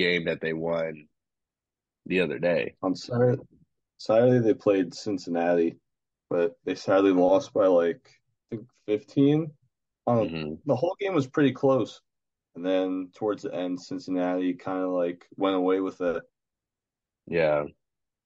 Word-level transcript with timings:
game 0.00 0.24
that 0.26 0.40
they 0.40 0.52
won 0.52 1.08
the 2.06 2.20
other 2.20 2.38
day? 2.38 2.76
On 2.82 2.94
Saturday, 2.94 3.42
Saturday 3.98 4.38
they 4.40 4.54
played 4.54 4.94
Cincinnati, 4.94 5.78
but 6.30 6.56
they 6.64 6.74
sadly 6.74 7.12
lost 7.12 7.52
by 7.54 7.66
like 7.66 8.10
I 8.52 8.56
think 8.56 8.68
15. 8.86 9.52
Um, 10.06 10.28
hmm 10.28 10.54
the 10.66 10.76
whole 10.76 10.96
game 11.00 11.14
was 11.14 11.26
pretty 11.28 11.52
close, 11.52 12.00
and 12.54 12.64
then 12.64 13.10
towards 13.14 13.42
the 13.44 13.54
end, 13.54 13.80
Cincinnati 13.80 14.54
kind 14.54 14.80
of 14.84 14.90
like 14.90 15.26
went 15.36 15.56
away 15.56 15.80
with 15.80 16.00
it. 16.02 16.22
Yeah, 17.26 17.64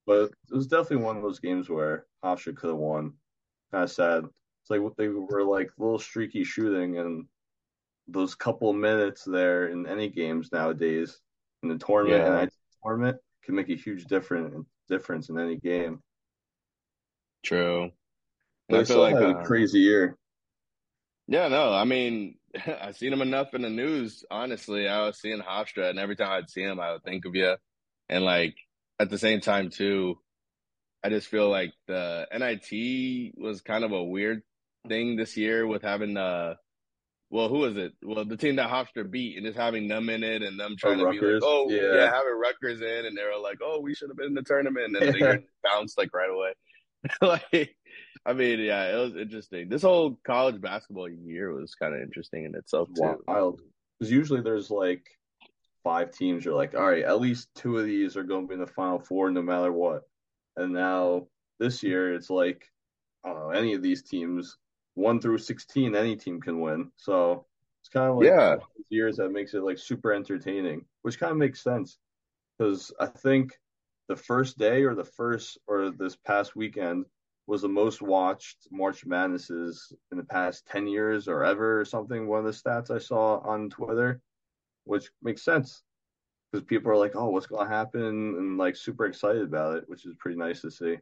But 0.06 0.30
it 0.50 0.54
was 0.54 0.66
definitely 0.66 1.04
one 1.04 1.16
of 1.16 1.22
those 1.22 1.40
games 1.40 1.68
where 1.68 2.06
Hofstra 2.24 2.56
could 2.56 2.68
have 2.70 2.78
won. 2.78 3.14
Kind 3.72 3.84
of 3.84 3.90
sad. 3.90 4.24
It's 4.24 4.70
like 4.70 4.80
they 4.96 5.08
were 5.08 5.44
like 5.44 5.70
little 5.78 5.98
streaky 5.98 6.44
shooting, 6.44 6.98
and 6.98 7.28
those 8.08 8.34
couple 8.34 8.72
minutes 8.72 9.24
there 9.24 9.68
in 9.68 9.86
any 9.86 10.08
games 10.10 10.52
nowadays 10.52 11.20
in 11.64 11.70
the 11.70 11.84
tournament 11.84 12.24
and 12.24 12.34
yeah, 12.34 12.42
I 12.42 12.48
tournament 12.82 13.16
can 13.44 13.54
make 13.54 13.68
a 13.70 13.76
huge 13.76 14.04
difference 14.04 14.66
difference 14.88 15.28
in 15.28 15.38
any 15.38 15.56
game. 15.56 16.00
true. 17.42 17.90
And 18.68 18.78
I 18.78 18.84
feel 18.84 19.00
like, 19.00 19.14
a 19.16 19.30
uh, 19.30 19.44
crazy 19.44 19.80
year. 19.80 20.16
yeah, 21.26 21.48
no, 21.48 21.72
I 21.72 21.84
mean, 21.84 22.36
I've 22.82 22.96
seen 22.96 23.12
him 23.12 23.22
enough 23.22 23.54
in 23.54 23.62
the 23.62 23.70
news. 23.70 24.24
Honestly, 24.30 24.88
I 24.88 25.06
was 25.06 25.20
seeing 25.20 25.40
Hofstra, 25.40 25.90
and 25.90 25.98
every 25.98 26.16
time 26.16 26.30
I'd 26.30 26.50
see 26.50 26.62
him, 26.62 26.80
I 26.80 26.92
would 26.92 27.04
think 27.04 27.24
of 27.24 27.34
you. 27.34 27.56
And 28.08 28.24
like 28.24 28.54
at 28.98 29.10
the 29.10 29.18
same 29.18 29.40
time, 29.40 29.70
too, 29.70 30.18
I 31.02 31.10
just 31.10 31.28
feel 31.28 31.50
like 31.50 31.72
the 31.86 32.26
NIT 32.32 33.34
was 33.36 33.60
kind 33.60 33.84
of 33.84 33.92
a 33.92 34.02
weird 34.02 34.42
thing 34.88 35.16
this 35.16 35.36
year 35.36 35.66
with 35.66 35.82
having 35.82 36.16
uh 36.16 36.54
well, 37.30 37.48
who 37.48 37.64
is 37.64 37.76
it? 37.76 37.92
Well, 38.02 38.24
the 38.24 38.36
team 38.36 38.56
that 38.56 38.70
Hofstra 38.70 39.10
beat 39.10 39.36
and 39.36 39.46
just 39.46 39.58
having 39.58 39.88
them 39.88 40.08
in 40.08 40.22
it 40.22 40.42
and 40.42 40.58
them 40.58 40.72
Oh, 40.72 40.76
trying 40.78 40.98
to 40.98 41.10
be 41.10 41.20
like, 41.20 41.42
oh 41.42 41.68
yeah, 41.70 41.94
Yeah. 41.94 42.12
having 42.12 42.38
Rutgers 42.38 42.80
in 42.80 43.06
and 43.06 43.16
they 43.16 43.24
were 43.24 43.40
like, 43.42 43.58
oh, 43.62 43.80
we 43.80 43.94
should 43.94 44.08
have 44.10 44.16
been 44.16 44.28
in 44.28 44.34
the 44.34 44.42
tournament 44.42 44.96
and 44.96 45.14
then 45.14 45.14
Yeah. 45.16 45.36
bounced 45.64 45.98
like 45.98 46.14
right 46.14 46.30
away. 46.30 46.52
like 47.22 47.76
I 48.26 48.32
mean, 48.32 48.60
yeah, 48.60 48.94
it 48.94 48.98
was 48.98 49.16
interesting. 49.16 49.68
This 49.68 49.82
whole 49.82 50.18
college 50.26 50.60
basketball 50.60 51.08
year 51.08 51.52
was 51.52 51.74
kind 51.74 51.94
of 51.94 52.00
interesting 52.00 52.44
in 52.44 52.54
itself 52.54 52.88
too. 52.88 53.18
Wild. 53.26 53.60
Because 53.98 54.10
usually 54.10 54.40
there's 54.40 54.70
like 54.70 55.04
five 55.82 56.10
teams. 56.10 56.44
You're 56.44 56.54
like, 56.54 56.74
all 56.74 56.86
right, 56.88 57.04
at 57.04 57.20
least 57.20 57.48
two 57.54 57.76
of 57.78 57.84
these 57.84 58.16
are 58.16 58.24
going 58.24 58.44
to 58.44 58.48
be 58.48 58.54
in 58.54 58.60
the 58.60 58.66
final 58.66 58.98
four 58.98 59.30
no 59.30 59.42
matter 59.42 59.70
what. 59.70 60.02
And 60.56 60.72
now 60.72 61.26
this 61.60 61.82
year 61.82 62.14
it's 62.14 62.30
like, 62.30 62.64
I 63.24 63.28
don't 63.30 63.40
know, 63.40 63.50
any 63.50 63.74
of 63.74 63.82
these 63.82 64.02
teams, 64.02 64.56
one 64.94 65.20
through 65.20 65.38
16, 65.38 65.94
any 65.94 66.16
team 66.16 66.40
can 66.40 66.60
win. 66.60 66.90
So 66.96 67.46
it's 67.82 67.88
kind 67.88 68.10
of 68.10 68.16
like 68.16 68.26
Yeah, 68.26 68.56
years 68.90 69.16
that 69.16 69.30
makes 69.30 69.54
it 69.54 69.62
like 69.62 69.78
super 69.78 70.12
entertaining, 70.12 70.84
which 71.02 71.18
kind 71.18 71.32
of 71.32 71.38
makes 71.38 71.62
sense. 71.62 71.98
Because 72.58 72.92
I 73.00 73.06
think 73.06 73.52
the 74.08 74.16
first 74.16 74.58
day 74.58 74.84
or 74.84 74.94
the 74.94 75.04
first 75.04 75.58
or 75.66 75.90
this 75.90 76.16
past 76.16 76.54
weekend 76.54 77.06
was 77.46 77.62
the 77.62 77.68
most 77.68 78.00
watched 78.00 78.68
March 78.70 79.04
Madnesses 79.04 79.92
in 80.12 80.18
the 80.18 80.24
past 80.24 80.66
10 80.66 80.86
years 80.86 81.28
or 81.28 81.44
ever 81.44 81.80
or 81.80 81.84
something. 81.84 82.26
One 82.26 82.38
of 82.38 82.46
the 82.46 82.50
stats 82.52 82.90
I 82.90 82.98
saw 82.98 83.38
on 83.40 83.70
Twitter, 83.70 84.20
which 84.84 85.10
makes 85.22 85.42
sense 85.44 85.82
because 86.52 86.64
people 86.64 86.90
are 86.90 86.96
like, 86.96 87.16
oh, 87.16 87.28
what's 87.30 87.46
going 87.46 87.66
to 87.68 87.74
happen? 87.74 88.02
And 88.02 88.58
like 88.58 88.76
super 88.76 89.06
excited 89.06 89.42
about 89.42 89.76
it, 89.76 89.84
which 89.88 90.06
is 90.06 90.14
pretty 90.18 90.38
nice 90.38 90.60
to 90.62 90.70
see. 90.70 90.96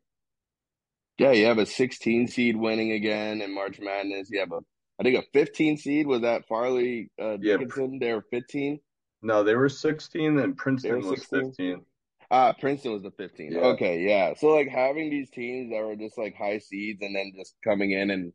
Yeah, 1.23 1.33
you 1.33 1.47
have 1.47 1.59
a 1.59 1.67
16 1.67 2.29
seed 2.29 2.57
winning 2.57 2.93
again 2.93 3.41
in 3.43 3.55
March 3.55 3.79
Madness. 3.81 4.29
You 4.31 4.41
have 4.41 4.53
a, 4.53 4.61
I 5.01 5.03
think 5.03 5.19
a 5.19 5.27
15 5.33 5.77
seed 5.77 6.07
was 6.07 6.23
that 6.23 6.47
Fairleigh 6.49 7.07
uh, 7.21 7.39
Yeah. 7.41 7.59
Dickinson. 7.59 7.99
They 8.01 8.13
were 8.13 8.25
15. 8.31 8.81
No, 9.23 9.45
they 9.45 9.55
were 9.55 9.69
16 9.69 10.39
and 10.39 10.57
Princeton 10.57 11.07
was 11.07 11.25
15. 11.27 11.85
Ah, 12.31 12.55
Princeton 12.59 12.93
was 12.93 13.03
the 13.03 13.11
15. 13.13 13.53
Yeah. 13.53 13.61
Okay, 13.61 14.01
yeah. 14.01 14.35
So 14.35 14.49
like 14.49 14.69
having 14.69 15.11
these 15.11 15.31
teams 15.31 15.71
that 15.71 15.85
were 15.85 15.97
just 15.97 16.19
like 16.19 16.35
high 16.35 16.59
seeds 16.59 17.01
and 17.03 17.15
then 17.15 17.33
just 17.37 17.55
coming 17.63 17.93
in 17.93 18.11
and 18.11 18.33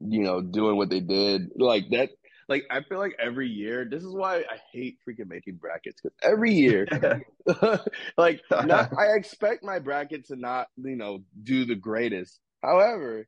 you 0.00 0.22
know 0.22 0.40
doing 0.40 0.76
what 0.76 0.90
they 0.90 1.00
did 1.00 1.50
like 1.56 1.84
that. 1.90 2.10
Like 2.48 2.64
I 2.70 2.82
feel 2.82 2.98
like 2.98 3.16
every 3.18 3.48
year, 3.48 3.86
this 3.90 4.02
is 4.02 4.12
why 4.12 4.38
I 4.38 4.58
hate 4.72 4.98
freaking 5.08 5.28
making 5.28 5.56
brackets 5.56 6.00
because 6.02 6.16
every 6.22 6.52
year, 6.52 6.86
like 8.16 8.40
not 8.50 8.92
I 8.98 9.14
expect 9.16 9.64
my 9.64 9.78
bracket 9.78 10.26
to 10.28 10.36
not 10.36 10.68
you 10.76 10.96
know 10.96 11.20
do 11.42 11.64
the 11.64 11.74
greatest. 11.74 12.38
However, 12.62 13.26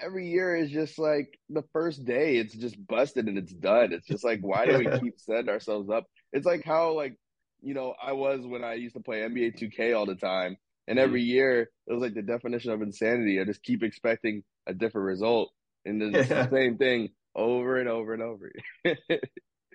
every 0.00 0.28
year 0.28 0.56
is 0.56 0.70
just 0.70 0.98
like 0.98 1.38
the 1.48 1.64
first 1.72 2.04
day, 2.04 2.36
it's 2.36 2.54
just 2.54 2.76
busted 2.86 3.26
and 3.26 3.38
it's 3.38 3.52
done. 3.52 3.92
It's 3.92 4.06
just 4.06 4.24
like 4.24 4.40
why 4.40 4.66
do 4.66 4.78
we 4.78 4.86
keep 5.00 5.18
setting 5.18 5.48
ourselves 5.48 5.90
up? 5.90 6.04
It's 6.32 6.46
like 6.46 6.64
how 6.64 6.92
like 6.92 7.16
you 7.60 7.74
know 7.74 7.94
I 8.00 8.12
was 8.12 8.46
when 8.46 8.64
I 8.64 8.74
used 8.74 8.94
to 8.94 9.00
play 9.02 9.20
NBA 9.20 9.58
2K 9.58 9.96
all 9.96 10.06
the 10.06 10.14
time, 10.14 10.56
and 10.86 10.98
mm-hmm. 10.98 11.04
every 11.04 11.22
year 11.22 11.70
it 11.86 11.92
was 11.92 12.02
like 12.02 12.14
the 12.14 12.22
definition 12.22 12.70
of 12.72 12.82
insanity. 12.82 13.40
I 13.40 13.44
just 13.44 13.62
keep 13.62 13.82
expecting 13.82 14.42
a 14.66 14.74
different 14.74 15.06
result, 15.06 15.50
and 15.84 16.00
the 16.00 16.24
Yeah. 16.28 16.48
same 16.50 16.76
thing 16.78 17.10
over 17.34 17.76
and 17.78 17.88
over 17.88 18.14
and 18.14 18.22
over. 18.22 18.52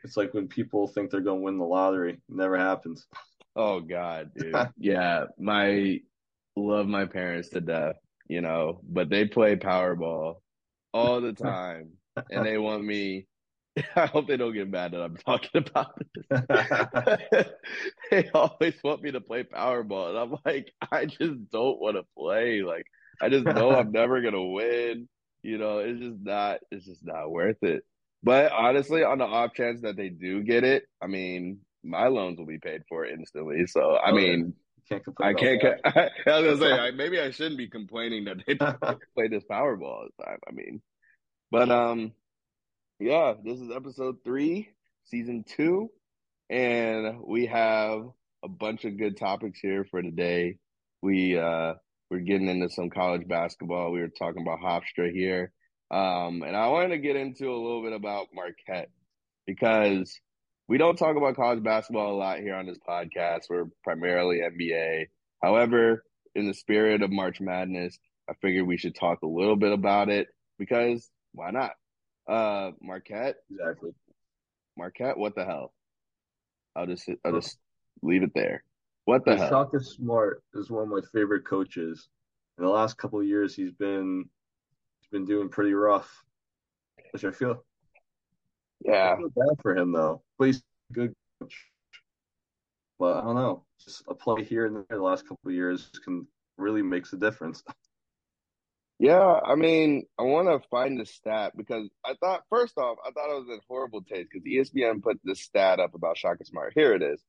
It's 0.04 0.18
like 0.18 0.34
when 0.34 0.48
people 0.48 0.88
think 0.88 1.10
they're 1.10 1.22
going 1.22 1.40
to 1.40 1.44
win 1.46 1.58
the 1.58 1.64
lottery, 1.64 2.14
it 2.14 2.20
never 2.28 2.58
happens. 2.58 3.08
oh 3.56 3.80
God, 3.80 4.32
dude. 4.36 4.56
Yeah, 4.78 5.26
my 5.40 6.02
love 6.56 6.88
my 6.88 7.06
parents 7.06 7.50
to 7.50 7.62
death, 7.62 7.96
you 8.28 8.42
know, 8.42 8.82
but 8.84 9.10
they 9.10 9.26
play 9.26 9.56
Powerball 9.56 10.36
all 10.94 11.22
the 11.22 11.34
time, 11.34 11.92
and 12.30 12.46
they 12.46 12.58
want 12.58 12.84
me. 12.84 13.28
I 13.96 14.06
hope 14.06 14.28
they 14.28 14.38
don't 14.38 14.54
get 14.54 14.70
mad 14.70 14.92
that 14.92 15.02
I'm 15.02 15.18
talking 15.18 15.64
about 15.66 15.98
this. 16.30 17.48
they 18.12 18.30
always 18.34 18.76
want 18.84 19.02
me 19.02 19.12
to 19.12 19.22
play 19.22 19.44
Powerball, 19.44 20.10
and 20.10 20.18
I'm 20.18 20.36
like, 20.46 20.72
I 20.92 21.06
just 21.06 21.50
don't 21.50 21.82
want 21.82 21.96
to 21.96 22.04
play. 22.16 22.62
Like, 22.62 22.86
I 23.22 23.30
just 23.30 23.46
know 23.46 23.72
I'm 23.72 23.92
never 23.92 24.22
gonna 24.22 24.44
win. 24.44 25.08
You 25.44 25.58
know, 25.60 25.80
it's 25.80 26.00
just 26.00 26.20
not. 26.22 26.60
It's 26.72 26.86
just 26.86 27.06
not 27.06 27.32
worth 27.32 27.64
it. 27.64 27.84
But 28.24 28.52
honestly, 28.54 29.04
on 29.04 29.20
the 29.20 29.26
off 29.26 29.54
chance 29.54 29.82
that 29.82 29.98
they 29.98 30.10
do 30.10 30.44
get 30.44 30.64
it, 30.64 30.86
I 31.02 31.08
mean, 31.08 31.60
my 31.84 32.08
loans 32.08 32.40
will 32.40 32.46
be 32.48 32.60
paid 32.60 32.84
for 32.90 33.06
instantly. 33.06 33.68
So, 33.68 33.98
I 33.98 34.12
Oh, 34.12 34.16
mean, 34.16 34.54
Can't 34.90 35.04
I 35.22 35.34
can't. 35.34 35.62
that. 35.62 35.86
I 36.28 36.40
was 36.40 36.60
gonna 36.60 36.72
say 36.72 36.78
I, 36.80 36.92
maybe 36.96 37.20
I 37.20 37.32
shouldn't 37.32 37.58
be 37.58 37.70
complaining 37.70 38.26
that 38.26 38.38
they 38.48 38.56
play 39.16 39.28
this 39.30 39.44
Powerball 39.50 39.84
all 39.84 40.08
the 40.18 40.24
time. 40.26 40.40
I 40.48 40.52
mean, 40.52 40.82
but 41.52 41.70
um, 41.70 42.14
yeah, 43.00 43.34
this 43.44 43.60
is 43.60 43.72
episode 43.72 44.18
three, 44.24 44.70
season 45.06 45.44
two, 45.46 45.90
and 46.50 47.22
we 47.26 47.48
have 47.48 48.04
a 48.44 48.48
bunch 48.50 48.86
of 48.86 48.98
good 48.98 49.18
topics 49.18 49.60
here 49.60 49.86
for 49.86 50.02
today. 50.02 50.58
We 51.02 51.38
uh 51.38 51.76
we're 52.14 52.20
getting 52.20 52.48
into 52.48 52.70
some 52.70 52.92
college 52.92 53.28
basketball. 53.28 53.92
We 53.92 54.00
were 54.00 54.08
talking 54.08 54.44
about 54.44 54.60
Hofstra 54.60 55.12
here. 55.12 55.52
Um, 55.90 56.44
and 56.44 56.56
I 56.56 56.68
wanted 56.68 56.90
to 56.90 57.00
get 57.00 57.16
into 57.16 57.50
a 57.50 57.58
little 57.58 57.82
bit 57.82 57.92
about 57.92 58.28
Marquette 58.32 58.92
because 59.48 60.20
we 60.68 60.78
don't 60.78 60.96
talk 60.96 61.18
about 61.18 61.36
college 61.36 61.64
basketball 61.64 62.14
a 62.14 62.16
lot 62.16 62.38
here 62.38 62.54
on 62.54 62.68
this 62.68 62.78
podcast. 62.88 63.50
We're 63.50 63.66
primarily 63.84 64.42
NBA. 64.42 65.08
However, 65.42 66.04
in 66.36 66.46
the 66.46 66.54
spirit 66.54 67.02
of 67.02 67.12
March 67.12 67.42
Madness, 67.42 67.98
I 68.30 68.34
figured 68.44 68.68
we 68.68 68.78
should 68.78 68.94
talk 68.94 69.24
a 69.24 69.28
little 69.28 69.56
bit 69.56 69.72
about 69.72 70.10
it 70.10 70.28
because 70.60 71.10
why 71.32 71.50
not? 71.50 71.72
Uh, 72.30 72.74
Marquette, 72.80 73.38
Exactly. 73.50 73.90
Marquette, 74.78 75.18
what 75.18 75.34
the 75.34 75.46
hell? 75.46 75.74
I'll 76.76 76.86
just 76.86 77.10
I'll 77.26 77.40
just 77.40 77.58
leave 78.04 78.22
it 78.22 78.34
there. 78.36 78.64
What 79.06 79.26
the 79.26 79.36
hell? 79.38 79.50
Shaka 79.50 79.80
Smart 79.82 80.44
is 80.54 80.70
one 80.70 80.84
of 80.84 80.90
my 80.90 81.02
favorite 81.14 81.46
coaches. 81.46 82.08
In 82.58 82.64
the 82.64 82.70
last 82.70 82.98
couple 82.98 83.20
of 83.20 83.26
years, 83.28 83.56
he's 83.56 83.72
been 83.72 84.30
he's 85.00 85.10
been 85.10 85.26
doing 85.26 85.50
pretty 85.50 85.74
rough, 85.74 86.24
which 87.12 87.26
I 87.26 87.32
feel 87.32 87.64
I 88.82 88.86
Yeah, 88.90 89.16
feel 89.18 89.30
bad 89.30 89.62
for 89.62 89.76
him 89.76 89.92
though. 89.92 90.24
But 90.38 90.46
he's 90.46 90.64
a 90.92 90.94
good 90.94 91.14
coach. 91.42 91.66
But 93.00 93.18
I 93.18 93.22
don't 93.22 93.36
know, 93.36 93.66
just 93.84 94.04
a 94.08 94.16
play 94.16 94.44
here 94.44 94.66
and 94.66 94.76
there 94.78 94.86
the 94.98 95.04
last 95.04 95.24
couple 95.28 95.50
of 95.50 95.54
years 95.56 95.90
can 96.04 96.28
really 96.58 96.82
makes 96.82 97.12
a 97.14 97.18
difference. 97.18 97.64
yeah. 99.00 99.40
I 99.46 99.56
mean, 99.56 100.06
I 100.18 100.24
want 100.24 100.48
to 100.48 100.68
find 100.70 101.00
the 101.00 101.06
stat 101.06 101.54
because 101.58 101.90
I 102.06 102.16
thought 102.16 102.44
first 102.50 102.78
off, 102.78 102.98
I 103.06 103.12
thought 103.12 103.32
it 103.32 103.40
was 103.40 103.50
in 103.50 103.60
horrible 103.68 104.02
taste 104.04 104.30
because 104.32 104.46
ESPN 104.48 105.02
put 105.02 105.20
this 105.24 105.42
stat 105.42 105.80
up 105.80 105.96
about 105.96 106.18
Shaka 106.18 106.46
Smart. 106.46 106.74
Here 106.76 106.94
it 106.94 107.02
is. 107.02 107.22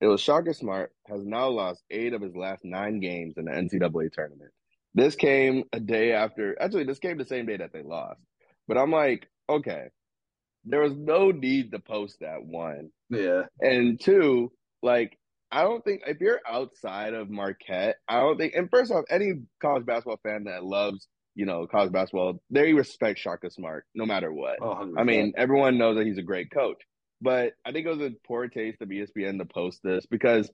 It 0.00 0.06
was 0.06 0.20
Shaka 0.20 0.52
Smart 0.54 0.92
has 1.08 1.24
now 1.24 1.48
lost 1.48 1.82
eight 1.90 2.12
of 2.12 2.22
his 2.22 2.34
last 2.36 2.64
nine 2.64 3.00
games 3.00 3.34
in 3.36 3.46
the 3.46 3.52
NCAA 3.52 4.12
tournament. 4.12 4.50
This 4.94 5.16
came 5.16 5.64
a 5.72 5.80
day 5.80 6.12
after, 6.12 6.60
actually, 6.60 6.84
this 6.84 6.98
came 6.98 7.18
the 7.18 7.24
same 7.24 7.46
day 7.46 7.56
that 7.56 7.72
they 7.72 7.82
lost. 7.82 8.20
But 8.68 8.78
I'm 8.78 8.90
like, 8.90 9.28
okay, 9.48 9.88
there 10.64 10.80
was 10.80 10.94
no 10.94 11.30
need 11.30 11.72
to 11.72 11.78
post 11.78 12.18
that 12.20 12.44
one. 12.44 12.90
Yeah, 13.10 13.42
And 13.60 14.00
two, 14.00 14.52
like, 14.82 15.18
I 15.50 15.62
don't 15.62 15.84
think 15.84 16.02
if 16.06 16.20
you're 16.20 16.40
outside 16.48 17.14
of 17.14 17.30
Marquette, 17.30 17.96
I 18.08 18.20
don't 18.20 18.36
think, 18.38 18.54
and 18.54 18.68
first 18.70 18.90
off, 18.90 19.04
any 19.10 19.34
college 19.60 19.86
basketball 19.86 20.18
fan 20.22 20.44
that 20.44 20.64
loves, 20.64 21.06
you 21.34 21.46
know, 21.46 21.66
college 21.66 21.92
basketball, 21.92 22.40
they 22.50 22.72
respect 22.72 23.18
Shaka 23.18 23.50
Smart 23.50 23.84
no 23.94 24.06
matter 24.06 24.32
what. 24.32 24.58
oh, 24.60 24.74
100%. 24.74 24.94
I 24.98 25.04
mean, 25.04 25.32
everyone 25.36 25.78
knows 25.78 25.96
that 25.96 26.06
he's 26.06 26.18
a 26.18 26.22
great 26.22 26.50
coach. 26.50 26.82
But 27.24 27.54
I 27.64 27.72
think 27.72 27.86
it 27.86 27.96
was 27.96 28.02
a 28.02 28.12
poor 28.26 28.48
taste 28.48 28.82
of 28.82 28.90
ESPN 28.90 29.38
to 29.38 29.46
post 29.46 29.80
this 29.82 30.04
because 30.04 30.50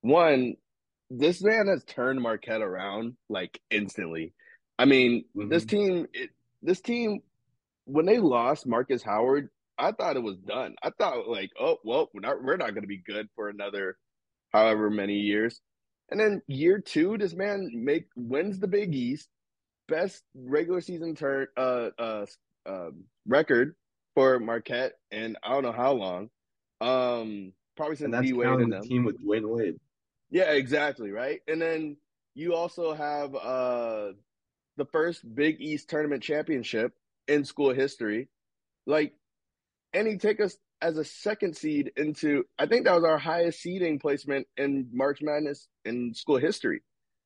one, 0.00 0.54
this 1.10 1.42
man 1.42 1.66
has 1.68 1.84
turned 1.84 2.22
Marquette 2.22 2.62
around 2.62 3.16
like 3.28 3.60
instantly. 3.70 4.32
I 4.78 4.86
mean, 4.86 5.26
mm-hmm. 5.36 5.50
this 5.50 5.66
team, 5.66 6.06
it, 6.14 6.30
this 6.62 6.80
team, 6.80 7.20
when 7.84 8.06
they 8.06 8.18
lost 8.18 8.66
Marcus 8.66 9.02
Howard, 9.02 9.50
I 9.78 9.92
thought 9.92 10.16
it 10.16 10.22
was 10.22 10.38
done. 10.38 10.76
I 10.82 10.90
thought 10.98 11.28
like, 11.28 11.50
oh 11.60 11.76
well, 11.84 12.08
we're 12.14 12.22
not 12.22 12.42
we're 12.42 12.56
not 12.56 12.70
going 12.70 12.82
to 12.82 12.88
be 12.88 13.02
good 13.06 13.28
for 13.36 13.50
another 13.50 13.98
however 14.50 14.88
many 14.88 15.16
years. 15.16 15.60
And 16.10 16.18
then 16.18 16.40
year 16.46 16.80
two, 16.80 17.18
this 17.18 17.34
man 17.34 17.70
make 17.74 18.06
wins 18.16 18.58
the 18.58 18.66
Big 18.66 18.94
East, 18.94 19.28
best 19.88 20.22
regular 20.34 20.80
season 20.80 21.14
turn 21.14 21.48
uh 21.54 21.90
uh, 21.98 22.26
uh 22.64 22.90
record 23.26 23.76
for 24.18 24.40
Marquette, 24.40 24.94
and 25.12 25.38
I 25.44 25.50
don't 25.50 25.62
know 25.62 25.70
how 25.70 25.92
long. 25.92 26.30
Um, 26.80 27.52
probably 27.76 27.94
since 27.94 28.16
D 28.20 28.32
Wade 28.32 28.48
and 28.48 28.72
them. 28.72 28.82
team 28.82 29.04
with 29.04 29.24
Dwyane 29.24 29.48
Wade. 29.48 29.76
Yeah, 30.28 30.50
exactly 30.50 31.12
right. 31.12 31.40
And 31.46 31.62
then 31.62 31.96
you 32.34 32.54
also 32.54 32.94
have 32.94 33.34
uh 33.36 34.08
the 34.76 34.86
first 34.86 35.22
Big 35.34 35.60
East 35.60 35.88
tournament 35.88 36.22
championship 36.22 36.94
in 37.28 37.44
school 37.44 37.72
history. 37.72 38.28
Like, 38.86 39.14
and 39.92 40.08
he 40.08 40.16
take 40.16 40.40
us 40.40 40.56
as 40.82 40.98
a 40.98 41.04
second 41.04 41.56
seed 41.56 41.92
into 41.96 42.44
I 42.58 42.66
think 42.66 42.86
that 42.86 42.94
was 42.96 43.04
our 43.04 43.18
highest 43.18 43.60
seeding 43.60 44.00
placement 44.00 44.48
in 44.56 44.88
March 44.92 45.20
Madness 45.22 45.68
in 45.84 46.12
school 46.14 46.38
history. 46.38 46.82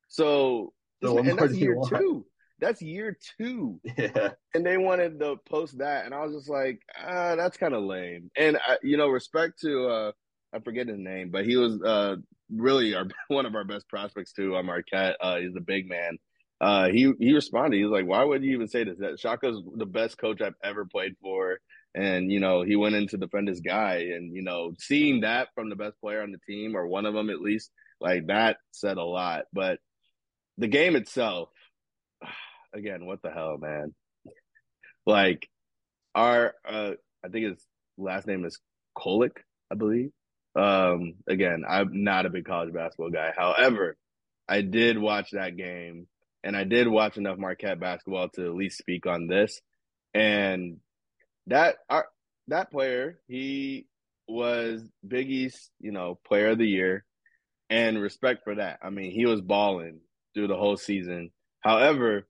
So, 0.09 0.73
so 1.01 1.17
and 1.17 1.39
that's 1.39 1.55
year 1.55 1.75
two. 1.89 2.25
That's 2.59 2.81
year 2.81 3.17
two. 3.37 3.79
Yeah. 3.97 4.29
And 4.53 4.65
they 4.65 4.77
wanted 4.77 5.19
to 5.19 5.37
post 5.49 5.79
that, 5.79 6.05
and 6.05 6.13
I 6.13 6.23
was 6.25 6.35
just 6.35 6.49
like, 6.49 6.79
ah, 6.97 7.35
that's 7.35 7.57
kind 7.57 7.73
of 7.73 7.83
lame. 7.83 8.29
And 8.37 8.57
I, 8.57 8.77
you 8.83 8.97
know, 8.97 9.07
respect 9.07 9.59
to 9.61 9.87
uh, 9.87 10.11
I 10.53 10.59
forget 10.59 10.87
his 10.87 10.99
name, 10.99 11.29
but 11.31 11.45
he 11.45 11.55
was 11.55 11.81
uh 11.81 12.15
really 12.51 12.95
our 12.95 13.05
one 13.27 13.45
of 13.45 13.55
our 13.55 13.63
best 13.63 13.87
prospects 13.89 14.33
too 14.33 14.55
on 14.55 14.65
Marquette. 14.65 15.17
Uh, 15.21 15.37
he's 15.37 15.55
a 15.55 15.61
big 15.61 15.89
man. 15.89 16.17
Uh, 16.61 16.87
he 16.89 17.11
he 17.19 17.33
responded. 17.33 17.77
He 17.77 17.83
was 17.83 17.91
like, 17.91 18.07
"Why 18.07 18.23
would 18.23 18.43
you 18.43 18.53
even 18.53 18.67
say 18.67 18.83
this? 18.83 18.97
That 18.99 19.19
Shaka's 19.19 19.59
the 19.75 19.85
best 19.85 20.17
coach 20.17 20.41
I've 20.41 20.53
ever 20.63 20.85
played 20.85 21.15
for." 21.21 21.59
And 21.95 22.31
you 22.31 22.39
know, 22.39 22.63
he 22.63 22.75
went 22.75 22.95
in 22.95 23.07
to 23.09 23.17
defend 23.17 23.47
his 23.47 23.59
guy, 23.59 23.95
and 24.15 24.35
you 24.35 24.43
know, 24.43 24.73
seeing 24.79 25.21
that 25.21 25.49
from 25.55 25.69
the 25.69 25.75
best 25.75 25.99
player 25.99 26.21
on 26.21 26.31
the 26.31 26.39
team 26.47 26.75
or 26.77 26.87
one 26.87 27.05
of 27.05 27.13
them 27.13 27.29
at 27.29 27.41
least, 27.41 27.71
like 27.99 28.27
that 28.27 28.57
said 28.71 28.97
a 28.97 29.03
lot. 29.03 29.45
But 29.51 29.79
the 30.57 30.67
game 30.67 30.95
itself, 30.95 31.49
again, 32.73 33.05
what 33.05 33.21
the 33.21 33.29
hell, 33.29 33.57
man? 33.57 33.93
Like 35.05 35.47
our, 36.15 36.53
uh, 36.67 36.91
I 37.23 37.29
think 37.29 37.45
his 37.45 37.65
last 37.97 38.27
name 38.27 38.45
is 38.45 38.59
Kolek, 38.97 39.37
I 39.71 39.75
believe. 39.75 40.11
Um, 40.55 41.15
again, 41.27 41.63
I'm 41.67 42.03
not 42.03 42.25
a 42.25 42.29
big 42.29 42.45
college 42.45 42.73
basketball 42.73 43.09
guy. 43.09 43.31
However, 43.35 43.97
I 44.47 44.61
did 44.61 44.97
watch 44.97 45.31
that 45.31 45.57
game 45.57 46.07
and 46.43 46.55
I 46.55 46.63
did 46.63 46.87
watch 46.87 47.17
enough 47.17 47.37
Marquette 47.37 47.79
basketball 47.79 48.29
to 48.29 48.45
at 48.45 48.55
least 48.55 48.77
speak 48.77 49.05
on 49.05 49.27
this. 49.27 49.61
And 50.13 50.77
that 51.47 51.77
our, 51.89 52.07
that 52.49 52.71
player, 52.71 53.19
he 53.27 53.87
was 54.27 54.81
Big 55.05 55.29
East, 55.29 55.71
you 55.79 55.91
know, 55.91 56.19
player 56.25 56.49
of 56.49 56.57
the 56.57 56.67
year, 56.67 57.05
and 57.69 58.01
respect 58.01 58.43
for 58.43 58.55
that. 58.55 58.79
I 58.83 58.89
mean, 58.89 59.11
he 59.11 59.25
was 59.25 59.41
balling 59.41 60.01
through 60.33 60.47
the 60.47 60.57
whole 60.57 60.77
season. 60.77 61.31
However, 61.61 62.27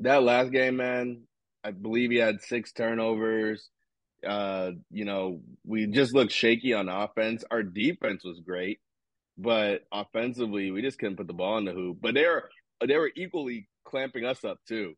that 0.00 0.22
last 0.22 0.52
game, 0.52 0.76
man, 0.76 1.22
I 1.64 1.70
believe 1.72 2.10
he 2.10 2.18
had 2.18 2.40
six 2.42 2.72
turnovers. 2.72 3.68
Uh, 4.26 4.72
you 4.90 5.04
know, 5.04 5.40
we 5.64 5.86
just 5.86 6.14
looked 6.14 6.32
shaky 6.32 6.72
on 6.74 6.88
offense. 6.88 7.44
Our 7.50 7.62
defense 7.62 8.24
was 8.24 8.40
great, 8.40 8.80
but 9.36 9.82
offensively, 9.92 10.70
we 10.70 10.82
just 10.82 10.98
couldn't 10.98 11.16
put 11.16 11.26
the 11.26 11.32
ball 11.32 11.58
in 11.58 11.64
the 11.64 11.72
hoop. 11.72 11.98
But 12.00 12.14
they 12.14 12.26
were 12.26 12.48
they 12.86 12.96
were 12.96 13.10
equally 13.16 13.68
clamping 13.84 14.24
us 14.24 14.44
up 14.44 14.58
too. 14.66 14.94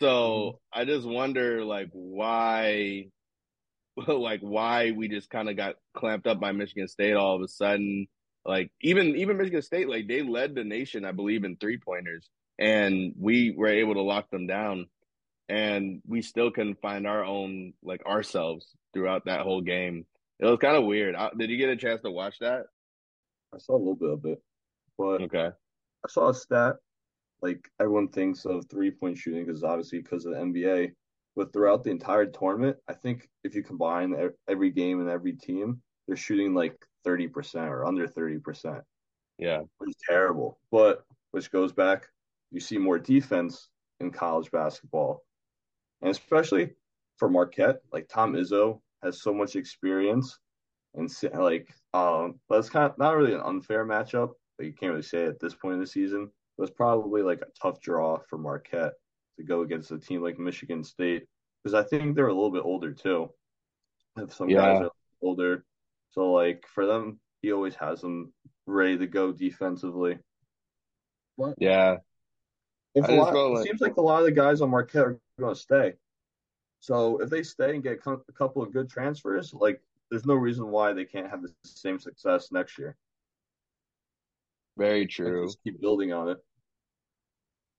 So 0.00 0.08
mm-hmm. 0.08 0.80
I 0.80 0.84
just 0.84 1.06
wonder, 1.06 1.64
like, 1.64 1.88
why, 1.92 3.06
like, 4.06 4.40
why 4.40 4.90
we 4.90 5.08
just 5.08 5.30
kind 5.30 5.48
of 5.48 5.56
got 5.56 5.76
clamped 5.96 6.26
up 6.26 6.40
by 6.40 6.52
Michigan 6.52 6.88
State 6.88 7.14
all 7.14 7.36
of 7.36 7.42
a 7.42 7.48
sudden. 7.48 8.06
Like, 8.46 8.70
even 8.82 9.16
even 9.16 9.38
Michigan 9.38 9.62
State, 9.62 9.88
like, 9.88 10.06
they 10.06 10.22
led 10.22 10.54
the 10.54 10.64
nation, 10.64 11.04
I 11.04 11.12
believe, 11.12 11.44
in 11.44 11.56
three 11.56 11.78
pointers, 11.78 12.28
and 12.58 13.14
we 13.18 13.52
were 13.56 13.68
able 13.68 13.94
to 13.94 14.02
lock 14.02 14.30
them 14.30 14.46
down 14.46 14.86
and 15.48 16.00
we 16.06 16.22
still 16.22 16.50
couldn't 16.50 16.80
find 16.80 17.06
our 17.06 17.24
own 17.24 17.72
like 17.82 18.04
ourselves 18.06 18.66
throughout 18.92 19.24
that 19.26 19.40
whole 19.40 19.60
game. 19.60 20.06
It 20.40 20.46
was 20.46 20.58
kind 20.58 20.76
of 20.76 20.84
weird. 20.84 21.16
Did 21.38 21.50
you 21.50 21.58
get 21.58 21.68
a 21.68 21.76
chance 21.76 22.02
to 22.02 22.10
watch 22.10 22.38
that? 22.40 22.66
I 23.54 23.58
saw 23.58 23.76
a 23.76 23.78
little 23.78 23.96
bit 23.96 24.10
of 24.10 24.24
it, 24.24 24.42
but 24.98 25.22
okay. 25.22 25.50
I 26.04 26.08
saw 26.08 26.30
a 26.30 26.34
stat 26.34 26.76
like 27.40 27.68
everyone 27.78 28.08
thinks 28.08 28.46
of 28.46 28.64
three 28.70 28.90
point 28.90 29.18
shooting 29.18 29.44
because 29.44 29.62
obviously 29.62 29.98
because 29.98 30.24
of 30.24 30.32
the 30.32 30.40
NBA, 30.40 30.92
but 31.36 31.52
throughout 31.52 31.84
the 31.84 31.90
entire 31.90 32.26
tournament, 32.26 32.76
I 32.88 32.94
think 32.94 33.28
if 33.44 33.54
you 33.54 33.62
combine 33.62 34.16
every 34.48 34.70
game 34.70 35.00
and 35.00 35.10
every 35.10 35.34
team, 35.34 35.82
they're 36.06 36.16
shooting 36.16 36.54
like 36.54 36.76
thirty 37.04 37.28
percent 37.28 37.68
or 37.68 37.84
under 37.84 38.08
thirty 38.08 38.38
percent. 38.38 38.82
Yeah, 39.38 39.60
which 39.78 39.90
is 39.90 39.96
terrible. 40.08 40.58
But 40.70 41.04
which 41.32 41.50
goes 41.50 41.72
back, 41.72 42.06
you 42.54 42.60
see 42.60 42.78
more 42.78 42.98
defense 42.98 43.68
in 44.00 44.10
college 44.10 44.50
basketball 44.50 45.22
and 46.04 46.10
especially 46.10 46.70
for 47.16 47.28
Marquette, 47.28 47.80
like 47.92 48.08
Tom 48.08 48.34
Izzo 48.34 48.80
has 49.02 49.20
so 49.20 49.32
much 49.32 49.56
experience, 49.56 50.38
and 50.94 51.10
like 51.34 51.74
um, 51.94 52.38
but 52.48 52.58
it's 52.58 52.70
kind 52.70 52.90
of 52.90 52.98
not 52.98 53.16
really 53.16 53.32
an 53.32 53.40
unfair 53.40 53.86
matchup, 53.86 54.32
but 54.56 54.66
you 54.66 54.72
can't 54.72 54.90
really 54.90 55.02
say 55.02 55.24
at 55.24 55.40
this 55.40 55.54
point 55.54 55.74
in 55.74 55.80
the 55.80 55.86
season. 55.86 56.24
It 56.24 56.60
was 56.60 56.70
probably 56.70 57.22
like 57.22 57.40
a 57.40 57.50
tough 57.60 57.80
draw 57.80 58.18
for 58.28 58.38
Marquette 58.38 58.92
to 59.38 59.44
go 59.44 59.62
against 59.62 59.90
a 59.90 59.98
team 59.98 60.22
like 60.22 60.38
Michigan 60.38 60.84
State 60.84 61.24
because 61.62 61.74
I 61.74 61.82
think 61.82 62.14
they're 62.14 62.28
a 62.28 62.34
little 62.34 62.52
bit 62.52 62.64
older 62.64 62.92
too. 62.92 63.30
If 64.16 64.34
some 64.34 64.50
yeah. 64.50 64.58
guys 64.58 64.82
are 64.82 64.90
older, 65.22 65.64
so 66.12 66.32
like 66.32 66.64
for 66.72 66.86
them, 66.86 67.18
he 67.40 67.52
always 67.52 67.74
has 67.76 68.02
them 68.02 68.32
ready 68.66 68.98
to 68.98 69.06
go 69.06 69.32
defensively. 69.32 70.18
What? 71.36 71.54
Yeah, 71.58 71.96
if 72.94 73.08
lot, 73.08 73.60
it 73.60 73.64
seems 73.64 73.80
like 73.80 73.96
a 73.96 74.00
lot 74.00 74.20
of 74.20 74.24
the 74.24 74.32
guys 74.32 74.60
on 74.60 74.70
Marquette 74.70 75.02
are 75.02 75.18
going 75.38 75.54
to 75.54 75.60
stay. 75.60 75.94
So 76.80 77.18
if 77.18 77.30
they 77.30 77.42
stay 77.42 77.74
and 77.74 77.82
get 77.82 77.98
a 78.06 78.32
couple 78.32 78.62
of 78.62 78.72
good 78.72 78.90
transfers, 78.90 79.54
like 79.54 79.80
there's 80.10 80.26
no 80.26 80.34
reason 80.34 80.68
why 80.68 80.92
they 80.92 81.04
can't 81.04 81.30
have 81.30 81.42
the 81.42 81.50
same 81.64 81.98
success 81.98 82.52
next 82.52 82.78
year. 82.78 82.96
Very 84.76 85.06
true. 85.06 85.46
Just 85.46 85.62
keep 85.64 85.80
building 85.80 86.12
on 86.12 86.28
it. 86.28 86.38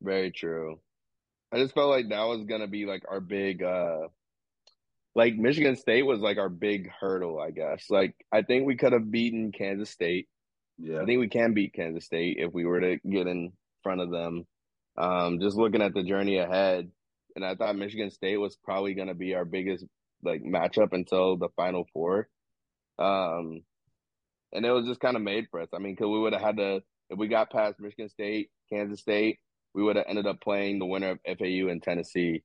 Very 0.01 0.31
true. 0.31 0.79
I 1.51 1.57
just 1.57 1.73
felt 1.73 1.89
like 1.89 2.09
that 2.09 2.23
was 2.23 2.43
gonna 2.45 2.67
be 2.67 2.85
like 2.85 3.03
our 3.09 3.19
big 3.19 3.63
uh 3.63 4.07
like 5.13 5.35
Michigan 5.35 5.75
State 5.75 6.03
was 6.03 6.19
like 6.19 6.37
our 6.37 6.49
big 6.49 6.89
hurdle, 6.89 7.39
I 7.39 7.51
guess. 7.51 7.85
Like 7.89 8.15
I 8.31 8.41
think 8.41 8.65
we 8.65 8.75
could 8.75 8.91
have 8.91 9.11
beaten 9.11 9.51
Kansas 9.51 9.89
State. 9.89 10.27
Yeah. 10.77 11.01
I 11.01 11.05
think 11.05 11.19
we 11.19 11.29
can 11.29 11.53
beat 11.53 11.73
Kansas 11.73 12.05
State 12.05 12.37
if 12.39 12.53
we 12.53 12.65
were 12.65 12.81
to 12.81 12.97
get 13.09 13.27
in 13.27 13.53
front 13.83 14.01
of 14.01 14.11
them. 14.11 14.45
Um, 14.97 15.39
just 15.39 15.57
looking 15.57 15.81
at 15.81 15.93
the 15.93 16.03
journey 16.03 16.37
ahead, 16.37 16.89
and 17.35 17.45
I 17.45 17.55
thought 17.55 17.75
Michigan 17.75 18.11
State 18.11 18.37
was 18.37 18.55
probably 18.55 18.93
going 18.93 19.09
to 19.09 19.13
be 19.13 19.35
our 19.35 19.45
biggest 19.45 19.85
like 20.23 20.41
matchup 20.41 20.93
until 20.93 21.37
the 21.37 21.49
Final 21.55 21.87
Four. 21.93 22.29
Um, 22.97 23.61
and 24.53 24.65
it 24.65 24.71
was 24.71 24.85
just 24.87 25.01
kind 25.01 25.17
of 25.17 25.21
made 25.21 25.47
for 25.51 25.61
us. 25.61 25.69
I 25.73 25.79
mean, 25.79 25.93
because 25.93 26.07
we 26.07 26.19
would 26.19 26.33
have 26.33 26.41
had 26.41 26.57
to 26.57 26.81
if 27.09 27.19
we 27.19 27.27
got 27.27 27.51
past 27.51 27.79
Michigan 27.79 28.09
State, 28.09 28.49
Kansas 28.71 28.99
State, 28.99 29.39
we 29.73 29.83
would 29.83 29.97
have 29.97 30.05
ended 30.07 30.25
up 30.25 30.41
playing 30.41 30.79
the 30.79 30.85
winner 30.85 31.11
of 31.11 31.19
FAU 31.25 31.69
and 31.69 31.83
Tennessee. 31.83 32.43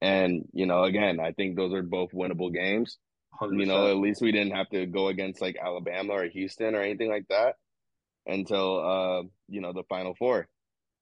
And 0.00 0.44
you 0.52 0.66
know, 0.66 0.84
again, 0.84 1.18
I 1.20 1.32
think 1.32 1.56
those 1.56 1.72
are 1.72 1.82
both 1.82 2.12
winnable 2.12 2.52
games. 2.52 2.98
100%. 3.40 3.60
You 3.60 3.66
know, 3.66 3.88
at 3.88 3.96
least 3.96 4.22
we 4.22 4.32
didn't 4.32 4.54
have 4.54 4.68
to 4.70 4.86
go 4.86 5.08
against 5.08 5.40
like 5.40 5.56
Alabama 5.62 6.14
or 6.14 6.24
Houston 6.24 6.74
or 6.74 6.82
anything 6.82 7.08
like 7.08 7.26
that 7.30 7.56
until 8.26 8.78
uh, 8.78 9.22
you 9.48 9.60
know 9.60 9.72
the 9.72 9.84
Final 9.88 10.14
Four 10.14 10.46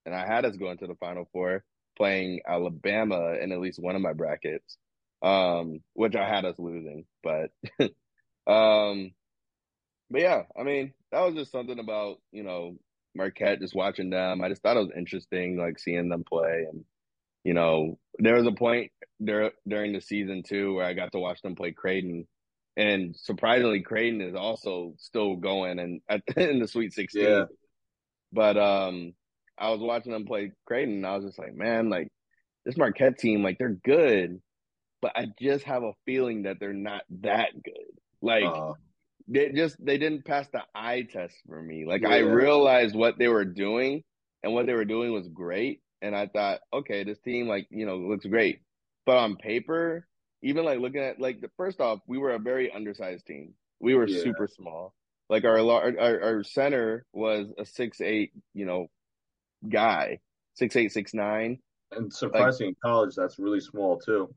and 0.06 0.14
I 0.14 0.24
had 0.24 0.44
us 0.44 0.56
going 0.56 0.78
to 0.78 0.86
the 0.86 0.94
Final 0.94 1.28
Four 1.32 1.64
playing 1.96 2.40
Alabama 2.46 3.34
in 3.40 3.52
at 3.52 3.60
least 3.60 3.82
one 3.82 3.96
of 3.96 4.02
my 4.02 4.12
brackets, 4.12 4.78
um, 5.22 5.80
which 5.94 6.14
I 6.14 6.28
had 6.28 6.44
us 6.44 6.58
losing. 6.58 7.04
But, 7.22 7.50
um, 8.46 9.10
but 10.08 10.20
yeah, 10.20 10.42
I 10.58 10.62
mean, 10.62 10.94
that 11.10 11.20
was 11.22 11.34
just 11.34 11.52
something 11.52 11.78
about 11.78 12.18
you 12.32 12.44
know 12.44 12.76
Marquette, 13.14 13.60
just 13.60 13.74
watching 13.74 14.10
them. 14.10 14.40
I 14.40 14.48
just 14.48 14.62
thought 14.62 14.76
it 14.76 14.86
was 14.86 14.96
interesting, 14.96 15.58
like 15.58 15.78
seeing 15.78 16.08
them 16.08 16.24
play, 16.24 16.66
and 16.70 16.84
you 17.44 17.54
know, 17.54 17.98
there 18.18 18.36
was 18.36 18.46
a 18.46 18.52
point 18.52 18.92
there 19.20 19.52
during 19.66 19.92
the 19.92 20.00
season 20.00 20.42
too 20.42 20.74
where 20.74 20.84
I 20.84 20.94
got 20.94 21.12
to 21.12 21.18
watch 21.18 21.42
them 21.42 21.56
play 21.56 21.72
Creighton. 21.72 22.26
And 22.76 23.16
surprisingly, 23.16 23.80
Creighton 23.80 24.20
is 24.20 24.34
also 24.34 24.94
still 24.98 25.36
going 25.36 25.78
and 25.78 26.22
in 26.36 26.60
the 26.60 26.68
Sweet 26.68 26.92
Sixteen. 26.92 27.24
Yeah. 27.24 27.44
But 28.32 28.58
um, 28.58 29.14
I 29.58 29.70
was 29.70 29.80
watching 29.80 30.12
them 30.12 30.26
play 30.26 30.52
Creighton 30.66 30.94
and 30.96 31.06
I 31.06 31.16
was 31.16 31.24
just 31.26 31.38
like, 31.38 31.54
man, 31.54 31.88
like 31.90 32.08
this 32.64 32.76
Marquette 32.76 33.18
team, 33.18 33.42
like 33.42 33.58
they're 33.58 33.78
good, 33.84 34.40
but 35.02 35.12
I 35.16 35.26
just 35.40 35.64
have 35.64 35.82
a 35.82 35.92
feeling 36.04 36.42
that 36.44 36.58
they're 36.60 36.72
not 36.72 37.02
that 37.22 37.50
good. 37.62 37.98
Like 38.22 38.42
Uh, 38.42 38.72
they 39.28 39.50
just 39.50 39.76
they 39.84 39.98
didn't 39.98 40.24
pass 40.24 40.48
the 40.52 40.62
eye 40.74 41.02
test 41.10 41.34
for 41.48 41.60
me. 41.60 41.84
Like 41.86 42.04
I 42.04 42.18
realized 42.18 42.94
what 42.94 43.18
they 43.18 43.28
were 43.28 43.44
doing 43.44 44.02
and 44.42 44.52
what 44.52 44.66
they 44.66 44.74
were 44.74 44.84
doing 44.84 45.12
was 45.12 45.28
great. 45.28 45.80
And 46.02 46.14
I 46.14 46.26
thought, 46.26 46.60
okay, 46.72 47.04
this 47.04 47.18
team 47.20 47.48
like, 47.48 47.66
you 47.70 47.86
know, 47.86 47.96
looks 47.96 48.26
great. 48.26 48.60
But 49.06 49.16
on 49.18 49.36
paper, 49.36 50.06
even 50.42 50.64
like 50.64 50.78
looking 50.80 51.00
at 51.02 51.20
like 51.20 51.40
the 51.40 51.50
first 51.56 51.80
off, 51.80 52.00
we 52.06 52.18
were 52.18 52.32
a 52.32 52.38
very 52.38 52.70
undersized 52.72 53.26
team. 53.26 53.54
We 53.80 53.94
were 53.94 54.06
Yeah. 54.06 54.22
super 54.22 54.46
small. 54.48 54.94
Like 55.28 55.44
our 55.44 55.58
our 55.58 56.22
our 56.22 56.42
center 56.44 57.04
was 57.12 57.48
a 57.58 57.64
six 57.66 58.00
eight, 58.00 58.32
you 58.54 58.64
know, 58.66 58.86
guy. 59.68 60.20
Six 60.54 60.74
eight, 60.76 60.92
six 60.92 61.12
nine. 61.14 61.58
and 61.92 62.12
surprising 62.12 62.68
in 62.68 62.76
college, 62.82 63.14
that's 63.14 63.38
really 63.38 63.60
small 63.60 63.98
too. 63.98 64.32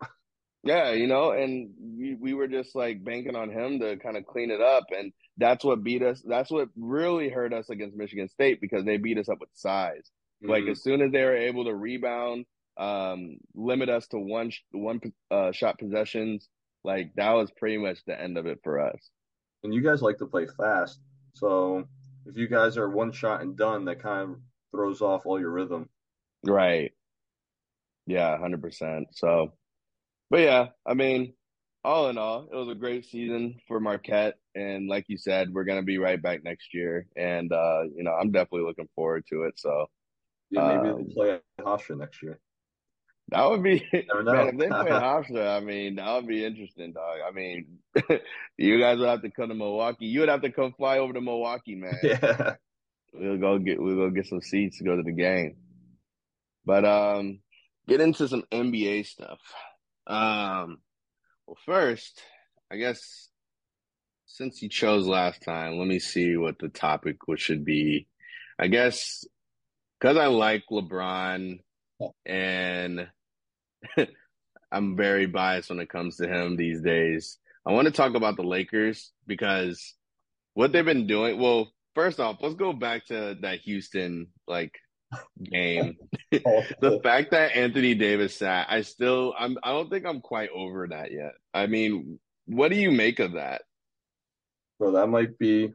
Yeah, 0.64 0.92
you 0.92 1.08
know, 1.08 1.32
and 1.32 1.70
we, 1.80 2.16
we 2.16 2.34
were 2.34 2.48
just 2.50 2.76
like 2.76 3.02
banking 3.04 3.36
on 3.38 3.50
him 3.50 3.80
to 3.80 3.96
kind 3.96 4.18
of 4.18 4.26
clean 4.26 4.52
it 4.52 4.60
up. 4.60 4.84
And 4.92 5.14
that's 5.38 5.64
what 5.64 5.82
beat 5.84 6.04
us. 6.04 6.22
That's 6.28 6.52
what 6.52 6.68
really 6.78 7.30
hurt 7.30 7.54
us 7.54 7.70
against 7.70 7.96
Michigan 7.96 8.28
State 8.28 8.60
because 8.60 8.84
they 8.84 8.98
beat 8.98 9.18
us 9.18 9.30
up 9.30 9.40
with 9.40 9.50
size. 9.54 10.12
Like 10.44 10.66
Mhm. 10.66 10.72
as 10.72 10.84
soon 10.84 11.02
as 11.02 11.12
they 11.14 11.24
were 11.24 11.38
able 11.38 11.64
to 11.64 11.74
rebound, 11.74 12.46
um, 12.76 13.38
limit 13.56 13.88
us 13.88 14.08
to 14.10 14.20
one, 14.20 14.50
sh- 14.50 14.60
one 14.72 15.00
uh, 15.32 15.54
shot 15.54 15.80
possessions, 15.80 16.50
like 16.84 17.14
that 17.16 17.32
was 17.32 17.50
pretty 17.52 17.78
much 17.78 18.04
the 18.06 18.20
end 18.20 18.38
of 18.38 18.46
it 18.46 18.60
for 18.64 18.80
us. 18.82 19.10
and 19.64 19.74
you 19.74 19.82
guys 19.82 20.02
like 20.02 20.18
to 20.18 20.26
play 20.26 20.46
fast, 20.58 21.00
so 21.36 21.86
if 22.26 22.36
you 22.38 22.48
guys 22.48 22.78
are 22.78 22.90
one 22.90 23.12
shot 23.14 23.42
and 23.42 23.58
done, 23.58 23.86
that 23.86 24.00
kind 24.02 24.32
of 24.32 24.40
throws 24.72 25.02
off 25.02 25.26
all 25.26 25.40
your 25.40 25.52
rhythm. 25.52 25.90
Right. 26.46 26.94
Yeah, 28.06 28.38
100%. 28.38 29.06
So, 29.14 29.54
but 30.30 30.40
yeah, 30.42 30.68
I 30.86 30.94
mean, 30.94 31.34
all 31.84 32.10
in 32.10 32.18
all, 32.18 32.48
it 32.52 32.56
was 32.56 32.70
a 32.70 32.76
great 32.76 33.06
season 33.06 33.60
for 33.68 33.80
Marquette. 33.80 34.36
And 34.56 34.88
like 34.88 35.06
you 35.08 35.18
said, 35.18 35.54
we're 35.54 35.64
going 35.64 35.80
to 35.80 35.86
be 35.86 35.98
right 35.98 36.22
back 36.22 36.44
next 36.44 36.74
year. 36.74 37.08
And, 37.16 37.52
uh, 37.52 37.84
you 37.96 38.04
know, 38.04 38.12
I'm 38.14 38.32
definitely 38.32 38.68
looking 38.68 38.90
forward 38.96 39.26
to 39.30 39.44
it. 39.44 39.60
So 39.60 39.88
Yeah, 40.50 40.68
maybe 40.78 40.90
Um, 40.90 40.98
they'll 41.06 41.14
play 41.14 41.32
at 41.32 41.44
Hofstra 41.66 41.98
next 41.98 42.22
year. 42.24 42.40
that 43.30 43.46
would 43.46 43.62
be, 43.64 43.88
man, 43.94 44.48
if 44.50 44.58
they 44.58 44.68
play 44.68 44.90
Hofstra, 44.92 45.56
I 45.56 45.60
mean, 45.60 45.96
that 45.98 46.14
would 46.16 46.28
be 46.28 46.44
interesting, 46.44 46.94
dog. 46.94 47.20
I 47.28 47.32
mean, 47.32 47.78
you 48.58 48.80
guys 48.80 48.98
would 48.98 49.08
have 49.08 49.22
to 49.22 49.30
come 49.32 49.50
to 49.50 49.56
Milwaukee. 49.56 50.08
You 50.08 50.22
would 50.22 50.30
have 50.30 50.42
to 50.42 50.52
come 50.52 50.74
fly 50.74 50.98
over 50.98 51.14
to 51.14 51.22
Milwaukee, 51.22 51.76
man. 51.76 51.98
Yeah, 52.04 52.56
We'll 53.14 53.38
go 53.38 53.58
get 53.60 53.82
we'll 53.82 53.96
go 53.96 54.10
get 54.10 54.28
some 54.28 54.42
seats 54.42 54.78
to 54.78 54.84
go 54.84 54.96
to 54.96 55.04
the 55.04 55.12
game. 55.12 55.56
But 56.66 56.86
um 56.86 57.40
get 57.88 58.02
into 58.02 58.28
some 58.28 58.44
NBA 58.52 59.06
stuff. 59.06 59.40
Um 60.08 60.80
well 61.48 61.58
first, 61.66 62.22
I 62.72 62.78
guess 62.78 63.30
since 64.26 64.62
you 64.62 64.70
chose 64.70 65.08
last 65.08 65.42
time, 65.44 65.78
let 65.78 65.88
me 65.88 66.00
see 66.00 66.38
what 66.38 66.60
the 66.60 66.70
topic 66.70 67.18
should 67.38 67.66
be. 67.66 68.08
I 68.60 68.68
guess 68.68 69.26
because 70.00 70.18
I 70.18 70.28
like 70.28 70.64
LeBron 70.72 71.60
and 72.26 73.08
I'm 74.72 74.96
very 74.96 75.26
biased 75.26 75.70
when 75.70 75.80
it 75.80 75.90
comes 75.90 76.18
to 76.18 76.28
him 76.28 76.56
these 76.56 76.82
days. 76.82 77.38
I 77.66 77.74
want 77.74 77.88
to 77.88 77.92
talk 77.92 78.16
about 78.16 78.36
the 78.36 78.44
Lakers 78.44 79.12
because 79.28 79.96
what 80.54 80.72
they've 80.72 80.86
been 80.86 81.08
doing. 81.08 81.40
Well, 81.40 81.72
first 82.00 82.20
off, 82.20 82.38
let's 82.42 82.56
go 82.56 82.72
back 82.72 83.06
to 83.08 83.38
that 83.42 83.60
Houston 83.60 84.28
like 84.48 84.74
game. 85.44 85.98
The 86.32 87.00
fact 87.04 87.32
that 87.32 87.56
Anthony 87.56 87.96
Davis 87.96 88.38
sat, 88.38 88.68
I 88.70 88.84
still, 88.84 89.34
I'm, 89.38 89.58
I 89.64 89.72
don't 89.72 89.90
think 89.90 90.06
I'm 90.06 90.22
quite 90.22 90.50
over 90.56 90.88
that 90.88 91.12
yet. 91.12 91.34
I 91.54 91.66
mean, 91.66 92.20
what 92.46 92.70
do 92.70 92.78
you 92.78 92.92
make 92.92 93.20
of 93.20 93.34
that? 93.34 93.64
bro, 94.78 94.92
that 94.92 95.08
might 95.08 95.38
be 95.38 95.74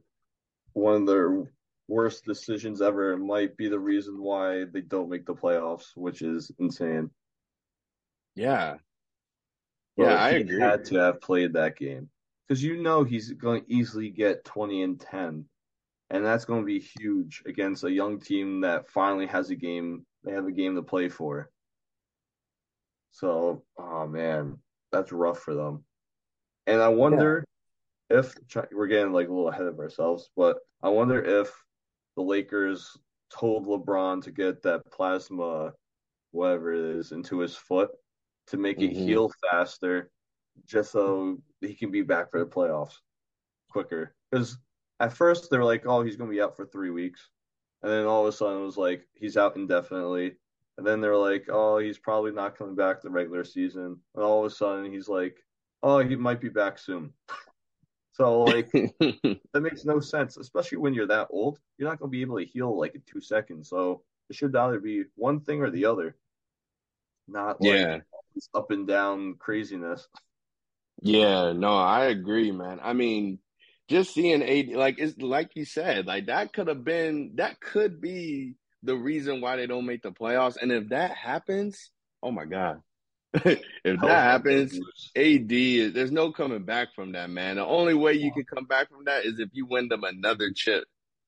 one 0.73 1.03
of 1.03 1.07
their 1.07 1.45
worst 1.89 2.25
decisions 2.25 2.81
ever. 2.81 3.13
It 3.13 3.19
might 3.19 3.57
be 3.57 3.69
the 3.69 3.79
reason 3.79 4.23
why 4.23 4.65
they 4.65 4.81
don't 4.81 5.11
make 5.11 5.27
the 5.27 5.35
playoffs, 5.35 5.89
which 5.95 6.23
is 6.23 6.51
insane. 6.59 7.11
Yeah, 8.35 8.77
Bro, 9.97 10.09
yeah, 10.09 10.15
I 10.15 10.31
agree. 10.31 10.61
had 10.61 10.85
to 10.87 10.97
have 10.97 11.21
played 11.21 11.53
that 11.53 11.77
game 11.77 12.09
because 12.49 12.63
you 12.63 12.83
know 12.83 13.05
he's 13.05 13.33
going 13.33 13.65
to 13.65 13.73
easily 13.73 14.11
get 14.11 14.45
20 14.45 14.83
and 14.83 15.01
10, 15.01 15.45
and 16.11 16.25
that's 16.25 16.45
going 16.45 16.61
to 16.61 16.67
be 16.67 16.79
huge 16.79 17.43
against 17.47 17.85
a 17.85 17.91
young 17.91 18.21
team 18.21 18.61
that 18.61 18.89
finally 18.89 19.27
has 19.27 19.51
a 19.51 19.57
game. 19.57 20.07
They 20.23 20.33
have 20.33 20.47
a 20.47 20.53
game 20.53 20.75
to 20.77 20.83
play 20.83 21.09
for. 21.09 21.51
So, 23.13 23.65
oh 23.79 24.07
man, 24.07 24.59
that's 24.91 25.13
rough 25.13 25.39
for 25.39 25.55
them. 25.55 25.85
And 26.67 26.81
I 26.81 26.89
wonder 26.89 27.45
if 28.11 28.35
we're 28.73 28.87
getting 28.87 29.13
like 29.13 29.29
a 29.29 29.33
little 29.33 29.49
ahead 29.49 29.67
of 29.67 29.79
ourselves, 29.79 30.31
but 30.37 30.59
I 30.83 30.89
wonder 30.89 31.23
if 31.23 31.53
the 32.17 32.23
Lakers 32.23 32.97
told 33.33 33.67
LeBron 33.67 34.23
to 34.23 34.31
get 34.31 34.63
that 34.63 34.83
plasma, 34.93 35.73
whatever 36.31 36.73
it 36.73 36.97
is, 36.97 37.13
into 37.13 37.39
his 37.39 37.57
foot 37.57 37.91
to 38.49 38.57
make 38.57 38.81
it 38.81 38.91
Mhm. 38.91 39.05
heal 39.05 39.31
faster, 39.51 40.11
just 40.67 40.93
so 40.93 41.41
he 41.61 41.75
can 41.75 41.91
be 41.91 42.03
back 42.03 42.31
for 42.31 42.41
the 42.41 42.47
playoffs 42.47 42.99
quicker. 43.71 44.15
Because 44.31 44.59
at 45.01 45.13
first 45.13 45.51
they 45.51 45.59
were 45.59 45.65
like, 45.65 45.87
"Oh, 45.87 46.03
he's 46.03 46.17
gonna 46.17 46.31
be 46.31 46.41
out 46.41 46.57
for 46.57 46.67
three 46.67 46.91
weeks," 46.91 47.29
and 47.83 47.91
then 47.91 48.07
all 48.07 48.27
of 48.27 48.33
a 48.33 48.37
sudden 48.37 48.63
it 48.63 48.65
was 48.65 48.77
like 48.77 49.07
he's 49.15 49.37
out 49.37 49.57
indefinitely. 49.57 50.37
And 50.77 50.87
then 50.87 51.01
they're 51.01 51.17
like, 51.17 51.47
"Oh, 51.49 51.79
he's 51.79 51.99
probably 51.99 52.33
not 52.33 52.57
coming 52.57 52.75
back 52.75 53.01
the 53.01 53.11
regular 53.11 53.45
season," 53.45 54.01
and 54.15 54.25
all 54.25 54.45
of 54.45 54.53
a 54.53 54.55
sudden 54.55 54.93
he's 54.93 55.09
like, 55.09 55.37
"Oh, 55.83 55.99
he 55.99 56.17
might 56.17 56.41
be 56.41 56.49
back 56.49 56.79
soon." 56.79 57.13
So 58.15 58.43
like 58.43 58.71
that 58.73 59.61
makes 59.61 59.85
no 59.85 59.99
sense, 60.01 60.37
especially 60.37 60.79
when 60.79 60.95
you're 60.95 61.07
that 61.09 61.29
old. 61.31 61.59
You're 61.79 61.89
not 61.89 61.99
gonna 61.99 62.11
be 62.11 62.23
able 62.23 62.39
to 62.39 62.45
heal 62.45 62.79
like 62.79 62.95
in 62.95 63.03
two 63.07 63.21
seconds. 63.21 63.69
So 63.69 64.03
it 64.31 64.37
should 64.37 64.55
either 64.55 64.79
be 64.79 65.05
one 65.17 65.41
thing 65.41 65.61
or 65.61 65.71
the 65.71 65.87
other, 65.87 66.17
not 67.27 67.61
like 67.61 67.73
yeah. 67.73 67.99
this 68.35 68.49
up 68.55 68.71
and 68.71 68.87
down 68.87 69.35
craziness. 69.35 70.09
Yeah, 71.03 71.53
no, 71.53 71.77
I 71.77 72.07
agree, 72.07 72.53
man. 72.53 72.79
I 72.83 72.93
mean, 72.93 73.41
just 73.89 74.15
seeing 74.15 74.43
AD, 74.43 74.77
like 74.77 74.99
it's 74.99 75.19
like 75.21 75.51
you 75.55 75.65
said, 75.65 76.07
like 76.07 76.27
that 76.27 76.53
could 76.53 76.69
have 76.69 76.85
been, 76.85 77.33
that 77.37 77.61
could 77.61 78.01
be 78.01 78.55
the 78.83 78.97
reason 78.97 79.41
why 79.41 79.57
they 79.57 79.67
don't 79.67 79.87
make 79.87 80.03
the 80.03 80.13
playoffs. 80.13 80.57
And 80.61 80.73
if 80.73 80.89
that 80.91 81.13
happens, 81.13 81.91
oh 82.23 82.31
my 82.31 82.45
God, 82.45 82.81
if 83.35 83.61
that 83.85 84.23
happens, 84.23 84.79
AD, 85.17 85.53
is- 85.53 85.93
there's 85.93 86.13
no 86.13 86.33
coming 86.33 86.65
back 86.65 86.95
from 86.95 87.13
that, 87.13 87.31
man. 87.31 87.57
The 87.57 87.67
only 87.67 87.95
way 87.95 88.15
you 88.15 88.33
can 88.33 88.45
come 88.45 88.67
back 88.67 88.89
from 88.91 89.05
that 89.05 89.25
is 89.25 89.39
if 89.39 89.51
you 89.53 89.67
win 89.67 89.89
them 89.89 90.05
another 90.05 90.51
chip 90.55 90.85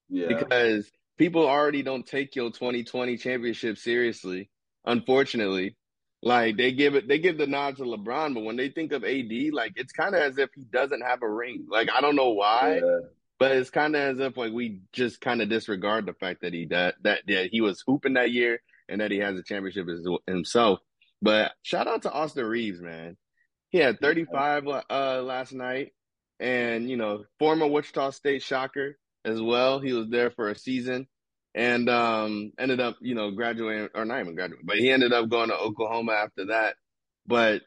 yeah, 0.09 0.29
because 0.29 0.91
people 1.19 1.47
already 1.47 1.83
don't 1.83 2.07
take 2.07 2.37
your 2.37 2.51
2020 2.51 3.17
championship 3.17 3.79
seriously, 3.79 4.51
unfortunately. 4.85 5.77
Like 6.27 6.57
they 6.57 6.73
give 6.73 6.97
it, 6.97 7.07
they 7.07 7.21
give 7.21 7.39
the 7.39 7.47
nod 7.47 7.77
to 7.77 7.85
LeBron, 7.85 8.35
but 8.35 8.43
when 8.43 8.57
they 8.57 8.69
think 8.69 8.91
of 8.91 9.05
AD, 9.05 9.31
like 9.53 9.75
it's 9.77 9.93
kind 9.93 10.13
of 10.13 10.21
as 10.21 10.39
if 10.39 10.51
he 10.57 10.63
doesn't 10.63 11.03
have 11.03 11.23
a 11.23 11.31
ring. 11.31 11.69
Like 11.71 11.89
I 11.89 12.01
don't 12.01 12.17
know 12.17 12.31
why, 12.31 12.81
yeah, 12.85 12.99
but 13.39 13.53
it's 13.53 13.71
kind 13.71 13.95
of 13.95 14.03
as 14.03 14.19
if 14.19 14.37
like 14.37 14.53
we 14.53 14.81
just 14.93 15.21
kind 15.21 15.41
of 15.41 15.49
disregard 15.49 16.05
the 16.05 16.15
fact 16.15 16.41
that 16.41 16.53
he 16.53 16.67
that, 16.67 16.97
that 17.05 17.21
that 17.29 17.51
he 17.53 17.61
was 17.61 17.81
hooping 17.87 18.15
that 18.15 18.33
year 18.33 18.61
and 18.89 19.01
that 19.01 19.13
he 19.13 19.19
has 19.19 19.39
a 19.39 19.45
championship 19.45 19.87
as, 19.89 20.05
himself. 20.27 20.81
But 21.23 21.53
shout 21.63 21.87
out 21.87 22.03
to 22.03 22.11
Austin 22.11 22.45
Reaves, 22.45 22.81
man. 22.81 23.17
He 23.69 23.79
had 23.79 24.01
35 24.01 24.67
uh, 24.67 25.23
last 25.23 25.53
night, 25.53 25.93
and 26.41 26.91
you 26.91 26.97
know, 26.97 27.23
former 27.39 27.69
Wichita 27.69 28.11
State 28.11 28.43
Shocker 28.43 28.99
as 29.25 29.41
well. 29.41 29.79
He 29.79 29.93
was 29.93 30.09
there 30.09 30.33
for 30.33 30.51
a 30.51 30.59
season, 30.59 31.07
and 31.57 31.89
um, 31.89 32.53
ended 32.59 32.81
up, 32.81 32.99
you 33.01 33.15
know, 33.17 33.31
graduating 33.33 33.89
or 33.95 34.05
not 34.05 34.21
even 34.21 34.35
graduating, 34.37 34.67
but 34.67 34.77
he 34.77 34.91
ended 34.91 35.13
up 35.15 35.29
going 35.31 35.49
to 35.49 35.57
Oklahoma 35.57 36.13
after 36.13 36.47
that. 36.47 36.77
But 37.27 37.63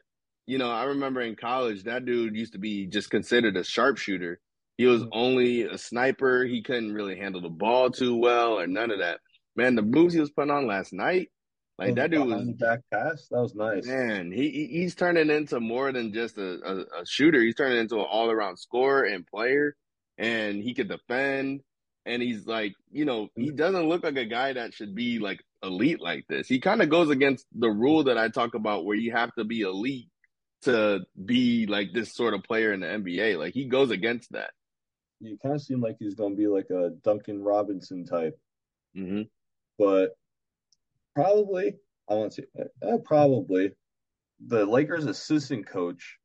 you 0.46 0.58
know, 0.58 0.70
I 0.70 0.84
remember 0.84 1.20
in 1.20 1.36
college 1.36 1.84
that 1.84 2.06
dude 2.06 2.36
used 2.36 2.54
to 2.54 2.58
be 2.58 2.86
just 2.86 3.10
considered 3.10 3.56
a 3.56 3.64
sharpshooter. 3.64 4.40
He 4.78 4.86
was 4.86 5.04
only 5.12 5.62
a 5.64 5.76
sniper. 5.76 6.44
He 6.46 6.62
couldn't 6.62 6.94
really 6.94 7.18
handle 7.18 7.42
the 7.42 7.50
ball 7.50 7.90
too 7.90 8.16
well 8.16 8.58
or 8.58 8.66
none 8.66 8.90
of 8.90 9.00
that. 9.00 9.20
Man, 9.56 9.74
the 9.74 9.82
moves 9.82 10.14
he 10.14 10.20
was 10.20 10.30
putting 10.30 10.50
on 10.50 10.66
last 10.66 10.92
night, 10.92 11.30
like 11.78 11.96
that 11.96 12.10
dude 12.10 12.26
was 12.26 12.48
back 12.58 12.80
pass. 12.92 13.28
That 13.30 13.42
was 13.42 13.54
nice. 13.54 13.86
Man, 13.86 14.32
he 14.32 14.50
he- 14.50 14.66
he's 14.68 14.94
turning 14.94 15.30
into 15.30 15.60
more 15.60 15.92
than 15.92 16.12
just 16.12 16.38
a, 16.38 16.60
a, 16.64 17.02
a 17.02 17.06
shooter. 17.06 17.42
He's 17.42 17.56
turning 17.56 17.78
into 17.78 17.96
an 17.96 18.06
all 18.08 18.30
around 18.30 18.56
scorer 18.58 19.04
and 19.04 19.26
player, 19.26 19.74
and 20.16 20.62
he 20.62 20.74
could 20.74 20.88
defend. 20.88 21.60
And 22.10 22.20
he's 22.20 22.44
like, 22.44 22.74
you 22.90 23.04
know, 23.04 23.28
he 23.36 23.52
doesn't 23.52 23.88
look 23.88 24.02
like 24.02 24.16
a 24.16 24.24
guy 24.24 24.52
that 24.52 24.74
should 24.74 24.94
be 24.96 25.20
like 25.20 25.40
elite 25.62 26.00
like 26.00 26.24
this. 26.28 26.48
He 26.48 26.58
kind 26.58 26.82
of 26.82 26.90
goes 26.90 27.08
against 27.08 27.46
the 27.54 27.70
rule 27.70 28.04
that 28.04 28.18
I 28.18 28.28
talk 28.28 28.54
about, 28.54 28.84
where 28.84 28.96
you 28.96 29.12
have 29.12 29.32
to 29.36 29.44
be 29.44 29.60
elite 29.60 30.08
to 30.62 31.00
be 31.24 31.66
like 31.66 31.92
this 31.92 32.12
sort 32.12 32.34
of 32.34 32.42
player 32.42 32.72
in 32.72 32.80
the 32.80 32.86
NBA. 32.86 33.38
Like 33.38 33.54
he 33.54 33.66
goes 33.66 33.90
against 33.90 34.32
that. 34.32 34.50
You 35.20 35.38
kind 35.40 35.54
of 35.54 35.62
seem 35.62 35.80
like 35.80 35.96
he's 36.00 36.14
gonna 36.14 36.34
be 36.34 36.48
like 36.48 36.70
a 36.70 36.90
Duncan 37.04 37.42
Robinson 37.42 38.04
type, 38.04 38.38
hmm 38.94 39.22
but 39.78 40.10
probably 41.14 41.74
I 42.08 42.14
want 42.14 42.32
to 42.32 42.42
say 42.42 42.64
uh, 42.86 42.98
probably 43.04 43.72
the 44.44 44.64
Lakers 44.66 45.06
assistant 45.06 45.66
coach, 45.66 46.16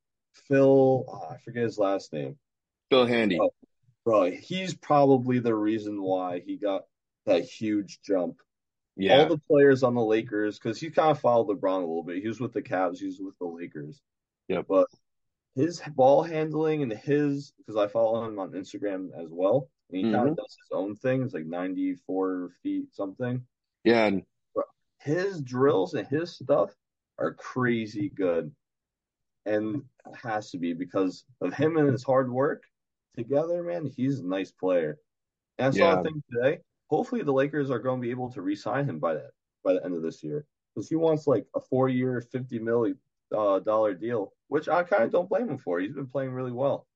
Phil, 0.47 1.05
oh, 1.07 1.27
I 1.29 1.37
forget 1.37 1.63
his 1.63 1.77
last 1.77 2.11
name. 2.11 2.37
Phil 2.89 3.05
Handy. 3.05 3.39
Oh, 3.39 3.51
bro, 4.05 4.31
he's 4.31 4.73
probably 4.73 5.39
the 5.39 5.55
reason 5.55 6.01
why 6.01 6.39
he 6.45 6.55
got 6.55 6.83
that 7.25 7.43
huge 7.43 7.99
jump. 8.05 8.37
Yeah. 8.95 9.23
All 9.23 9.29
the 9.29 9.41
players 9.49 9.83
on 9.83 9.95
the 9.95 10.03
Lakers, 10.03 10.57
because 10.57 10.79
he 10.79 10.89
kind 10.89 11.11
of 11.11 11.19
followed 11.19 11.47
LeBron 11.47 11.77
a 11.77 11.79
little 11.79 12.03
bit. 12.03 12.21
He 12.21 12.27
was 12.27 12.39
with 12.39 12.53
the 12.53 12.61
Cavs, 12.61 12.99
he 12.99 13.07
was 13.07 13.19
with 13.19 13.37
the 13.39 13.45
Lakers. 13.45 14.01
Yeah. 14.47 14.61
But 14.67 14.87
his 15.55 15.81
ball 15.95 16.23
handling 16.23 16.81
and 16.83 16.93
his, 16.93 17.51
because 17.57 17.75
I 17.75 17.87
follow 17.87 18.23
him 18.23 18.39
on 18.39 18.51
Instagram 18.51 19.09
as 19.21 19.27
well, 19.29 19.69
and 19.89 19.97
he 19.97 20.03
mm-hmm. 20.05 20.15
kind 20.15 20.29
of 20.29 20.37
does 20.37 20.57
his 20.61 20.71
own 20.71 20.95
thing. 20.95 21.23
It's 21.23 21.33
like 21.33 21.45
94 21.45 22.51
feet 22.63 22.93
something. 22.93 23.41
Yeah. 23.83 24.11
His 24.99 25.41
drills 25.41 25.93
and 25.93 26.07
his 26.07 26.35
stuff 26.35 26.71
are 27.19 27.33
crazy 27.33 28.09
good. 28.09 28.51
And 29.47 29.83
has 30.23 30.49
to 30.51 30.57
be 30.57 30.73
because 30.73 31.23
of 31.39 31.53
him 31.53 31.77
and 31.77 31.91
his 31.91 32.03
hard 32.03 32.31
work 32.31 32.63
together, 33.15 33.63
man. 33.63 33.91
He's 33.95 34.19
a 34.19 34.27
nice 34.27 34.51
player. 34.51 34.97
And 35.57 35.73
so 35.73 35.79
I 35.79 35.83
saw 35.83 35.93
yeah. 35.93 35.99
a 35.99 36.03
thing 36.03 36.23
today. 36.31 36.59
Hopefully, 36.87 37.23
the 37.23 37.33
Lakers 37.33 37.71
are 37.71 37.79
going 37.79 37.99
to 37.99 38.05
be 38.05 38.11
able 38.11 38.31
to 38.33 38.41
re-sign 38.41 38.87
him 38.87 38.99
by 38.99 39.15
that 39.15 39.31
by 39.63 39.73
the 39.73 39.83
end 39.83 39.95
of 39.95 40.03
this 40.03 40.23
year 40.23 40.45
because 40.73 40.87
he 40.89 40.95
wants 40.95 41.25
like 41.25 41.45
a 41.55 41.59
four-year, 41.59 42.21
fifty 42.31 42.59
million 42.59 42.97
uh, 43.35 43.59
dollar 43.59 43.93
deal, 43.93 44.33
which 44.47 44.67
I 44.67 44.83
kind 44.83 45.03
of 45.03 45.11
don't 45.11 45.29
blame 45.29 45.49
him 45.49 45.57
for. 45.57 45.79
He's 45.79 45.93
been 45.93 46.07
playing 46.07 46.31
really 46.31 46.51
well 46.51 46.87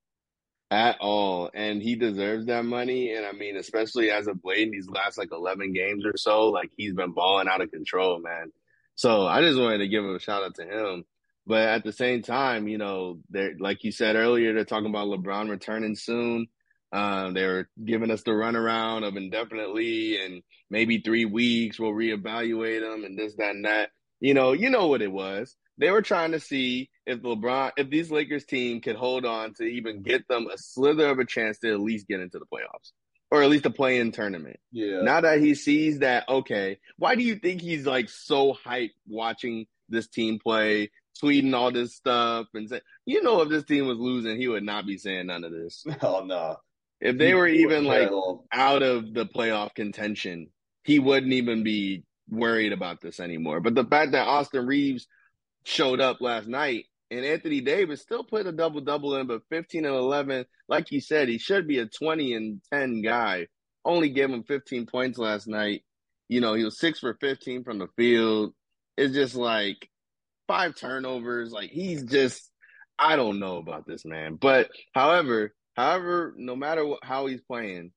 at 0.71 0.97
all, 0.99 1.49
and 1.53 1.81
he 1.81 1.95
deserves 1.95 2.45
that 2.45 2.65
money. 2.65 3.13
And 3.13 3.25
I 3.25 3.31
mean, 3.31 3.57
especially 3.57 4.11
as 4.11 4.27
of 4.27 4.39
late 4.43 4.67
in 4.67 4.71
these 4.71 4.89
last 4.89 5.17
like 5.17 5.31
eleven 5.31 5.73
games 5.73 6.05
or 6.05 6.17
so, 6.17 6.49
like 6.49 6.71
he's 6.77 6.93
been 6.93 7.13
balling 7.13 7.47
out 7.47 7.61
of 7.61 7.71
control, 7.71 8.19
man. 8.19 8.51
So 8.95 9.25
I 9.25 9.41
just 9.41 9.59
wanted 9.59 9.79
to 9.79 9.87
give 9.87 10.03
him 10.03 10.15
a 10.15 10.19
shout 10.19 10.43
out 10.43 10.55
to 10.55 10.63
him. 10.63 11.05
But 11.49 11.67
at 11.67 11.83
the 11.83 11.91
same 11.91 12.21
time, 12.21 12.67
you 12.67 12.77
know, 12.77 13.21
they're 13.31 13.55
like 13.59 13.83
you 13.83 13.91
said 13.91 14.15
earlier, 14.15 14.53
they're 14.53 14.65
talking 14.65 14.91
about 14.91 15.07
LeBron 15.07 15.49
returning 15.49 15.95
soon. 15.95 16.45
Uh, 16.93 17.31
they 17.31 17.41
are 17.41 17.67
giving 17.83 18.11
us 18.11 18.21
the 18.21 18.29
runaround 18.29 19.03
of 19.03 19.17
indefinitely 19.17 20.23
and 20.23 20.43
maybe 20.69 20.99
three 20.99 21.25
weeks. 21.25 21.79
We'll 21.79 21.91
reevaluate 21.91 22.81
them 22.81 23.03
and 23.03 23.17
this, 23.17 23.33
that, 23.37 23.55
and 23.55 23.65
that. 23.65 23.89
You 24.19 24.35
know, 24.35 24.53
you 24.53 24.69
know 24.69 24.89
what 24.89 25.01
it 25.01 25.11
was. 25.11 25.55
They 25.79 25.89
were 25.89 26.03
trying 26.03 26.33
to 26.33 26.39
see 26.39 26.91
if 27.07 27.23
LeBron, 27.23 27.71
if 27.77 27.89
these 27.89 28.11
Lakers 28.11 28.45
team 28.45 28.79
could 28.79 28.95
hold 28.95 29.25
on 29.25 29.55
to 29.55 29.63
even 29.63 30.03
get 30.03 30.27
them 30.27 30.49
a 30.53 30.57
slither 30.57 31.07
of 31.07 31.17
a 31.17 31.25
chance 31.25 31.57
to 31.59 31.73
at 31.73 31.79
least 31.79 32.07
get 32.07 32.19
into 32.19 32.37
the 32.37 32.45
playoffs 32.45 32.91
or 33.31 33.41
at 33.41 33.49
least 33.49 33.65
a 33.65 33.71
play-in 33.71 34.11
tournament. 34.11 34.59
Yeah. 34.71 35.01
Now 35.01 35.21
that 35.21 35.39
he 35.39 35.55
sees 35.55 35.99
that, 35.99 36.29
okay, 36.29 36.77
why 36.97 37.15
do 37.15 37.23
you 37.23 37.37
think 37.37 37.61
he's 37.61 37.87
like 37.87 38.09
so 38.09 38.53
hyped 38.53 38.91
watching 39.07 39.65
this 39.87 40.07
team 40.07 40.37
play? 40.37 40.91
Tweeting 41.21 41.53
all 41.53 41.71
this 41.71 41.95
stuff 41.95 42.47
and 42.53 42.69
say, 42.69 42.81
you 43.05 43.21
know, 43.21 43.41
if 43.41 43.49
this 43.49 43.65
team 43.65 43.87
was 43.87 43.97
losing, 43.97 44.37
he 44.37 44.47
would 44.47 44.63
not 44.63 44.85
be 44.85 44.97
saying 44.97 45.27
none 45.27 45.43
of 45.43 45.51
this. 45.51 45.85
Oh 46.01 46.23
no. 46.23 46.57
If 47.01 47.17
they 47.17 47.33
were 47.33 47.47
even 47.47 47.85
like 47.85 48.09
out 48.51 48.83
of 48.83 49.13
the 49.13 49.25
playoff 49.25 49.73
contention, 49.73 50.47
he 50.83 50.99
wouldn't 50.99 51.33
even 51.33 51.63
be 51.63 52.03
worried 52.29 52.73
about 52.73 53.01
this 53.01 53.19
anymore. 53.19 53.61
But 53.61 53.75
the 53.75 53.85
fact 53.85 54.11
that 54.11 54.27
Austin 54.27 54.65
Reaves 54.65 55.07
showed 55.63 56.01
up 56.01 56.19
last 56.19 56.47
night 56.47 56.85
and 57.11 57.25
Anthony 57.25 57.61
Davis 57.61 58.01
still 58.01 58.23
put 58.23 58.47
a 58.47 58.51
double 58.51 58.81
double 58.81 59.15
in, 59.15 59.27
but 59.27 59.41
15 59.49 59.85
and 59.85 59.95
11, 59.95 60.45
like 60.67 60.91
you 60.91 61.01
said, 61.01 61.27
he 61.27 61.37
should 61.37 61.67
be 61.67 61.79
a 61.79 61.85
20 61.85 62.33
and 62.33 62.61
10 62.71 63.01
guy. 63.01 63.47
Only 63.83 64.09
gave 64.09 64.29
him 64.29 64.43
15 64.43 64.85
points 64.85 65.17
last 65.17 65.47
night. 65.47 65.83
You 66.27 66.41
know, 66.41 66.53
he 66.53 66.63
was 66.63 66.79
six 66.79 66.99
for 66.99 67.15
15 67.15 67.63
from 67.63 67.79
the 67.79 67.87
field. 67.97 68.53
It's 68.97 69.13
just 69.13 69.35
like 69.35 69.89
five 70.49 70.75
turnovers. 70.75 71.51
Like 71.51 71.69
he's 71.69 72.03
just, 72.03 72.49
I 72.97 73.15
don't 73.15 73.39
know 73.39 73.57
about 73.57 73.85
this 73.85 74.03
man. 74.03 74.35
But 74.35 74.69
however, 74.93 75.53
however, 75.75 76.33
no 76.35 76.55
matter 76.55 76.85
what, 76.85 76.99
how 77.03 77.27
he's 77.27 77.41
playing, 77.41 77.91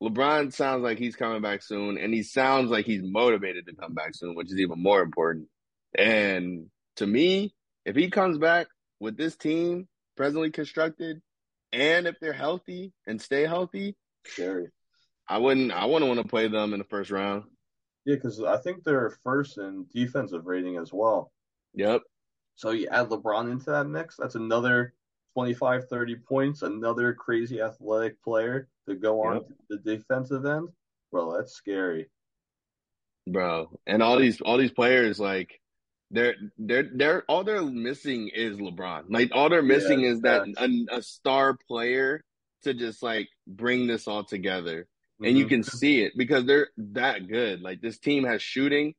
LeBron 0.00 0.52
sounds 0.52 0.82
like 0.82 0.98
he's 0.98 1.16
coming 1.16 1.42
back 1.42 1.62
soon, 1.62 1.98
and 1.98 2.14
he 2.14 2.22
sounds 2.22 2.70
like 2.70 2.86
he's 2.86 3.02
motivated 3.02 3.66
to 3.66 3.74
come 3.74 3.94
back 3.94 4.14
soon, 4.14 4.36
which 4.36 4.52
is 4.52 4.60
even 4.60 4.80
more 4.82 5.00
important. 5.02 5.48
And 5.98 6.66
to 6.96 7.06
me, 7.06 7.54
if 7.84 7.96
he 7.96 8.10
comes 8.10 8.38
back 8.38 8.68
with 9.00 9.16
this 9.16 9.36
team 9.36 9.88
presently 10.16 10.50
constructed, 10.50 11.20
and 11.72 12.06
if 12.06 12.16
they're 12.20 12.32
healthy 12.32 12.92
and 13.06 13.20
stay 13.20 13.46
healthy, 13.46 13.96
sure. 14.24 14.70
I 15.28 15.38
wouldn't. 15.38 15.72
I 15.72 15.86
wouldn't 15.86 16.08
want 16.08 16.22
to 16.22 16.28
play 16.28 16.46
them 16.46 16.72
in 16.72 16.78
the 16.78 16.84
first 16.84 17.10
round. 17.10 17.44
Yeah, 18.04 18.14
because 18.14 18.40
I 18.40 18.58
think 18.58 18.84
they're 18.84 19.18
first 19.24 19.58
in 19.58 19.86
defensive 19.92 20.46
rating 20.46 20.76
as 20.76 20.92
well. 20.92 21.32
Yep. 21.76 22.02
So 22.56 22.70
you 22.70 22.88
add 22.90 23.08
LeBron 23.08 23.52
into 23.52 23.70
that 23.70 23.86
mix, 23.86 24.16
that's 24.16 24.34
another 24.34 24.94
25, 25.34 25.88
30 25.88 26.16
points, 26.16 26.62
another 26.62 27.12
crazy 27.12 27.60
athletic 27.60 28.22
player 28.22 28.68
to 28.88 28.94
go 28.94 29.22
on 29.22 29.34
yep. 29.34 29.44
the 29.68 29.76
defensive 29.78 30.46
end. 30.46 30.68
Bro, 31.12 31.36
that's 31.36 31.52
scary. 31.52 32.08
Bro, 33.28 33.78
and 33.86 34.02
all 34.02 34.18
these 34.18 34.40
all 34.40 34.56
these 34.56 34.72
players 34.72 35.18
like 35.18 35.60
they're 36.10 36.36
they're 36.58 36.88
they're 36.94 37.24
all 37.28 37.44
they're 37.44 37.62
missing 37.62 38.30
is 38.32 38.56
LeBron. 38.56 39.04
Like 39.08 39.30
all 39.32 39.50
they're 39.50 39.62
missing 39.62 40.00
yeah, 40.00 40.10
is 40.10 40.20
that 40.20 40.46
a, 40.56 40.98
a, 40.98 41.02
star 41.02 41.58
player 41.68 42.24
to 42.62 42.72
just 42.72 43.02
like 43.02 43.28
bring 43.46 43.86
this 43.86 44.06
all 44.06 44.24
together. 44.24 44.82
Mm-hmm. 44.82 45.24
And 45.24 45.38
you 45.38 45.44
mm-hmm. 45.44 45.54
can 45.54 45.62
see 45.64 46.02
it 46.02 46.12
because 46.16 46.46
they're 46.46 46.68
that 46.76 47.26
good. 47.26 47.60
Like 47.60 47.80
this 47.80 47.98
team 47.98 48.24
has 48.24 48.40
shooting. 48.40 48.94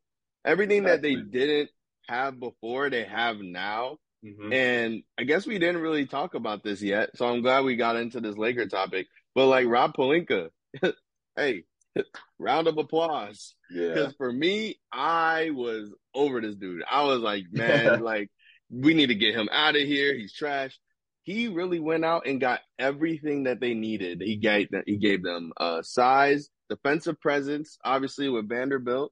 Everything 0.45 0.83
exactly. 0.83 1.15
that 1.15 1.31
they 1.31 1.39
didn't 1.39 1.69
have 2.07 2.39
before, 2.39 2.89
they 2.89 3.03
have 3.03 3.37
now. 3.39 3.97
Mm-hmm. 4.25 4.53
And 4.53 5.03
I 5.19 5.23
guess 5.23 5.45
we 5.45 5.59
didn't 5.59 5.81
really 5.81 6.05
talk 6.05 6.33
about 6.33 6.63
this 6.63 6.81
yet, 6.81 7.11
so 7.15 7.27
I'm 7.27 7.41
glad 7.41 7.65
we 7.65 7.75
got 7.75 7.95
into 7.95 8.19
this 8.19 8.37
Laker 8.37 8.65
topic. 8.65 9.07
But 9.35 9.47
like 9.47 9.67
Rob 9.67 9.93
Pelinka, 9.95 10.49
hey, 11.35 11.63
round 12.39 12.67
of 12.67 12.77
applause. 12.77 13.55
Yeah. 13.69 13.89
Because 13.89 14.13
for 14.17 14.31
me, 14.31 14.79
I 14.91 15.51
was 15.51 15.93
over 16.13 16.41
this 16.41 16.55
dude. 16.55 16.83
I 16.89 17.03
was 17.03 17.19
like, 17.19 17.45
man, 17.51 18.01
like 18.01 18.29
we 18.69 18.93
need 18.93 19.07
to 19.07 19.15
get 19.15 19.35
him 19.35 19.49
out 19.51 19.75
of 19.75 19.81
here. 19.81 20.15
He's 20.15 20.33
trash. 20.33 20.77
He 21.23 21.49
really 21.49 21.79
went 21.79 22.05
out 22.05 22.25
and 22.25 22.39
got 22.39 22.61
everything 22.79 23.43
that 23.43 23.59
they 23.59 23.73
needed. 23.73 24.21
He 24.21 24.37
gave 24.37 24.69
he 24.85 24.95
gave 24.95 25.23
them 25.23 25.51
uh, 25.57 25.81
size, 25.81 26.49
defensive 26.69 27.19
presence, 27.19 27.77
obviously 27.83 28.29
with 28.29 28.47
Vanderbilt. 28.47 29.11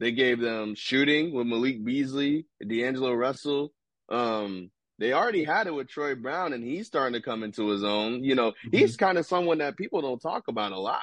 They 0.00 0.12
gave 0.12 0.40
them 0.40 0.74
shooting 0.74 1.34
with 1.34 1.46
Malik 1.46 1.84
Beasley, 1.84 2.46
D'Angelo 2.66 3.12
Russell. 3.12 3.72
Um, 4.08 4.70
they 4.98 5.12
already 5.12 5.44
had 5.44 5.66
it 5.66 5.74
with 5.74 5.88
Troy 5.88 6.14
Brown, 6.14 6.54
and 6.54 6.64
he's 6.64 6.86
starting 6.86 7.12
to 7.12 7.22
come 7.22 7.42
into 7.42 7.68
his 7.68 7.84
own. 7.84 8.24
You 8.24 8.34
know, 8.34 8.50
mm-hmm. 8.50 8.76
he's 8.76 8.96
kind 8.96 9.18
of 9.18 9.26
someone 9.26 9.58
that 9.58 9.76
people 9.76 10.00
don't 10.00 10.20
talk 10.20 10.48
about 10.48 10.72
a 10.72 10.78
lot, 10.78 11.02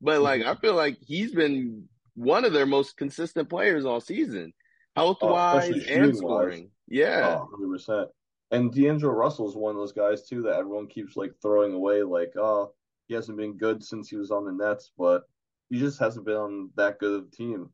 but 0.00 0.22
like 0.22 0.42
I 0.44 0.54
feel 0.54 0.74
like 0.74 0.96
he's 1.00 1.34
been 1.34 1.88
one 2.14 2.46
of 2.46 2.54
their 2.54 2.66
most 2.66 2.96
consistent 2.96 3.50
players 3.50 3.84
all 3.84 4.00
season, 4.00 4.54
health 4.96 5.18
wise 5.20 5.70
oh, 5.70 5.92
and 5.92 6.16
scoring. 6.16 6.62
Wise. 6.62 6.70
Yeah, 6.88 7.40
oh, 7.40 7.78
100%. 7.88 8.06
And 8.50 8.72
D'Angelo 8.72 9.12
Russell 9.12 9.48
is 9.48 9.54
one 9.54 9.72
of 9.72 9.76
those 9.76 9.92
guys 9.92 10.26
too 10.26 10.42
that 10.42 10.56
everyone 10.56 10.86
keeps 10.86 11.16
like 11.16 11.32
throwing 11.42 11.74
away, 11.74 12.02
like, 12.02 12.32
oh, 12.38 12.72
he 13.08 13.14
hasn't 13.14 13.36
been 13.36 13.58
good 13.58 13.84
since 13.84 14.08
he 14.08 14.16
was 14.16 14.30
on 14.30 14.46
the 14.46 14.52
Nets, 14.52 14.90
but 14.96 15.24
he 15.68 15.78
just 15.78 15.98
hasn't 15.98 16.24
been 16.24 16.36
on 16.36 16.70
that 16.76 16.98
good 16.98 17.20
of 17.20 17.28
a 17.28 17.36
team. 17.36 17.68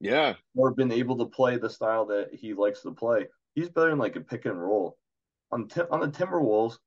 Yeah. 0.00 0.34
Or 0.56 0.72
been 0.72 0.92
able 0.92 1.18
to 1.18 1.26
play 1.26 1.56
the 1.56 1.70
style 1.70 2.06
that 2.06 2.34
he 2.34 2.54
likes 2.54 2.82
to 2.82 2.92
play. 2.92 3.28
He's 3.54 3.68
better 3.70 3.90
in 3.90 3.98
like 3.98 4.16
a 4.16 4.20
pick 4.20 4.44
and 4.44 4.60
roll. 4.60 4.98
On 5.52 5.68
t- 5.68 5.82
on 5.90 6.00
the 6.00 6.08
Timberwolves, 6.08 6.78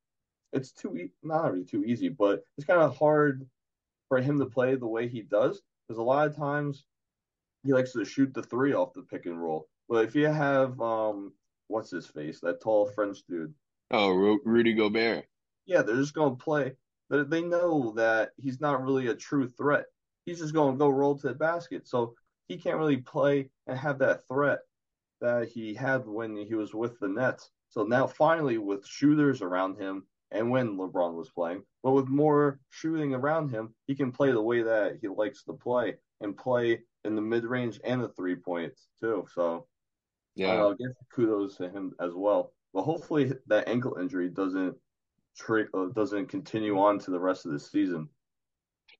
it's 0.54 0.72
too 0.72 0.96
e- 0.98 1.12
not 1.24 1.52
really 1.52 1.66
too 1.66 1.84
easy, 1.84 2.10
but 2.10 2.44
it's 2.58 2.68
kind 2.68 2.82
of 2.82 2.98
hard 2.98 3.48
for 4.10 4.20
him 4.20 4.40
to 4.40 4.46
play 4.46 4.76
the 4.76 4.88
way 4.88 5.08
he 5.08 5.22
does 5.22 5.62
because 5.88 6.00
a 6.00 6.04
lot 6.04 6.28
of 6.28 6.36
times 6.36 6.86
he 7.64 7.74
likes 7.74 7.94
to 7.94 8.06
shoot 8.06 8.34
the 8.34 8.44
three 8.44 8.74
off 8.74 8.94
the 8.94 9.04
pick 9.04 9.26
and 9.26 9.42
roll. 9.42 9.68
But 9.90 10.06
if 10.06 10.16
you 10.16 10.28
have 10.28 10.80
um 10.82 11.34
what's 11.68 11.92
his 11.92 12.08
face 12.08 12.40
that 12.42 12.62
tall 12.62 12.86
French 12.88 13.20
dude, 13.28 13.54
oh 13.92 14.12
Ru- 14.12 14.42
Rudy 14.46 14.74
Gobert, 14.74 15.26
yeah, 15.66 15.82
they're 15.82 15.96
just 15.96 16.14
gonna 16.14 16.36
play. 16.36 16.74
But 17.10 17.30
they 17.30 17.42
know 17.42 17.94
that 17.96 18.32
he's 18.38 18.60
not 18.60 18.84
really 18.84 19.08
a 19.08 19.16
true 19.16 19.48
threat. 19.48 19.86
He's 20.26 20.40
just 20.40 20.54
gonna 20.54 20.78
go 20.78 20.90
roll 20.90 21.18
to 21.18 21.28
the 21.28 21.34
basket. 21.34 21.88
So 21.88 22.16
he 22.48 22.58
can't 22.58 22.78
really 22.78 22.98
play 22.98 23.50
and 23.68 23.78
have 23.78 24.00
that 24.00 24.28
threat 24.28 24.60
that 25.22 25.50
he 25.50 25.74
had 25.74 26.06
when 26.06 26.36
he 26.38 26.56
was 26.56 26.74
with 26.74 27.00
the 27.00 27.08
Nets. 27.08 27.50
So 27.70 27.84
now 27.84 28.08
finally 28.08 28.58
with 28.58 28.86
shooters 28.86 29.42
around 29.42 29.80
him 29.80 30.06
and 30.32 30.50
when 30.50 30.78
LeBron 30.78 31.16
was 31.16 31.30
playing, 31.30 31.64
but 31.84 31.92
with 31.92 32.08
more 32.08 32.60
shooting 32.70 33.14
around 33.14 33.50
him, 33.50 33.74
he 33.88 33.96
can 33.96 34.12
play 34.12 34.32
the 34.32 34.42
way 34.42 34.62
that 34.62 34.98
he 35.02 35.08
likes 35.08 35.44
to 35.46 35.54
play 35.54 35.96
and 36.22 36.38
play 36.38 36.82
in 37.04 37.16
the 37.16 37.22
mid 37.22 37.46
range 37.46 37.80
and 37.84 38.04
the 38.04 38.10
three 38.10 38.36
points 38.36 38.88
too. 39.00 39.26
So 39.34 39.68
yeah, 40.36 40.54
I'll 40.54 40.76
give 40.76 40.92
kudos 41.14 41.58
to 41.58 41.70
him 41.70 41.94
as 42.00 42.12
well. 42.14 42.54
But 42.74 42.84
hopefully 42.84 43.34
that 43.48 43.68
ankle 43.68 43.98
injury 44.00 44.30
doesn't 44.30 44.76
tra- 45.38 45.68
uh, 45.74 45.88
doesn't 45.94 46.28
continue 46.28 46.78
on 46.78 47.00
to 47.00 47.12
the 47.12 47.20
rest 47.20 47.46
of 47.46 47.52
the 47.52 47.60
season. 47.60 48.10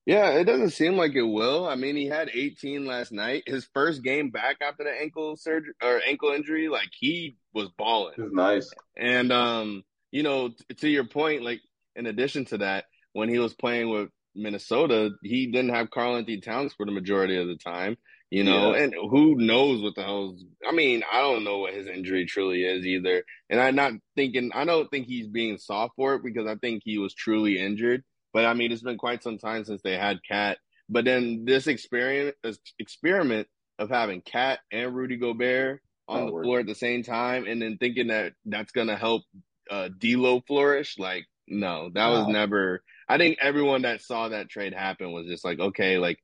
Yeah, 0.08 0.30
it 0.36 0.46
doesn't 0.46 0.70
seem 0.70 0.96
like 0.96 1.16
it 1.16 1.22
will. 1.22 1.68
I 1.68 1.76
mean, 1.76 1.98
he 1.98 2.06
had 2.06 2.30
18 2.34 2.86
last 2.86 3.12
night. 3.12 3.44
His 3.46 3.68
first 3.74 4.02
game 4.04 4.30
back 4.30 4.56
after 4.62 4.86
the 4.86 4.90
ankle 4.92 5.36
surgery 5.36 5.74
or 5.84 6.02
ankle 6.08 6.32
injury, 6.32 6.70
like 6.70 6.90
he 6.98 7.36
was 7.54 7.68
balling. 7.78 8.14
It 8.18 8.22
was 8.22 8.32
nice. 8.32 8.72
And 8.98 9.34
um, 9.34 9.84
you 10.12 10.24
know, 10.24 10.48
t- 10.50 10.76
to 10.78 10.88
your 10.90 11.04
point, 11.06 11.44
like 11.44 11.60
in 11.98 12.06
addition 12.06 12.46
to 12.46 12.60
that, 12.60 12.86
when 13.12 13.28
he 13.28 13.38
was 13.38 13.54
playing 13.54 13.90
with 13.90 14.08
Minnesota, 14.34 15.10
he 15.24 15.48
didn't 15.48 15.76
have 15.76 15.90
Karl-Anthony 15.92 16.40
Towns 16.40 16.74
for 16.74 16.86
the 16.86 16.94
majority 16.94 17.36
of 17.36 17.48
the 17.48 17.58
time. 17.58 17.98
You 18.30 18.46
know, 18.46 18.76
Yeah. 18.76 18.84
and 18.84 18.94
who 18.94 19.36
knows 19.36 19.82
what 19.82 19.96
the 19.96 20.04
hell's 20.04 20.42
I 20.66 20.72
mean, 20.72 21.04
I 21.12 21.20
don't 21.20 21.44
know 21.44 21.58
what 21.60 21.74
his 21.74 21.88
injury 21.88 22.26
truly 22.26 22.64
is 22.64 22.86
either. 22.86 23.26
And 23.50 23.60
I'm 23.60 23.76
not 23.76 23.92
thinking 24.16 24.52
I 24.54 24.64
don't 24.64 24.90
think 24.90 25.08
he's 25.08 25.28
being 25.28 25.58
soft 25.58 25.96
for 25.98 26.16
it 26.16 26.24
because 26.24 26.48
I 26.48 26.56
think 26.56 26.84
he 26.86 26.98
was 26.98 27.14
truly 27.14 27.60
injured. 27.60 28.04
But 28.38 28.46
I 28.46 28.54
mean, 28.54 28.72
it's 28.72 28.84
been 28.84 29.00
quite 29.00 29.24
some 29.24 29.40
time 29.40 29.66
since 29.66 29.82
they 29.82 29.98
had 29.98 30.20
KAT. 30.22 30.60
But 30.88 31.06
then 31.06 31.46
this 31.46 31.66
experiment 31.66 32.36
experiment 32.78 33.48
of 33.80 33.90
having 33.90 34.22
KAT 34.22 34.60
and 34.72 34.96
Rudy 34.96 35.18
Gobert 35.18 35.82
on 36.08 36.28
the 36.28 36.32
floor 36.44 36.60
at 36.60 36.68
the 36.68 36.76
same 36.76 37.02
time, 37.02 37.48
and 37.48 37.60
then 37.60 37.80
thinking 37.80 38.10
that 38.10 38.34
that's 38.46 38.72
gonna 38.72 38.96
help 38.96 39.24
uh, 39.72 39.88
D'Lo 39.88 40.42
flourish, 40.42 41.00
like 41.00 41.26
no, 41.48 41.90
that 41.96 42.10
was 42.10 42.28
never. 42.28 42.84
I 43.10 43.18
think 43.18 43.40
everyone 43.42 43.82
that 43.82 44.04
saw 44.04 44.30
that 44.30 44.52
trade 44.52 44.76
happen 44.76 45.14
was 45.14 45.26
just 45.26 45.44
like, 45.44 45.60
okay, 45.60 45.98
like 45.98 46.20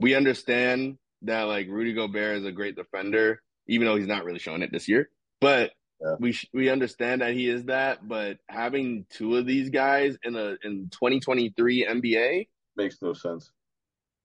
we 0.00 0.16
understand 0.16 0.98
that 1.22 1.42
like 1.42 1.68
Rudy 1.68 1.92
Gobert 1.92 2.38
is 2.38 2.44
a 2.44 2.50
great 2.50 2.74
defender, 2.74 3.40
even 3.68 3.86
though 3.86 3.94
he's 3.94 4.08
not 4.08 4.24
really 4.24 4.40
showing 4.40 4.62
it 4.62 4.72
this 4.72 4.88
year. 4.88 5.10
But 5.40 5.70
Yeah. 6.04 6.14
we 6.18 6.32
sh- 6.32 6.48
we 6.52 6.68
understand 6.68 7.20
that 7.20 7.34
he 7.34 7.48
is 7.48 7.64
that. 7.64 8.06
But 8.08 8.38
having 8.48 9.06
two 9.10 9.36
of 9.36 9.46
these 9.46 9.70
guys 9.70 10.16
in 10.24 10.34
a 10.36 10.56
in 10.64 10.88
2023 10.90 11.86
NBA, 11.86 12.48
Makes 12.76 13.02
no 13.02 13.12
sense. 13.12 13.52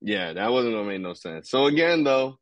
yeah, 0.01 0.33
that 0.33 0.51
wasn't 0.51 0.73
gonna 0.73 0.87
make 0.87 1.01
no 1.01 1.13
sense. 1.13 1.49
So 1.49 1.65
again, 1.65 2.03
though, 2.03 2.39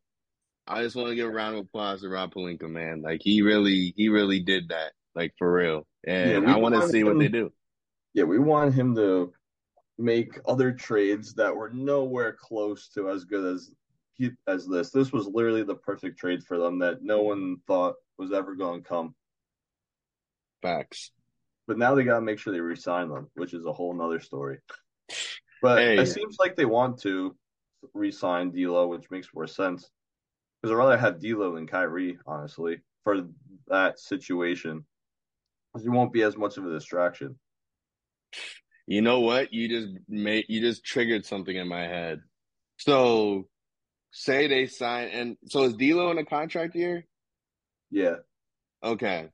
I 0.66 0.82
just 0.82 0.96
want 0.96 1.08
to 1.10 1.14
give 1.16 1.28
a 1.28 1.32
round 1.32 1.56
of 1.56 1.64
applause 1.66 2.00
to 2.00 2.08
Rob 2.08 2.32
Pelinka, 2.34 2.68
man. 2.70 3.02
Like 3.02 3.20
he 3.22 3.42
really 3.42 3.92
he 3.96 4.08
really 4.08 4.40
did 4.40 4.68
that, 4.68 4.92
like 5.14 5.34
for 5.38 5.52
real. 5.52 5.86
And 6.06 6.30
Yeah, 6.44 6.54
I 6.54 6.56
want 6.56 6.74
to 6.74 6.88
see 6.88 7.04
what 7.04 7.18
they 7.18 7.28
do. 7.28 7.52
Yeah, 8.14 8.24
we 8.24 8.38
want 8.38 8.72
him 8.74 8.94
to 8.94 9.32
make 9.98 10.38
other 10.46 10.72
trades 10.72 11.34
that 11.34 11.54
were 11.54 11.70
nowhere 11.70 12.32
close 12.32 12.88
to 12.94 13.10
as 13.10 13.24
good 13.24 13.44
as 13.54 13.70
as 14.46 14.66
this. 14.66 14.90
This 14.90 15.12
was 15.12 15.26
literally 15.26 15.62
the 15.62 15.74
perfect 15.74 16.18
trade 16.18 16.42
for 16.42 16.56
them 16.56 16.78
that 16.78 17.02
no 17.02 17.20
one 17.22 17.56
thought 17.66 17.96
was 18.16 18.32
ever 18.32 18.54
going 18.54 18.82
to 18.82 18.88
come. 18.88 19.14
Facts. 20.62 21.10
But 21.66 21.78
now 21.78 21.94
they 21.94 22.04
got 22.04 22.16
to 22.16 22.20
make 22.20 22.38
sure 22.38 22.52
they 22.52 22.60
re-sign 22.60 23.08
them, 23.08 23.28
which 23.34 23.54
is 23.54 23.66
a 23.66 23.72
whole 23.72 23.94
nother 23.94 24.20
story. 24.20 24.58
But 25.62 25.78
Hey. 25.78 25.98
it 25.98 26.06
seems 26.06 26.36
like 26.38 26.56
they 26.56 26.64
want 26.64 27.00
to 27.02 27.36
resign 27.92 28.50
D'Lo, 28.50 28.88
which 28.88 29.10
makes 29.10 29.28
more 29.34 29.46
sense. 29.46 29.90
Because 30.60 30.72
I'd 30.72 30.78
rather 30.78 30.96
have 30.96 31.20
D'Lo 31.20 31.54
than 31.54 31.66
Kyrie, 31.66 32.18
honestly, 32.26 32.80
for 33.04 33.28
that 33.68 33.98
situation. 33.98 34.84
Because 35.72 35.84
he 35.84 35.90
won't 35.90 36.12
be 36.12 36.22
as 36.22 36.36
much 36.36 36.56
of 36.56 36.66
a 36.66 36.70
distraction. 36.70 37.38
You 38.86 39.02
know 39.02 39.20
what? 39.20 39.52
You 39.52 39.68
just 39.68 39.88
made 40.08 40.46
you 40.48 40.60
just 40.60 40.84
triggered 40.84 41.26
something 41.26 41.56
in 41.56 41.66
my 41.66 41.82
head. 41.82 42.20
So 42.78 43.48
say 44.12 44.46
they 44.46 44.66
sign 44.66 45.08
and 45.08 45.36
so 45.46 45.64
is 45.64 45.74
D'Lo 45.74 46.10
in 46.10 46.18
a 46.18 46.24
contract 46.24 46.76
year? 46.76 47.04
Yeah, 47.90 48.16
Okay. 48.82 49.28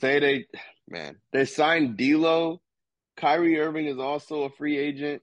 Say 0.00 0.18
they 0.20 0.46
man, 0.88 1.16
they 1.32 1.44
signed 1.44 1.96
D'Lo. 1.96 2.60
Kyrie 3.16 3.58
Irving 3.58 3.86
is 3.86 3.98
also 3.98 4.42
a 4.42 4.50
free 4.50 4.76
agent. 4.76 5.22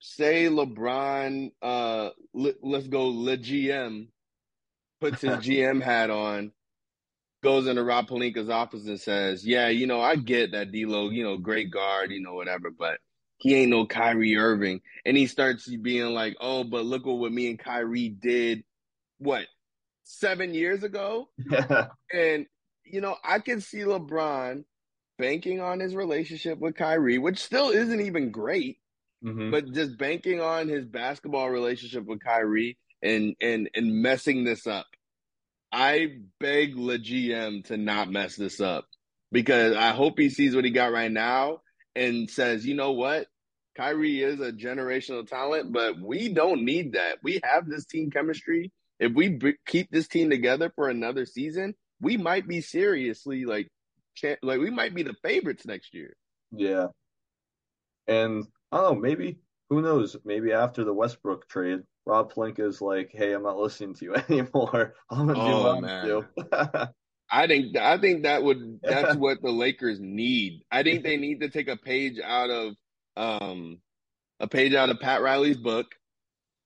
Say 0.00 0.46
LeBron 0.46 1.52
uh 1.62 2.10
let, 2.34 2.56
let's 2.62 2.88
go 2.88 3.10
LeGM 3.12 4.08
puts 5.00 5.22
his 5.22 5.30
GM 5.36 5.82
hat 5.82 6.10
on, 6.10 6.52
goes 7.42 7.66
into 7.66 7.84
Rob 7.84 8.08
Pelinka's 8.08 8.50
office 8.50 8.86
and 8.86 9.00
says, 9.00 9.46
"Yeah, 9.46 9.68
you 9.68 9.86
know, 9.86 10.00
I 10.00 10.16
get 10.16 10.52
that 10.52 10.72
D'Lo, 10.72 11.10
you 11.10 11.22
know, 11.22 11.36
great 11.36 11.70
guard, 11.70 12.10
you 12.10 12.20
know, 12.20 12.34
whatever, 12.34 12.70
but 12.70 12.98
he 13.38 13.54
ain't 13.54 13.70
no 13.70 13.86
Kyrie 13.86 14.36
Irving." 14.36 14.80
And 15.04 15.16
he 15.16 15.26
starts 15.26 15.68
being 15.68 16.12
like, 16.12 16.36
"Oh, 16.40 16.64
but 16.64 16.84
look 16.84 17.06
what 17.06 17.32
me 17.32 17.50
and 17.50 17.58
Kyrie 17.58 18.08
did, 18.08 18.64
what 19.18 19.46
seven 20.02 20.54
years 20.54 20.82
ago." 20.82 21.28
And 22.12 22.46
you 22.86 23.00
know, 23.00 23.16
I 23.24 23.38
can 23.40 23.60
see 23.60 23.80
LeBron 23.80 24.64
banking 25.18 25.60
on 25.60 25.80
his 25.80 25.94
relationship 25.94 26.58
with 26.58 26.76
Kyrie, 26.76 27.18
which 27.18 27.38
still 27.38 27.70
isn't 27.70 28.00
even 28.00 28.30
great, 28.30 28.78
hmm 29.22 29.50
but 29.50 29.72
just 29.72 29.98
banking 29.98 30.40
on 30.40 30.68
his 30.68 30.86
basketball 30.86 31.50
relationship 31.50 32.04
with 32.04 32.20
Kyrie 32.24 32.78
and 33.02 33.34
and 33.40 33.70
and 33.74 34.02
messing 34.02 34.44
this 34.44 34.66
up. 34.66 34.86
I 35.72 36.18
beg 36.40 36.76
the 36.76 36.98
GM 36.98 37.64
to 37.66 37.76
not 37.76 38.10
mess 38.10 38.36
this 38.36 38.60
up 38.60 38.86
because 39.32 39.76
I 39.76 39.90
hope 39.90 40.18
he 40.18 40.30
sees 40.30 40.54
what 40.54 40.64
he 40.64 40.70
got 40.70 40.92
right 40.92 41.10
now 41.12 41.60
and 41.94 42.30
says, 42.30 42.66
you 42.66 42.74
know 42.74 42.92
what? 42.92 43.26
Kyrie 43.76 44.22
is 44.22 44.40
a 44.40 44.52
generational 44.52 45.26
talent, 45.26 45.72
but 45.72 46.00
we 46.00 46.32
don't 46.32 46.64
need 46.64 46.92
that. 46.94 47.18
We 47.22 47.40
have 47.44 47.68
this 47.68 47.84
team 47.86 48.10
chemistry. 48.10 48.72
If 48.98 49.12
we 49.12 49.28
b- 49.30 49.54
keep 49.66 49.90
this 49.90 50.08
team 50.08 50.30
together 50.30 50.72
for 50.74 50.88
another 50.88 51.26
season, 51.26 51.74
we 52.00 52.16
might 52.16 52.46
be 52.46 52.60
seriously 52.60 53.44
like, 53.44 53.68
cha- 54.14 54.36
like 54.42 54.60
we 54.60 54.70
might 54.70 54.94
be 54.94 55.02
the 55.02 55.14
favorites 55.22 55.66
next 55.66 55.94
year. 55.94 56.14
yeah. 56.52 56.86
And 58.08 58.44
I 58.70 58.78
don't 58.78 58.94
know, 58.94 59.00
maybe 59.00 59.38
who 59.68 59.82
knows? 59.82 60.16
Maybe 60.24 60.52
after 60.52 60.84
the 60.84 60.92
Westbrook 60.94 61.48
trade, 61.48 61.80
Rob 62.04 62.32
Pelinka 62.32 62.60
is 62.60 62.80
like, 62.80 63.10
"Hey, 63.12 63.32
I'm 63.32 63.42
not 63.42 63.56
listening 63.58 63.94
to 63.94 64.04
you 64.04 64.14
anymore. 64.28 64.94
I'm 65.10 65.26
gonna 65.26 65.34
do 65.34 65.40
Oh, 65.40 65.62
what 65.62 65.74
I'm 65.76 65.80
man. 65.82 66.06
do." 66.06 66.24
I 67.30 67.48
think 67.48 67.76
I 67.76 67.98
think 67.98 68.22
that 68.22 68.44
would 68.44 68.78
that's 68.82 69.16
what 69.16 69.42
the 69.42 69.50
Lakers 69.50 69.98
need. 70.00 70.62
I 70.70 70.84
think 70.84 71.02
they 71.02 71.16
need 71.16 71.40
to 71.40 71.48
take 71.50 71.66
a 71.66 71.76
page 71.76 72.20
out 72.22 72.50
of 72.50 72.74
um 73.16 73.80
a 74.38 74.46
page 74.46 74.74
out 74.74 74.90
of 74.90 75.00
Pat 75.00 75.20
Riley's 75.22 75.56
book 75.56 75.86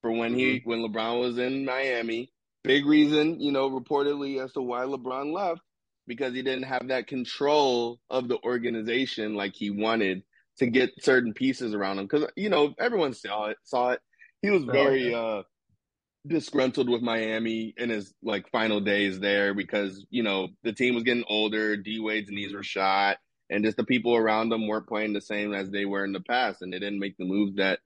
for 0.03 0.11
when 0.13 0.35
he 0.35 0.61
when 0.65 0.81
LeBron 0.81 1.21
was 1.21 1.39
in 1.39 1.65
Miami. 1.65 2.31
Big 2.63 2.85
reason, 2.87 3.41
you 3.41 3.53
know, 3.53 3.71
reportedly 3.71 4.43
as 4.43 4.53
to 4.53 4.63
why 4.63 4.85
LeBron 4.85 5.33
left 5.33 5.63
because 6.07 6.35
he 6.35 6.43
didn't 6.43 6.65
have 6.65 6.89
that 6.89 7.07
control 7.07 8.01
of 8.11 8.29
the 8.29 8.39
organization 8.43 9.35
like 9.35 9.55
he 9.55 9.71
wanted 9.71 10.23
to 10.59 10.67
get 10.67 10.91
certain 11.03 11.33
pieces 11.33 11.73
around 11.75 11.99
him 11.99 12.07
because 12.07 12.27
you 12.37 12.51
know 12.51 12.75
everyone 12.79 13.15
saw 13.15 13.47
it 13.47 13.57
saw 13.65 13.91
it. 13.91 14.01
He 14.43 14.51
was 14.51 14.65
Oh, 14.69 14.73
very 14.73 15.15
uh 15.15 15.43
disgruntled 16.27 16.91
with 16.91 17.01
Miami 17.01 17.73
in 17.79 17.89
his 17.89 18.13
like 18.23 18.51
final 18.51 18.81
days 18.81 19.21
there 19.21 19.55
because 19.55 20.05
you 20.11 20.23
know 20.23 20.49
the 20.63 20.73
team 20.73 20.95
was 20.95 21.05
getting 21.05 21.25
older, 21.29 21.77
D 21.79 21.99
Wade's 22.01 22.31
knees 22.31 22.53
were 22.53 22.63
shot, 22.63 23.19
and 23.49 23.65
just 23.65 23.79
the 23.79 23.85
people 23.85 24.15
around 24.17 24.51
them 24.51 24.67
weren't 24.69 24.89
playing 24.89 25.15
the 25.15 25.23
same 25.23 25.55
as 25.55 25.71
they 25.71 25.87
were 25.87 26.05
in 26.05 26.13
the 26.13 26.21
past, 26.21 26.61
and 26.61 26.73
they 26.73 26.79
didn't 26.79 27.01
make 27.01 27.17
the 27.17 27.25
moves 27.25 27.57
that 27.57 27.81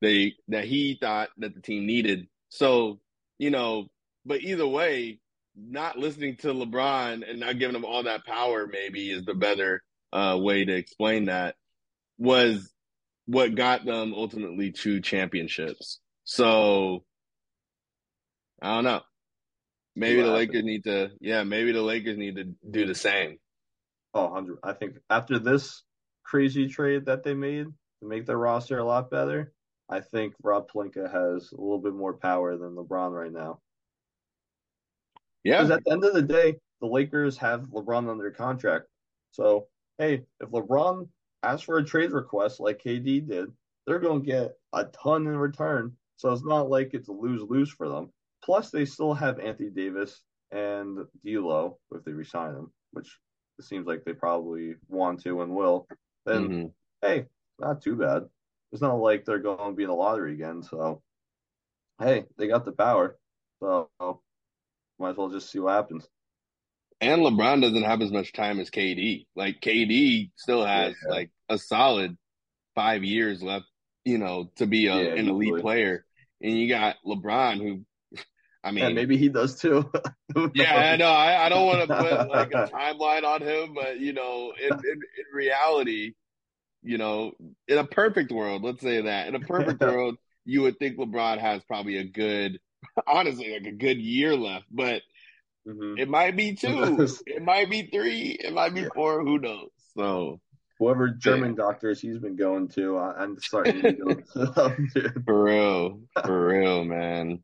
they 0.00 0.34
that 0.48 0.64
he 0.64 0.96
thought 1.00 1.28
that 1.38 1.54
the 1.54 1.60
team 1.60 1.86
needed. 1.86 2.26
So 2.48 3.00
you 3.42 3.50
know, 3.50 3.88
but 4.24 4.40
either 4.42 4.66
way, 4.66 5.18
not 5.56 5.98
listening 5.98 6.36
to 6.36 6.54
LeBron 6.54 7.28
and 7.28 7.40
not 7.40 7.58
giving 7.58 7.74
him 7.74 7.84
all 7.84 8.04
that 8.04 8.24
power 8.24 8.68
maybe 8.70 9.10
is 9.10 9.24
the 9.24 9.34
better 9.34 9.82
uh, 10.12 10.38
way 10.40 10.64
to 10.64 10.72
explain 10.72 11.24
that 11.24 11.56
was 12.18 12.72
what 13.26 13.56
got 13.56 13.84
them 13.84 14.14
ultimately 14.14 14.70
to 14.70 15.00
championships. 15.00 15.98
So 16.22 17.02
I 18.62 18.76
don't 18.76 18.84
know. 18.84 19.00
Maybe 19.96 20.18
what 20.20 20.26
the. 20.26 20.32
Lakers 20.34 20.62
need 20.62 20.84
to, 20.84 21.10
yeah, 21.20 21.42
maybe 21.42 21.72
the 21.72 21.82
Lakers 21.82 22.16
need 22.16 22.36
to 22.36 22.44
do 22.70 22.86
the 22.86 22.94
same. 22.94 23.38
Oh, 24.14 24.26
100. 24.26 24.58
I 24.62 24.72
think 24.72 24.98
after 25.10 25.40
this 25.40 25.82
crazy 26.22 26.68
trade 26.68 27.06
that 27.06 27.24
they 27.24 27.34
made 27.34 27.66
to 27.66 28.08
make 28.08 28.24
their 28.24 28.38
roster 28.38 28.78
a 28.78 28.84
lot 28.84 29.10
better, 29.10 29.52
I 29.92 30.00
think 30.00 30.34
Rob 30.42 30.70
Pelinka 30.70 31.10
has 31.12 31.52
a 31.52 31.60
little 31.60 31.78
bit 31.78 31.92
more 31.92 32.14
power 32.14 32.56
than 32.56 32.74
LeBron 32.74 33.10
right 33.12 33.30
now. 33.30 33.60
Yeah, 35.44 35.58
Because 35.58 35.70
at 35.70 35.84
the 35.84 35.92
end 35.92 36.04
of 36.04 36.14
the 36.14 36.22
day, 36.22 36.58
the 36.80 36.86
Lakers 36.86 37.36
have 37.36 37.64
LeBron 37.64 38.08
under 38.08 38.30
contract. 38.30 38.86
So, 39.32 39.68
hey, 39.98 40.24
if 40.40 40.48
LeBron 40.48 41.10
asks 41.42 41.64
for 41.64 41.76
a 41.76 41.84
trade 41.84 42.12
request 42.12 42.58
like 42.58 42.82
KD 42.82 43.28
did, 43.28 43.50
they're 43.86 43.98
going 43.98 44.20
to 44.22 44.26
get 44.26 44.52
a 44.72 44.84
ton 44.86 45.26
in 45.26 45.36
return. 45.36 45.94
So 46.16 46.32
it's 46.32 46.44
not 46.44 46.70
like 46.70 46.94
it's 46.94 47.08
a 47.08 47.12
lose 47.12 47.42
lose 47.42 47.70
for 47.70 47.88
them. 47.88 48.10
Plus, 48.42 48.70
they 48.70 48.86
still 48.86 49.12
have 49.12 49.40
Anthony 49.40 49.68
Davis 49.68 50.22
and 50.52 51.00
D'Lo 51.22 51.78
if 51.90 52.02
they 52.04 52.12
resign 52.12 52.54
him, 52.54 52.72
which 52.92 53.18
it 53.58 53.66
seems 53.66 53.86
like 53.86 54.04
they 54.04 54.14
probably 54.14 54.76
want 54.88 55.20
to 55.24 55.42
and 55.42 55.54
will. 55.54 55.86
Then, 56.24 56.48
Mhm. 56.48 56.72
hey, 57.02 57.26
not 57.58 57.82
too 57.82 57.96
bad. 57.96 58.30
It's 58.72 58.82
not 58.82 58.94
like 58.94 59.24
they're 59.24 59.38
going 59.38 59.70
to 59.70 59.76
be 59.76 59.82
in 59.84 59.88
the 59.90 59.94
lottery 59.94 60.34
again. 60.34 60.62
So, 60.62 61.02
hey, 62.00 62.26
they 62.36 62.48
got 62.48 62.64
the 62.64 62.72
power. 62.72 63.18
So, 63.60 63.90
might 64.98 65.10
as 65.10 65.16
well 65.16 65.28
just 65.30 65.50
see 65.50 65.58
what 65.58 65.74
happens. 65.74 66.08
and 67.00 67.22
LeBron 67.22 67.60
doesn't 67.60 67.82
have 67.82 68.00
as 68.02 68.12
much 68.12 68.32
time 68.32 68.60
as 68.60 68.70
KD. 68.70 69.26
Like 69.34 69.60
KD 69.60 70.30
still 70.36 70.64
has 70.64 70.94
Yeah. 71.04 71.10
like 71.10 71.30
a 71.48 71.58
solid 71.58 72.16
five 72.74 73.04
years 73.04 73.42
left 73.42 73.66
you 74.04 74.18
know, 74.18 74.50
to 74.56 74.66
be 74.66 74.88
a, 74.88 74.96
Yeah, 74.96 75.14
an 75.14 75.28
elite 75.28 75.48
easily. 75.48 75.60
player. 75.62 76.04
And 76.40 76.58
you 76.58 76.68
got 76.68 76.96
LeBron, 77.06 77.58
who, 77.58 77.84
I 78.64 78.72
mean, 78.72 78.84
And 78.84 78.94
maybe 78.96 79.16
he 79.16 79.28
does 79.28 79.60
too. 79.60 79.90
yeah, 80.54 80.74
I 80.74 80.96
know. 80.96 81.08
I, 81.10 81.46
I 81.46 81.48
don't 81.48 81.66
want 81.66 81.88
to 81.88 81.96
put 81.96 82.28
like 82.28 82.52
a 82.52 82.56
timeline 82.74 83.24
on 83.24 83.42
him, 83.42 83.74
but 83.74 84.00
you 84.00 84.12
know, 84.12 84.52
in, 84.60 84.70
in, 84.72 84.92
in 84.92 85.24
reality, 85.32 86.14
you 86.82 86.98
know, 86.98 87.32
in 87.68 87.78
a 87.78 87.86
perfect 87.86 88.32
world, 88.32 88.62
let's 88.62 88.82
say 88.82 89.02
that 89.02 89.28
in 89.28 89.34
a 89.34 89.40
perfect 89.40 89.80
world, 89.82 90.16
you 90.44 90.62
would 90.62 90.78
think 90.78 90.98
LeBron 90.98 91.38
has 91.38 91.62
probably 91.64 91.98
a 91.98 92.04
good, 92.04 92.60
honestly, 93.06 93.52
like 93.52 93.66
a 93.66 93.76
good 93.76 93.98
year 93.98 94.36
left, 94.36 94.66
but 94.70 95.02
Mhm. 95.66 95.96
it 95.96 96.08
might 96.08 96.36
be 96.36 96.54
two, 96.54 97.04
it 97.26 97.42
might 97.42 97.70
be 97.70 97.88
three, 97.92 98.30
it 98.32 98.52
might 98.52 98.74
be 98.74 98.82
Yeah. 98.82 98.88
four. 98.94 99.22
Who 99.22 99.38
knows? 99.38 99.70
So 99.96 100.40
Whoever 100.78 101.08
German 101.08 101.54
doctors 101.54 102.00
he's 102.00 102.18
been 102.18 102.36
going 102.36 102.68
to, 102.70 102.98
I, 102.98 103.22
I'm 103.22 103.38
starting 103.38 103.82
to 103.82 103.92
go 103.92 104.14
to 104.16 104.46
them, 104.46 104.88
dude. 104.94 105.24
for 105.26 105.44
real, 105.44 106.00
for 106.24 106.46
real, 106.48 106.84
man. 106.84 107.42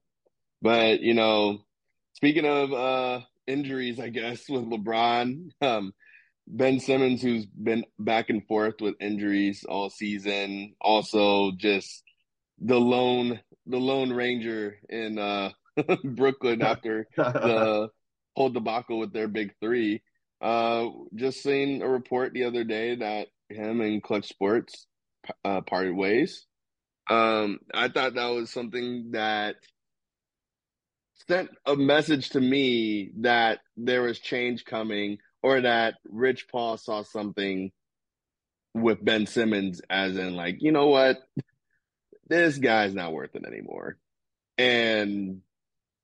But 0.62 1.00
you 1.00 1.14
know, 1.14 1.60
speaking 2.14 2.46
of 2.46 2.72
uh 2.72 3.20
injuries, 3.46 4.00
I 4.00 4.08
guess 4.10 4.48
with 4.48 4.64
LeBron, 4.64 5.50
um, 5.62 5.92
Ben 6.50 6.80
Simmons, 6.80 7.20
who's 7.20 7.44
been 7.46 7.84
back 7.98 8.30
and 8.30 8.46
forth 8.46 8.80
with 8.80 8.94
injuries 9.00 9.64
all 9.68 9.90
season, 9.90 10.74
also 10.80 11.52
just 11.56 12.02
the 12.58 12.80
lone 12.80 13.40
the 13.66 13.78
lone 13.78 14.12
ranger 14.12 14.76
in 14.88 15.18
uh 15.18 15.50
Brooklyn 16.04 16.62
after 16.62 17.06
the 17.16 17.88
whole 18.36 18.50
debacle 18.50 18.98
with 18.98 19.12
their 19.12 19.28
big 19.28 19.52
three. 19.60 20.02
Uh, 20.40 20.86
just 21.14 21.42
seen 21.42 21.82
a 21.82 21.88
report 21.88 22.32
the 22.32 22.44
other 22.44 22.64
day 22.64 22.96
that 22.96 23.28
him 23.48 23.80
and 23.80 24.02
Clutch 24.02 24.28
Sports 24.28 24.86
uh, 25.44 25.60
parted 25.60 25.94
ways. 25.94 26.46
Um, 27.10 27.58
I 27.74 27.88
thought 27.88 28.14
that 28.14 28.28
was 28.28 28.50
something 28.50 29.12
that 29.12 29.56
sent 31.26 31.50
a 31.66 31.74
message 31.74 32.30
to 32.30 32.40
me 32.40 33.10
that 33.20 33.60
there 33.76 34.02
was 34.02 34.18
change 34.18 34.64
coming, 34.64 35.18
or 35.42 35.60
that 35.60 35.94
Rich 36.08 36.48
Paul 36.48 36.76
saw 36.76 37.02
something 37.02 37.70
with 38.74 39.04
Ben 39.04 39.26
Simmons, 39.26 39.80
as 39.88 40.16
in 40.16 40.34
like, 40.34 40.56
you 40.60 40.72
know 40.72 40.88
what, 40.88 41.18
this 42.28 42.58
guy's 42.58 42.94
not 42.94 43.12
worth 43.12 43.34
it 43.34 43.44
anymore, 43.46 43.96
and 44.56 45.40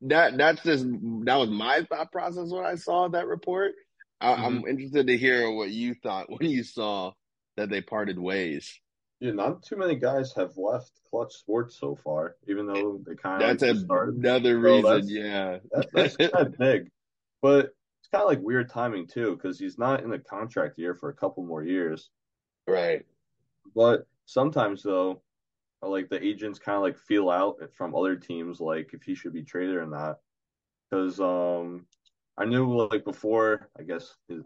that 0.03 0.37
that's 0.37 0.63
just 0.63 0.85
that 0.85 1.37
was 1.37 1.51
my 1.51 1.87
thought 1.89 2.13
process 2.13 2.51
when 2.51 2.65
I 2.65 2.77
saw 2.77 3.09
that 3.09 3.27
report. 3.27 3.73
I, 4.21 4.33
I'm 4.33 4.59
mm-hmm. 4.59 4.69
interested 4.69 5.07
to 5.09 5.17
hear 5.17 5.51
what 5.51 5.71
you 5.71 5.95
thought 5.95 6.31
when 6.31 6.51
you 6.51 6.63
saw 6.63 7.13
that 7.57 7.71
they 7.71 7.81
parted 7.81 8.19
ways. 8.19 8.79
Yeah, 9.21 9.33
not 9.33 9.63
too 9.63 9.77
many 9.77 9.95
guys 9.95 10.33
have 10.37 10.57
left 10.57 10.91
Clutch 11.11 11.35
Sports 11.35 11.79
so 11.79 11.97
far, 12.03 12.37
even 12.49 12.67
though 12.67 13.01
they 13.07 13.15
kind 13.15 13.43
of 13.43 13.49
That's 13.49 13.63
like 13.63 13.77
a, 13.77 13.79
started. 13.79 14.17
another 14.17 14.55
So 14.55 14.59
reason, 14.59 14.83
that's- 14.83 15.11
yeah. 15.11 15.59
That, 15.71 15.89
that's 15.93 16.17
kind 16.33 16.47
of 16.47 16.59
big, 16.59 16.91
but 17.41 17.71
kind 18.15 18.23
of 18.23 18.29
like 18.29 18.41
weird 18.43 18.71
timing 18.71 19.07
too, 19.07 19.35
because 19.37 19.59
he's 19.59 19.77
not 19.79 20.03
in 20.03 20.11
the 20.11 20.19
contract 20.19 20.79
year 20.79 20.95
for 20.95 21.09
a 21.09 21.15
couple 21.15 21.45
more 21.45 21.65
years. 21.65 22.11
right. 22.67 23.05
But 23.75 24.07
sometimes 24.27 24.83
though, 24.83 25.23
like 25.83 26.09
the 26.09 26.23
agents 26.25 26.59
kind 26.59 26.77
of 26.77 26.83
like 26.83 26.97
feel 26.99 27.29
out 27.31 27.57
from 27.75 27.95
other 27.95 28.15
teams, 28.17 28.61
like 28.61 28.91
if 28.93 29.03
he 29.03 29.15
should 29.15 29.33
be 29.33 29.43
traded 29.43 29.75
or 29.77 29.87
not. 29.87 30.19
Because 30.91 31.19
um, 31.19 31.87
I 32.39 32.45
knew 32.45 32.87
like 32.89 33.05
before, 33.05 33.69
I 33.79 33.83
guess 33.83 34.15
his 34.29 34.45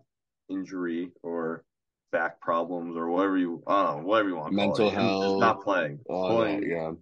injury 0.48 1.10
or 1.22 1.64
back 2.10 2.40
problems 2.40 2.96
or 2.96 3.08
whatever 3.10 3.36
you, 3.36 3.62
I 3.66 3.82
don't 3.84 3.98
know, 4.00 4.06
whatever 4.06 4.28
you 4.30 4.36
want 4.36 4.52
to 4.52 4.56
call 4.56 4.66
Mental 4.66 4.88
it, 4.88 4.92
him 4.94 5.00
just 5.08 5.22
health. 5.22 5.40
not 5.40 5.62
playing, 5.62 5.98
Oh, 6.08 6.36
playing 6.36 6.62
yeah, 6.62 6.68
yeah. 6.76 6.92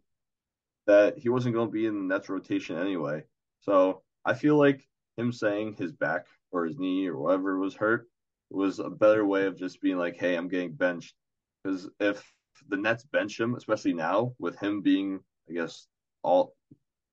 that 0.86 1.18
he 1.18 1.28
wasn't 1.28 1.54
going 1.54 1.68
to 1.68 1.72
be 1.72 1.86
in 1.86 1.94
the 2.08 2.14
Nets 2.14 2.28
rotation 2.28 2.76
anyway. 2.78 3.22
So 3.60 4.02
I 4.24 4.34
feel 4.34 4.56
like 4.56 4.86
him 5.16 5.32
saying 5.32 5.74
his 5.74 5.92
back 5.92 6.26
or 6.52 6.66
his 6.66 6.78
knee 6.78 7.06
or 7.06 7.16
whatever 7.16 7.58
was 7.58 7.74
hurt 7.74 8.08
was 8.50 8.78
a 8.78 8.90
better 8.90 9.26
way 9.26 9.46
of 9.46 9.58
just 9.58 9.80
being 9.80 9.98
like, 9.98 10.16
hey, 10.16 10.36
I'm 10.36 10.48
getting 10.48 10.72
benched. 10.72 11.14
Because 11.62 11.88
if 11.98 12.24
the 12.68 12.76
Nets 12.76 13.04
bench 13.04 13.38
him, 13.40 13.54
especially 13.54 13.92
now 13.92 14.34
with 14.38 14.56
him 14.58 14.82
being, 14.82 15.20
I 15.48 15.52
guess, 15.52 15.88
all 16.22 16.54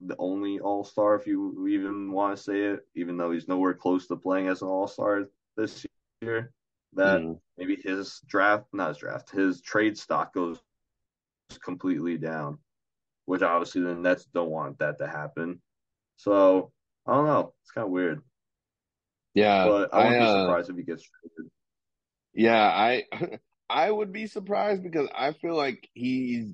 the 0.02 0.16
only 0.20 0.60
All 0.60 0.84
Star, 0.84 1.16
if 1.16 1.26
you 1.26 1.68
even 1.68 2.12
want 2.12 2.36
to 2.36 2.44
say 2.44 2.62
it, 2.64 2.82
even 2.96 3.18
though 3.18 3.32
he's 3.32 3.48
nowhere 3.48 3.74
close 3.74 4.08
to 4.08 4.16
playing 4.16 4.48
as 4.48 4.62
an 4.62 4.68
All 4.68 4.88
Star 4.88 5.26
this 5.56 5.86
year, 6.22 6.52
that 6.94 7.22
Mhm. 7.22 7.42
maybe 7.58 7.78
his 7.78 8.20
draft, 8.28 8.68
not 8.74 8.90
his 8.90 8.98
draft, 8.98 9.32
his 9.32 9.62
trade 9.62 9.98
stock 9.98 10.34
goes 10.34 10.62
completely 11.62 12.18
down, 12.18 12.60
which 13.26 13.42
obviously 13.42 13.82
the 13.82 13.96
Nets 13.96 14.26
don't 14.26 14.52
want 14.52 14.78
that 14.80 14.98
to 15.00 15.08
happen. 15.08 15.62
So 16.18 16.72
I 17.06 17.14
don't 17.14 17.26
know. 17.26 17.54
It's 17.62 17.72
kind 17.72 17.86
of 17.86 17.92
weird, 17.92 18.22
Yeah, 19.34 19.72
but 19.72 19.94
I 19.94 20.00
wouldn't 20.00 20.18
I, 20.18 20.18
be 20.18 20.28
uh, 20.28 20.28
surprised 20.28 20.70
if 20.70 20.76
he 20.76 20.84
gets 20.84 21.04
traded. 21.04 21.52
Yeah, 22.34 22.62
I 22.62 23.04
I 23.70 23.90
would 23.90 24.12
be 24.12 24.28
surprised 24.28 24.84
because 24.84 25.08
I 25.16 25.34
feel 25.34 25.56
like 25.56 25.90
he's 25.94 26.54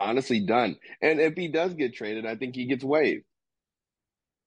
honestly 0.00 0.40
done. 0.40 0.76
And 1.02 1.20
if 1.20 1.34
he 1.36 1.48
does 1.48 1.74
get 1.74 1.94
traded, 1.94 2.26
I 2.26 2.36
think 2.36 2.54
he 2.54 2.66
gets 2.66 2.84
waived. 2.84 3.24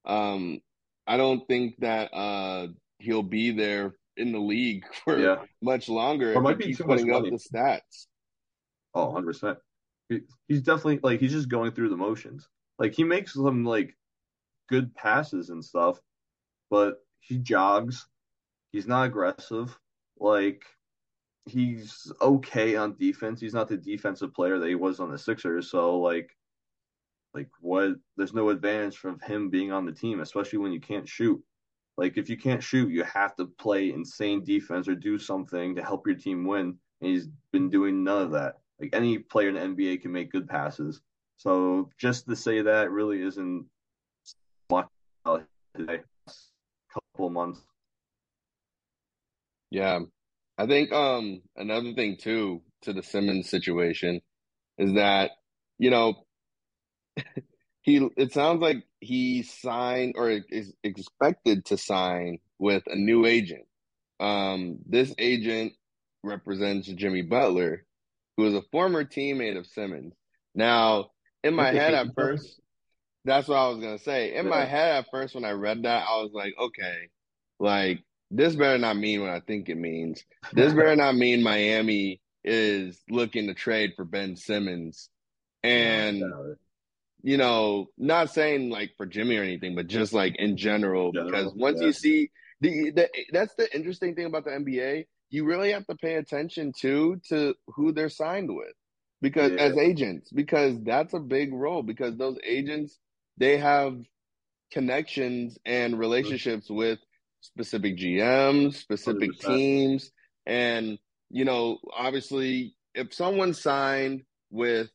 Um, 0.06 0.60
I 1.08 1.18
don't 1.18 1.46
think 1.48 1.76
that 1.80 2.14
uh 2.14 2.68
he'll 3.00 3.24
be 3.24 3.52
there 3.52 3.96
in 4.18 4.32
the 4.32 4.40
league 4.40 4.84
for 5.04 5.20
Yeah. 5.20 5.46
much 5.62 5.90
longer 5.90 6.34
Or 6.36 6.42
might 6.42 6.58
be 6.58 6.74
too 6.74 6.86
much 6.86 7.02
putting 7.02 7.12
up 7.12 7.30
the 7.30 7.38
stats. 7.38 8.08
Oh, 8.94 9.06
100 9.06 9.26
percent. 9.28 9.60
He's 10.48 10.62
definitely 10.62 11.00
like 11.02 11.20
he's 11.20 11.32
just 11.32 11.50
going 11.50 11.72
through 11.72 11.90
the 11.90 11.98
motions. 11.98 12.48
Like 12.78 12.94
he 12.94 13.04
makes 13.04 13.34
some 13.34 13.64
like 13.66 13.96
good 14.74 14.96
passes 14.96 15.52
and 15.52 15.64
stuff, 15.64 16.02
but 16.72 16.96
he 17.20 17.38
jogs. 17.38 18.08
He's 18.72 18.88
not 18.88 19.06
aggressive. 19.06 19.78
Like 20.20 20.64
he's 21.46 22.12
okay 22.20 22.76
on 22.76 22.96
defense. 22.98 23.40
He's 23.40 23.54
not 23.54 23.68
the 23.68 23.78
defensive 23.78 24.34
player 24.34 24.58
that 24.58 24.68
he 24.68 24.74
was 24.74 25.00
on 25.00 25.12
the 25.12 25.20
Sixers. 25.20 25.70
So 25.70 26.00
like 26.00 26.36
like 27.36 27.50
what 27.62 27.92
there's 28.18 28.34
no 28.34 28.50
advantage 28.50 28.98
from 28.98 29.20
him 29.20 29.52
being 29.52 29.72
on 29.72 29.86
the 29.86 29.92
team, 29.92 30.22
especially 30.22 30.58
when 30.58 30.72
you 30.72 30.80
can't 30.80 31.08
shoot. 31.08 31.40
Like 31.96 32.18
if 32.18 32.28
you 32.28 32.38
can't 32.38 32.64
shoot, 32.64 32.92
you 32.92 33.04
have 33.04 33.36
to 33.36 33.46
play 33.46 33.92
insane 33.92 34.44
defense 34.44 34.88
or 34.88 34.96
do 34.96 35.20
something 35.20 35.76
to 35.76 35.84
help 35.84 36.08
your 36.08 36.16
team 36.16 36.48
win. 36.48 36.80
And 37.02 37.12
he's 37.12 37.28
been 37.52 37.70
doing 37.70 38.04
none 38.04 38.24
of 38.24 38.32
that. 38.32 38.56
Like 38.82 38.90
any 38.94 39.20
player 39.20 39.50
in 39.50 39.76
the 39.76 39.84
NBA 39.86 40.02
can 40.02 40.12
make 40.12 40.32
good 40.32 40.50
passes. 40.50 41.00
So 41.38 41.92
just 42.00 42.28
to 42.28 42.36
say 42.36 42.64
that 42.64 42.90
really 42.90 43.22
isn't 43.22 43.68
about 44.70 44.90
today. 45.76 46.00
Couple 46.94 47.30
months. 47.30 47.60
Yeah. 49.72 50.00
I 50.58 50.68
think 50.68 50.92
um 50.92 51.42
another 51.56 51.94
thing 51.94 52.18
too 52.18 52.62
to 52.84 52.94
the 52.94 53.04
Simmons 53.04 53.50
situation 53.50 54.22
is 54.78 54.94
that, 54.94 55.32
you 55.80 55.90
know, 55.90 56.26
he 57.82 58.08
it 58.16 58.34
sounds 58.34 58.62
like 58.62 58.84
he 59.00 59.44
signed 59.44 60.14
or 60.16 60.30
is 60.50 60.74
expected 60.84 61.66
to 61.66 61.78
sign 61.78 62.40
with 62.60 62.84
a 62.88 62.96
new 62.96 63.26
agent. 63.26 63.66
Um, 64.20 64.80
this 64.86 65.14
agent 65.18 65.74
represents 66.24 66.88
Jimmy 66.88 67.24
Butler, 67.24 67.86
who 68.38 68.46
is 68.46 68.54
a 68.54 68.62
former 68.72 69.04
teammate 69.04 69.58
of 69.58 69.68
Simmons. 69.68 70.14
Now, 70.56 71.10
in 71.44 71.56
my 71.56 71.72
head 71.72 71.94
at 71.94 72.08
first, 72.16 72.62
that's 73.26 73.48
what 73.48 73.58
I 73.58 73.68
was 73.70 73.80
gonna 73.80 74.00
say. 74.00 74.36
In 74.36 74.48
my 74.48 74.66
head 74.66 74.98
at 74.98 75.12
first, 75.12 75.36
when 75.36 75.46
I 75.46 75.52
read 75.52 75.84
that, 75.84 76.06
I 76.08 76.22
was 76.22 76.32
like, 76.34 76.54
okay, 76.60 77.10
like 77.60 78.00
this 78.32 78.56
better 78.56 78.78
not 78.78 78.98
mean 78.98 79.22
what 79.22 79.30
I 79.30 79.40
think 79.40 79.70
it 79.70 79.78
means. 79.78 80.24
This 80.54 80.74
better 80.76 80.96
not 80.96 81.16
mean 81.16 81.44
Miami 81.44 82.22
is 82.44 83.02
looking 83.10 83.48
to 83.48 83.54
trade 83.54 83.94
for 83.96 84.06
Ben 84.06 84.36
Simmons. 84.36 85.10
And 85.64 86.20
Yeah, 86.20 86.54
you 87.24 87.38
know, 87.38 87.88
not 87.98 88.30
saying 88.30 88.70
like 88.70 88.92
for 88.98 89.06
Jimmy 89.06 89.38
or 89.38 89.44
anything, 89.44 89.76
but 89.76 89.88
just 89.88 90.14
like 90.14 90.36
in 90.38 90.58
general, 90.58 91.14
General, 91.14 91.32
because 91.32 91.54
once 91.56 91.80
yeah. 91.80 91.88
you 91.88 91.94
see 91.94 92.32
the, 92.60 92.92
the 92.92 93.10
that's 93.32 93.56
the 93.56 93.74
interesting 93.74 94.14
thing 94.14 94.26
about 94.26 94.44
the 94.44 94.52
NBA, 94.52 95.06
you 95.30 95.46
really 95.46 95.72
have 95.72 95.88
to 95.88 95.96
pay 95.96 96.16
attention 96.16 96.74
to 96.82 97.20
to 97.30 97.56
who 97.68 97.94
they're 97.94 98.10
signed 98.10 98.54
with, 98.54 98.74
because 99.22 99.54
Yeah. 99.54 99.62
as 99.62 99.78
agents, 99.78 100.32
because 100.32 100.78
that's 100.84 101.14
a 101.14 101.20
big 101.20 101.54
role. 101.54 101.82
Because 101.82 102.18
those 102.18 102.38
agents 102.46 103.00
they 103.38 103.58
have 103.58 103.98
connections 104.72 105.58
and 105.66 106.00
relationships 106.00 106.70
with 106.70 107.00
specific 107.42 107.98
GMs, 107.98 108.76
specific 108.76 109.32
100%. 109.32 109.46
teams, 109.46 110.12
and 110.46 110.98
you 111.30 111.46
know, 111.46 111.80
obviously, 111.96 112.76
if 112.94 113.14
someone 113.14 113.54
signed 113.54 114.24
with 114.52 114.90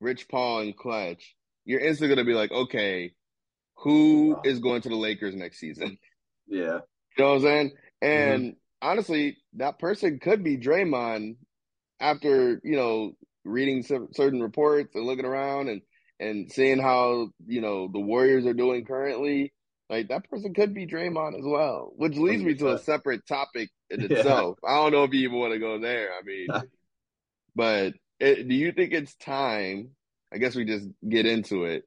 Rich 0.00 0.28
Paul 0.28 0.60
and 0.60 0.76
Clutch, 0.76 1.34
you're 1.64 1.80
instantly 1.80 2.14
going 2.14 2.24
to 2.24 2.30
be 2.30 2.36
like, 2.36 2.52
okay, 2.52 3.12
who 3.76 4.38
is 4.44 4.60
going 4.60 4.82
to 4.82 4.88
the 4.88 4.96
Lakers 4.96 5.34
next 5.34 5.58
season? 5.58 5.98
yeah. 6.46 6.80
You 7.16 7.24
know 7.24 7.28
what 7.28 7.34
I'm 7.34 7.40
saying? 7.40 7.68
Mm-hmm. 7.68 8.06
And 8.06 8.56
honestly, 8.80 9.38
that 9.54 9.78
person 9.78 10.18
could 10.20 10.44
be 10.44 10.56
Draymond 10.56 11.36
after, 12.00 12.60
you 12.64 12.76
know, 12.76 13.12
reading 13.44 13.82
certain 13.82 14.40
reports 14.40 14.94
and 14.94 15.04
looking 15.04 15.24
around 15.24 15.68
and 15.68 15.82
and 16.22 16.52
seeing 16.52 16.78
how 16.78 17.28
you 17.46 17.60
know 17.60 17.88
the 17.92 18.00
Warriors 18.00 18.46
are 18.46 18.54
doing 18.54 18.84
currently, 18.84 19.52
like 19.90 20.08
that 20.08 20.28
person 20.28 20.54
could 20.54 20.74
be 20.74 20.86
Draymond 20.86 21.38
as 21.38 21.44
well. 21.44 21.92
Which 21.96 22.16
leads 22.16 22.42
me 22.42 22.54
to 22.56 22.72
a 22.72 22.78
separate 22.78 23.26
topic 23.26 23.70
in 23.90 24.00
yeah. 24.10 24.18
itself. 24.18 24.58
I 24.66 24.76
don't 24.76 24.92
know 24.92 25.04
if 25.04 25.12
you 25.12 25.28
even 25.28 25.38
want 25.38 25.52
to 25.52 25.58
go 25.58 25.78
there. 25.80 26.10
I 26.12 26.22
mean, 26.24 26.48
but 27.54 27.94
it, 28.20 28.48
do 28.48 28.54
you 28.54 28.72
think 28.72 28.92
it's 28.92 29.14
time? 29.16 29.90
I 30.32 30.38
guess 30.38 30.54
we 30.54 30.64
just 30.64 30.88
get 31.06 31.26
into 31.26 31.64
it. 31.64 31.84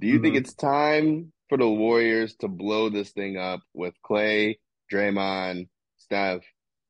Do 0.00 0.06
you 0.06 0.14
mm-hmm. 0.14 0.24
think 0.24 0.36
it's 0.36 0.54
time 0.54 1.32
for 1.48 1.58
the 1.58 1.68
Warriors 1.68 2.36
to 2.36 2.48
blow 2.48 2.88
this 2.88 3.10
thing 3.10 3.36
up 3.36 3.60
with 3.74 3.94
Klay, 4.08 4.58
Draymond, 4.92 5.68
Steph, 5.98 6.42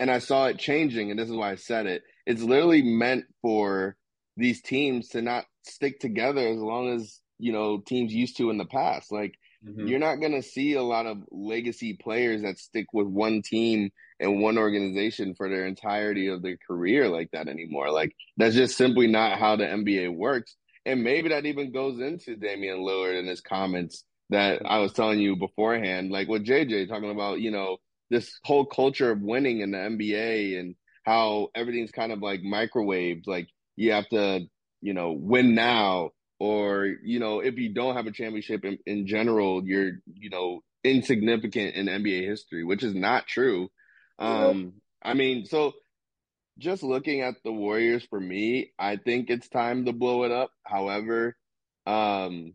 and 0.01 0.11
I 0.11 0.19
saw 0.19 0.47
it 0.47 0.59
changing, 0.59 1.11
and 1.11 1.21
this 1.21 1.29
is 1.29 1.37
why 1.37 1.53
I 1.53 1.57
said 1.57 1.87
it. 1.87 2.03
It's 2.27 2.43
literally 2.43 2.83
meant 2.83 3.27
for 3.43 3.97
these 4.37 4.63
teams 4.63 5.11
to 5.11 5.21
not 5.21 5.45
stick 5.63 6.01
together 6.01 6.49
as 6.49 6.57
long 6.57 6.95
as 6.95 7.21
you 7.39 7.53
know 7.53 7.83
teams 7.87 8.13
used 8.13 8.39
to 8.39 8.49
in 8.49 8.57
the 8.57 8.65
past. 8.65 9.13
Like 9.13 9.35
mm-hmm. 9.65 9.87
you're 9.87 9.99
not 9.99 10.21
gonna 10.21 10.43
see 10.43 10.75
a 10.75 10.83
lot 10.83 11.07
of 11.07 11.19
legacy 11.31 11.95
players 11.95 12.43
that 12.43 12.59
stick 12.59 12.87
with 12.93 13.07
one 13.07 13.43
team 13.43 13.91
and 14.21 14.43
one 14.43 14.59
organization 14.59 15.35
for 15.35 15.49
their 15.49 15.67
entirety 15.67 16.29
of 16.29 16.43
their 16.43 16.59
career 16.67 17.09
like 17.09 17.31
that 17.33 17.49
anymore. 17.49 17.91
Like 17.91 18.15
that's 18.37 18.55
just 18.55 18.77
simply 18.77 19.07
not 19.07 19.39
how 19.39 19.57
the 19.57 19.65
NBA 19.65 20.15
works. 20.15 20.57
And 20.85 21.03
maybe 21.03 21.31
that 21.31 21.47
even 21.47 21.73
goes 21.73 22.01
into 22.01 22.37
Damian 22.37 22.79
Lillard 22.79 23.19
and 23.19 23.29
his 23.29 23.41
comments 23.41 24.05
that 24.31 24.63
I 24.65 24.79
was 24.79 24.93
telling 24.93 25.21
you 25.21 25.37
beforehand, 25.37 26.11
like 26.11 26.29
with 26.29 26.47
JJ 26.47 26.89
talking 26.89 27.11
about, 27.11 27.41
you 27.41 27.51
know, 27.51 27.79
this 28.11 28.39
whole 28.45 28.65
culture 28.65 29.11
of 29.11 29.21
winning 29.21 29.61
in 29.61 29.71
the 29.71 29.79
NBA 29.79 30.59
and 30.59 30.75
how 31.05 31.49
everything's 31.55 31.91
kind 31.91 32.13
of 32.13 32.21
like 32.21 32.41
microwaved. 32.41 33.27
Like 33.27 33.49
you 33.77 33.93
have 33.93 34.09
to, 34.09 34.47
you 34.81 34.95
know, 34.95 35.13
win 35.13 35.55
now, 35.55 36.11
or 36.41 36.87
you 36.87 37.21
know, 37.21 37.41
if 37.41 37.59
you 37.59 37.73
don't 37.73 37.95
have 37.95 38.07
a 38.07 38.13
championship 38.13 38.65
in, 38.65 38.79
in 38.87 39.07
general, 39.07 39.63
you're, 39.65 39.93
you 40.13 40.31
know, 40.31 40.63
insignificant 40.83 41.75
in 41.77 41.87
NBA 41.87 42.27
history, 42.27 42.65
which 42.65 42.83
is 42.83 42.95
not 42.95 43.27
true. 43.27 43.69
Um, 44.19 44.73
I 45.03 45.15
mean, 45.15 45.45
so 45.45 45.75
just 46.59 46.83
looking 46.83 47.21
at 47.21 47.35
the 47.45 47.53
Warriors 47.53 48.05
for 48.09 48.19
me, 48.19 48.73
I 48.79 48.97
think 48.97 49.29
it's 49.29 49.49
time 49.49 49.85
to 49.85 49.93
blow 49.93 50.25
it 50.25 50.33
up. 50.33 50.51
However, 50.65 51.37
um, 51.87 52.55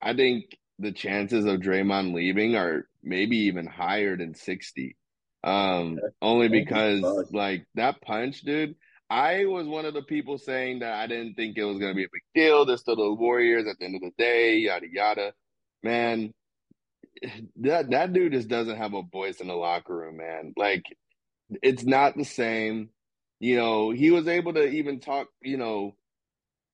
I 0.00 0.14
think 0.14 0.56
the 0.78 0.92
chances 0.92 1.46
of 1.46 1.60
Draymond 1.60 2.14
leaving 2.14 2.54
are 2.54 2.86
maybe 3.02 3.36
even 3.46 3.66
higher 3.66 4.16
than 4.16 4.34
60. 4.34 4.96
Um, 5.42 5.98
only 6.22 6.48
because 6.48 7.02
like 7.32 7.66
that 7.74 8.00
punch, 8.02 8.42
dude. 8.42 8.76
I 9.08 9.44
was 9.44 9.66
one 9.66 9.84
of 9.84 9.94
the 9.94 10.02
people 10.02 10.38
saying 10.38 10.80
that 10.80 10.94
I 10.94 11.06
didn't 11.06 11.34
think 11.34 11.56
it 11.56 11.64
was 11.64 11.78
gonna 11.78 11.94
be 11.94 12.04
a 12.04 12.08
big 12.12 12.22
deal. 12.34 12.64
They're 12.64 12.76
still 12.76 12.96
the 12.96 13.14
Warriors 13.14 13.66
at 13.68 13.78
the 13.78 13.84
end 13.84 13.96
of 13.96 14.02
the 14.02 14.12
day, 14.18 14.58
yada 14.58 14.86
yada. 14.90 15.32
Man, 15.82 16.32
that 17.56 17.90
that 17.90 18.12
dude 18.12 18.32
just 18.32 18.48
doesn't 18.48 18.76
have 18.76 18.94
a 18.94 19.02
voice 19.02 19.40
in 19.40 19.46
the 19.46 19.54
locker 19.54 19.96
room, 19.96 20.16
man. 20.16 20.54
Like 20.56 20.84
it's 21.62 21.84
not 21.84 22.16
the 22.16 22.24
same. 22.24 22.90
You 23.38 23.56
know, 23.56 23.90
he 23.90 24.10
was 24.10 24.28
able 24.28 24.54
to 24.54 24.66
even 24.66 24.98
talk, 24.98 25.28
you 25.42 25.56
know, 25.56 25.94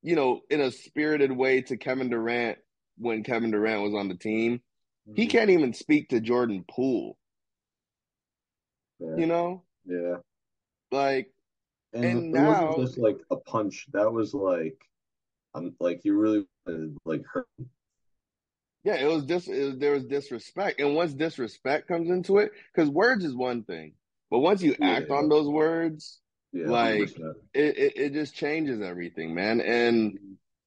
you 0.02 0.16
know, 0.16 0.40
in 0.48 0.60
a 0.60 0.70
spirited 0.70 1.32
way 1.32 1.62
to 1.62 1.76
Kevin 1.76 2.10
Durant 2.10 2.58
when 2.98 3.24
Kevin 3.24 3.50
Durant 3.50 3.82
was 3.82 3.94
on 3.94 4.08
the 4.08 4.14
team. 4.14 4.60
Mm-hmm. 5.08 5.20
He 5.20 5.26
can't 5.26 5.50
even 5.50 5.74
speak 5.74 6.10
to 6.10 6.20
Jordan 6.20 6.64
Poole. 6.68 7.16
Yeah. 9.00 9.16
You 9.16 9.26
know? 9.26 9.62
Yeah. 9.84 10.16
Like 10.92 11.31
and, 11.92 12.04
and 12.04 12.32
now 12.32 12.66
wasn't 12.66 12.86
just 12.86 12.98
like 12.98 13.18
a 13.30 13.36
punch. 13.36 13.86
That 13.92 14.12
was 14.12 14.34
like 14.34 14.78
I'm 15.54 15.74
like 15.80 16.04
you 16.04 16.16
really 16.16 16.46
like 17.04 17.24
hurt. 17.26 17.46
Yeah, 18.84 18.94
it 18.94 19.06
was 19.06 19.24
just 19.24 19.48
it, 19.48 19.78
there 19.78 19.92
was 19.92 20.04
disrespect, 20.04 20.80
and 20.80 20.94
once 20.94 21.14
disrespect 21.14 21.88
comes 21.88 22.10
into 22.10 22.38
it, 22.38 22.52
because 22.74 22.88
words 22.90 23.24
is 23.24 23.34
one 23.34 23.62
thing, 23.62 23.92
but 24.30 24.40
once 24.40 24.62
you 24.62 24.74
yeah, 24.78 24.90
act 24.90 25.06
yeah. 25.08 25.16
on 25.16 25.28
those 25.28 25.48
words, 25.48 26.20
yeah, 26.52 26.66
like 26.68 27.16
it, 27.54 27.78
it, 27.78 27.92
it 27.96 28.12
just 28.12 28.34
changes 28.34 28.80
everything, 28.80 29.34
man. 29.34 29.60
And 29.60 30.18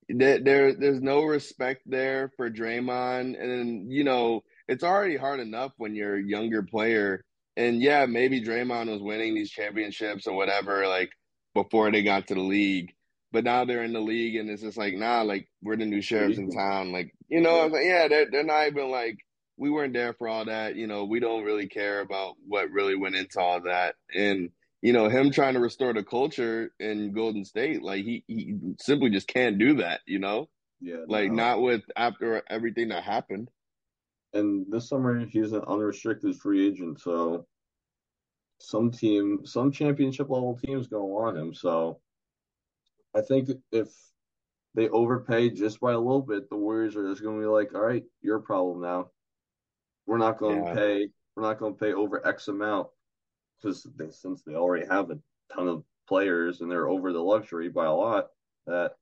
there 0.08 0.74
there's 0.74 1.02
no 1.02 1.24
respect 1.24 1.82
there 1.86 2.32
for 2.38 2.50
Draymond, 2.50 3.42
and 3.42 3.92
you 3.92 4.04
know 4.04 4.44
it's 4.68 4.84
already 4.84 5.18
hard 5.18 5.40
enough 5.40 5.74
when 5.78 5.96
you're 5.96 6.18
a 6.18 6.24
younger 6.24 6.64
player. 6.64 7.26
And 7.58 7.82
yeah, 7.82 8.06
maybe 8.06 8.42
Draymond 8.42 8.92
was 8.92 9.02
winning 9.02 9.36
these 9.36 9.52
championships 9.52 10.28
or 10.28 10.36
whatever, 10.36 10.88
like 10.88 11.12
before 11.54 11.92
they 11.92 12.04
got 12.04 12.28
to 12.28 12.34
the 12.34 12.42
league. 12.42 12.94
But 13.32 13.44
now 13.44 13.66
they're 13.66 13.84
in 13.84 13.94
the 13.94 14.00
league, 14.00 14.36
and 14.36 14.50
it's 14.50 14.62
just 14.62 14.78
like, 14.78 14.94
nah, 14.94 15.22
like 15.22 15.48
we're 15.62 15.76
the 15.76 15.86
new 15.86 16.02
sheriffs 16.02 16.38
in 16.38 16.52
town. 16.52 16.92
Like, 16.92 17.14
you 17.28 17.42
know, 17.42 17.60
I 17.60 17.64
was 17.66 17.74
like, 17.74 17.86
yeah, 17.86 18.08
they're 18.08 18.30
they're 18.32 18.44
not 18.44 18.68
even 18.68 18.90
like 18.90 19.18
we 19.58 19.70
weren't 19.70 19.94
there 19.94 20.14
for 20.14 20.28
all 20.28 20.46
that. 20.46 20.76
You 20.76 20.88
know, 20.88 21.06
we 21.06 21.20
don't 21.20 21.44
really 21.44 21.68
care 21.68 22.02
about 22.02 22.36
what 22.48 22.72
really 22.72 22.96
went 22.96 23.16
into 23.16 23.40
all 23.40 23.62
that. 23.62 23.96
And 24.14 24.52
you 24.82 24.94
know, 24.94 25.10
him 25.10 25.32
trying 25.32 25.56
to 25.56 25.60
restore 25.60 25.94
the 25.94 26.04
culture 26.04 26.72
in 26.80 27.12
Golden 27.12 27.44
State, 27.44 27.82
like 27.82 28.06
he, 28.06 28.24
he 28.28 28.56
simply 28.80 29.10
just 29.10 29.28
can't 29.28 29.58
do 29.58 29.78
that, 29.78 30.02
you 30.06 30.20
know? 30.20 30.48
Yeah. 30.80 31.06
Like 31.08 31.32
no. 31.32 31.36
not 31.36 31.62
with 31.62 31.82
after 31.96 32.44
everything 32.48 32.90
that 32.90 33.04
happened. 33.04 33.50
And 34.36 34.66
this 34.70 34.90
summer 34.90 35.26
he's 35.26 35.54
an 35.54 35.64
unrestricted 35.68 36.36
free 36.36 36.68
agent, 36.68 37.00
so 37.00 37.48
some 38.60 38.92
team 38.92 39.46
some 39.46 39.72
championship 39.72 40.30
level 40.30 40.58
teams 40.58 40.88
gonna 40.88 41.06
want 41.06 41.38
him. 41.38 41.54
So 41.54 42.00
I 43.16 43.22
think 43.22 43.50
if 43.72 43.90
they 44.76 44.90
overpay 44.90 45.52
just 45.52 45.80
by 45.80 45.94
a 45.94 46.00
little 46.00 46.22
bit, 46.22 46.50
the 46.50 46.58
Warriors 46.58 46.98
are 46.98 47.10
just 47.10 47.24
gonna 47.24 47.40
be 47.40 47.46
like, 47.46 47.74
All 47.74 47.82
right, 47.82 48.04
your 48.22 48.40
problem 48.40 48.82
now. 48.82 49.10
We're 50.06 50.18
not 50.18 50.38
gonna 50.38 50.66
yeah. 50.66 50.74
pay 50.74 51.10
we're 51.36 51.44
not 51.44 51.60
gonna 51.60 51.76
pay 51.76 51.94
over 51.94 52.26
X 52.28 52.50
amount 52.50 52.88
because 53.58 53.88
since 54.12 54.44
they 54.44 54.56
already 54.56 54.86
have 54.88 55.12
a 55.12 55.20
ton 55.54 55.70
of 55.70 55.84
players 56.08 56.60
and 56.60 56.70
they're 56.70 56.90
over 56.90 57.14
the 57.14 57.24
luxury 57.24 57.70
by 57.70 57.86
a 57.86 57.94
lot, 57.94 58.28
that 58.68 58.96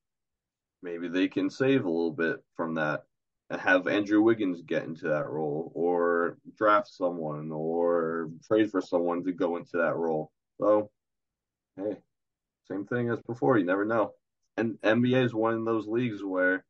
maybe 0.84 1.08
they 1.08 1.28
can 1.28 1.50
save 1.50 1.86
a 1.86 1.90
little 1.90 2.12
bit 2.12 2.44
from 2.56 2.76
that 2.76 3.06
have 3.60 3.88
Andrew 3.88 4.22
Wiggins 4.22 4.62
get 4.62 4.84
into 4.84 5.08
that 5.10 5.30
role 5.30 5.72
or 5.76 6.38
draft 6.58 6.88
someone 6.88 7.52
or 7.52 8.30
trade 8.48 8.72
for 8.72 8.82
someone 8.82 9.24
to 9.24 9.32
go 9.32 9.58
into 9.58 9.78
that 9.78 9.96
role. 9.96 10.32
So, 10.60 10.90
hey, 11.78 11.98
same 12.68 12.86
thing 12.86 13.10
as 13.10 13.20
before. 13.28 13.58
You 13.58 13.66
never 13.66 13.86
know. 13.86 14.14
And 14.58 14.78
NBA 14.84 15.26
is 15.26 15.34
one 15.34 15.56
of 15.56 15.66
those 15.66 15.88
leagues 15.88 16.24
where 16.24 16.64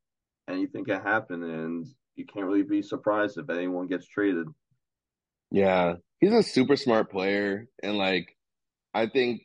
anything 0.50 0.86
can 0.86 1.02
happen. 1.02 1.44
And 1.44 1.88
you 2.16 2.26
can't 2.26 2.46
really 2.46 2.64
be 2.64 2.82
surprised 2.82 3.38
if 3.38 3.50
anyone 3.50 3.88
gets 3.88 4.08
traded. 4.08 4.48
Yeah, 5.52 5.96
he's 6.20 6.34
a 6.34 6.42
super 6.42 6.76
smart 6.76 7.12
player, 7.12 7.68
and 7.84 7.96
like 7.96 8.36
I 8.94 9.08
think 9.08 9.42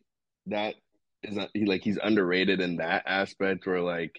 that 0.47 0.75
is 1.23 1.39
he 1.53 1.67
like 1.67 1.83
he's 1.83 1.99
underrated 2.03 2.61
in 2.61 2.77
that 2.77 3.03
aspect 3.07 3.67
where 3.67 3.83
like 3.83 4.19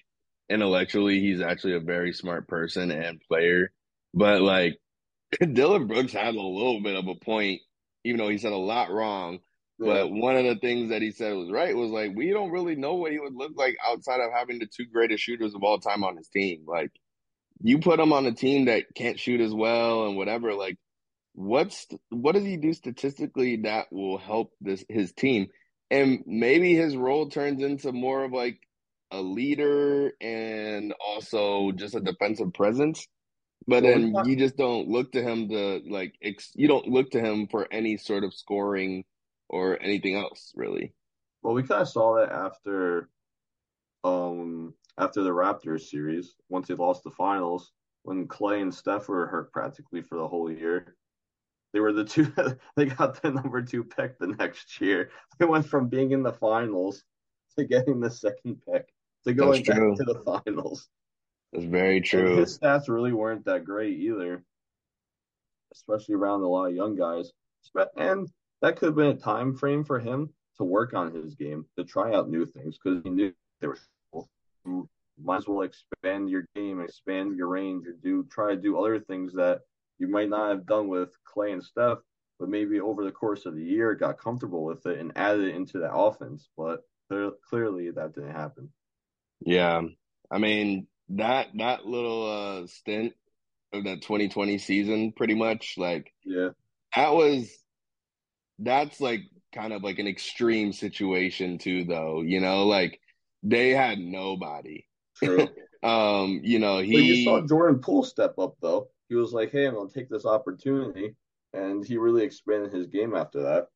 intellectually 0.50 1.20
he's 1.20 1.42
actually 1.42 1.76
a 1.76 1.80
very 1.80 2.14
smart 2.14 2.48
person 2.48 2.92
and 2.92 3.22
player. 3.28 3.72
But 4.14 4.42
like 4.42 4.78
Dillon 5.54 5.88
Brooks 5.88 6.14
had 6.14 6.36
a 6.36 6.42
little 6.42 6.82
bit 6.82 6.96
of 6.96 7.08
a 7.08 7.16
point, 7.16 7.62
even 8.04 8.20
though 8.20 8.30
he 8.30 8.38
said 8.38 8.52
a 8.52 8.58
lot 8.58 8.92
wrong. 8.92 9.40
But 9.82 10.12
one 10.12 10.36
of 10.36 10.44
the 10.44 10.58
things 10.58 10.90
that 10.90 11.02
he 11.02 11.12
said 11.12 11.34
was 11.36 11.50
right 11.50 11.74
was 11.74 11.90
like 11.90 12.12
we 12.14 12.32
don't 12.32 12.52
really 12.52 12.76
know 12.76 12.96
what 12.96 13.14
he 13.14 13.20
would 13.20 13.34
look 13.34 13.54
like 13.56 13.78
outside 13.88 14.20
of 14.20 14.34
having 14.34 14.60
the 14.60 14.68
two 14.68 14.86
greatest 14.92 15.24
shooters 15.24 15.56
of 15.56 15.64
all 15.64 15.80
time 15.80 16.04
on 16.04 16.18
his 16.18 16.28
team. 16.28 16.66
Like 16.68 16.92
you 17.62 17.80
put 17.80 18.00
him 18.00 18.12
on 18.12 18.26
a 18.26 18.34
team 18.34 18.66
that 18.66 18.94
can't 18.94 19.18
shoot 19.18 19.40
as 19.40 19.54
well 19.54 20.08
and 20.08 20.18
whatever, 20.18 20.54
like 20.54 20.78
what's 21.34 21.88
what 22.10 22.34
does 22.34 22.44
he 22.44 22.58
do 22.58 22.74
statistically 22.74 23.58
that 23.64 23.88
will 23.90 24.18
help 24.18 24.52
this 24.60 24.84
his 24.90 25.14
team? 25.14 25.48
And 25.90 26.24
maybe 26.26 26.76
his 26.76 26.98
role 26.98 27.30
turns 27.30 27.64
into 27.64 27.94
more 27.94 28.26
of 28.26 28.34
like 28.34 28.60
a 29.12 29.22
leader 29.22 30.14
and 30.22 30.94
also 31.06 31.72
just 31.72 31.96
a 31.96 32.00
defensive 32.00 32.54
presence. 32.54 33.08
But 33.68 33.84
Well, 33.84 33.94
then 33.94 34.16
you 34.26 34.36
just 34.36 34.58
don't 34.58 34.88
look 34.88 35.12
to 35.12 35.22
him 35.22 35.50
to 35.50 35.82
like 35.88 36.16
ex- 36.24 36.54
you 36.56 36.68
don't 36.68 36.88
look 36.88 37.12
to 37.12 37.20
him 37.20 37.48
for 37.48 37.68
any 37.72 37.98
sort 37.98 38.24
of 38.24 38.34
scoring 38.34 39.04
or 39.50 39.82
anything 39.82 40.16
else 40.16 40.52
really. 40.56 40.94
well, 41.42 41.54
we 41.54 41.64
kind 41.64 41.82
of 41.82 41.90
saw 41.90 42.16
that 42.16 42.32
after 42.32 43.10
um 44.04 44.74
after 44.98 45.24
the 45.24 45.30
Raptors 45.30 45.82
series, 45.82 46.36
once 46.50 46.68
they 46.68 46.74
lost 46.74 47.04
the 47.04 47.12
finals, 47.12 47.72
when 48.04 48.28
Klay 48.28 48.62
and 48.62 48.74
Steph 48.74 49.08
were 49.08 49.28
hurt 49.28 49.52
practically 49.52 50.02
for 50.02 50.18
the 50.18 50.28
whole 50.28 50.52
year. 50.52 50.96
They 51.72 51.80
were 51.80 51.94
the 51.94 52.06
two 52.06 52.34
they 52.76 52.86
got 52.86 53.22
the 53.22 53.32
number 53.32 53.62
two 53.62 53.84
pick 53.84 54.18
the 54.18 54.28
next 54.28 54.82
year. 54.82 55.12
They 55.38 55.46
went 55.46 55.68
from 55.68 55.90
being 55.90 56.12
in 56.12 56.24
the 56.24 56.34
finals 56.34 57.04
to 57.58 57.66
getting 57.66 58.00
the 58.00 58.10
second 58.10 58.62
pick 58.66 58.90
to 59.26 59.34
going 59.34 59.64
back 59.64 59.78
to 59.78 60.04
the 60.06 60.42
finals. 60.46 60.88
That's 61.54 61.66
very 61.66 61.98
And 61.98 62.06
true. 62.06 62.38
his 62.38 62.58
stats 62.58 62.88
really 62.90 63.14
weren't 63.14 63.46
that 63.46 63.66
great 63.66 63.98
either, 64.00 64.44
especially 65.74 66.16
around 66.16 66.42
a 66.42 66.48
lot 66.48 66.68
of 66.68 66.76
young 66.76 66.96
guys. 66.96 67.32
And 67.98 68.28
that 68.62 68.78
could 68.78 68.88
have 68.88 68.96
been 68.96 69.08
a 69.08 69.16
time 69.16 69.56
frame 69.56 69.84
for 69.84 70.00
him 70.00 70.30
to 70.58 70.64
work 70.64 70.94
on 70.94 71.14
his 71.14 71.36
game, 71.36 71.66
to 71.78 71.84
try 71.84 72.14
out 72.14 72.30
new 72.30 72.46
things, 72.46 72.78
because 72.78 73.02
he 73.04 73.10
knew 73.10 73.34
there 73.62 73.70
was 73.70 74.28
you 74.66 74.88
might 75.22 75.38
as 75.38 75.48
well 75.48 75.62
expand 75.62 76.30
your 76.30 76.46
game, 76.56 76.82
expand 76.82 77.36
your 77.36 77.48
range, 77.48 77.86
or 77.88 77.94
do 78.04 78.26
try 78.30 78.54
to 78.54 78.62
do 78.62 78.78
other 78.78 79.00
things 79.00 79.34
that 79.34 79.62
you 79.98 80.08
might 80.08 80.30
not 80.30 80.50
have 80.50 80.66
done 80.66 80.88
with 80.88 81.10
Klay 81.26 81.54
and 81.54 81.64
Steph, 81.64 81.98
but 82.40 82.50
maybe 82.50 82.80
over 82.80 83.04
the 83.04 83.12
course 83.12 83.46
of 83.46 83.56
the 83.56 83.64
year 83.64 83.96
got 83.96 84.18
comfortable 84.18 84.64
with 84.64 84.86
it 84.86 85.00
and 85.00 85.12
added 85.18 85.46
it 85.48 85.56
into 85.56 85.80
the 85.80 85.92
offense. 85.92 86.48
But 86.58 86.84
clearly 87.50 87.92
that 87.92 88.14
didn't 88.14 88.32
happen. 88.36 88.72
Yeah. 89.42 89.82
I 90.32 90.38
mean, 90.38 90.88
that 91.10 91.48
that 91.58 91.86
little 91.86 92.62
uh 92.64 92.68
stint 92.68 93.14
of 93.74 93.86
that 93.86 94.02
2020 94.02 94.58
season 94.58 95.14
pretty 95.14 95.36
much 95.36 95.76
like 95.78 96.14
Yeah, 96.24 96.50
that 96.96 97.14
was 97.14 97.50
that's 98.60 99.00
like 99.00 99.22
kind 99.54 99.74
of 99.74 99.84
like 99.84 100.00
an 100.00 100.08
extreme 100.08 100.74
situation 100.74 101.58
too 101.58 101.86
though, 101.86 102.22
you 102.22 102.40
know, 102.40 102.66
like 102.66 103.00
they 103.44 103.70
had 103.70 104.00
nobody. 104.00 104.86
true. 105.16 105.56
Um, 105.82 106.42
you 106.44 106.60
know, 106.60 106.80
But 106.92 107.00
you 107.06 107.16
saw 107.16 107.42
Jordan 107.46 107.80
Poole 107.82 108.04
step 108.04 108.38
up 108.38 108.56
though. 108.62 108.90
He 109.08 109.16
was 109.16 109.34
like, 109.34 109.52
"Hey, 109.52 109.66
I'm 109.66 109.74
gonna 109.76 109.90
take 109.90 110.10
this 110.10 110.26
opportunity," 110.26 111.16
and 111.54 111.84
he 111.86 111.98
really 111.98 112.24
expanded 112.24 112.72
his 112.72 112.88
game 112.88 113.16
after 113.16 113.42
that. 113.44 113.70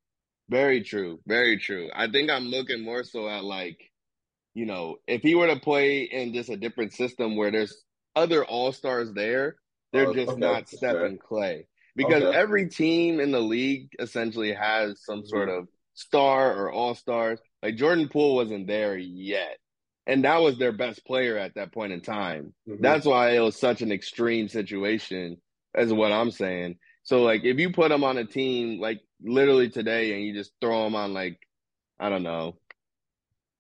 very 0.50 0.82
true, 0.84 1.20
very 1.26 1.58
true. 1.58 1.90
I 1.94 2.10
think 2.12 2.30
I'm 2.30 2.46
looking 2.46 2.84
more 2.84 3.04
so 3.04 3.28
at 3.30 3.44
like, 3.44 3.92
you 4.54 4.66
know, 4.66 4.98
if 5.08 5.22
he 5.22 5.36
were 5.36 5.48
to 5.48 5.60
play 5.60 6.04
in 6.04 6.34
just 6.34 6.50
a 6.50 6.58
different 6.58 6.94
system 6.94 7.36
where 7.36 7.52
there's 7.52 7.84
other 8.16 8.46
all-stars 8.46 9.12
there, 9.14 9.56
they're 9.92 10.06
Oh, 10.08 10.14
just 10.14 10.32
okay, 10.32 10.40
not 10.40 10.70
stepping 10.70 11.18
Klay. 11.18 11.66
Because 11.96 12.24
Okay. 12.24 12.38
every 12.38 12.70
team 12.70 13.20
in 13.20 13.32
the 13.32 13.40
league 13.40 13.90
essentially 14.00 14.54
has 14.54 15.04
some 15.04 15.26
sort 15.26 15.50
Mhm. 15.50 15.60
of 15.60 15.68
star 15.94 16.56
or 16.56 16.72
all-stars. 16.72 17.40
Like 17.62 17.76
Jordan 17.76 18.10
Poole 18.10 18.36
wasn't 18.36 18.68
there 18.68 18.98
yet. 18.98 19.58
And 20.06 20.26
that 20.26 20.42
was 20.42 20.58
their 20.58 20.72
best 20.74 21.06
player 21.06 21.38
at 21.38 21.56
that 21.56 21.72
point 21.72 21.94
in 21.94 22.02
time. 22.02 22.54
Mhm. 22.68 22.82
That's 22.82 23.06
why 23.06 23.32
it 23.32 23.40
was 23.40 23.58
such 23.58 23.82
an 23.82 23.92
extreme 23.92 24.48
situation, 24.50 25.42
is 25.78 25.94
what 25.94 26.12
I'm 26.12 26.32
saying. 26.32 26.80
So, 27.04 27.22
like, 27.24 27.44
if 27.44 27.60
you 27.60 27.72
put 27.72 27.92
him 27.92 28.04
on 28.04 28.18
a 28.18 28.26
team, 28.26 28.80
like, 28.80 29.02
literally 29.22 29.70
today, 29.70 30.14
and 30.14 30.24
you 30.24 30.34
just 30.34 30.52
throw 30.62 30.86
him 30.88 30.96
on, 30.96 31.14
like, 31.14 31.40
I 32.00 32.10
don't 32.10 32.24
know, 32.24 32.60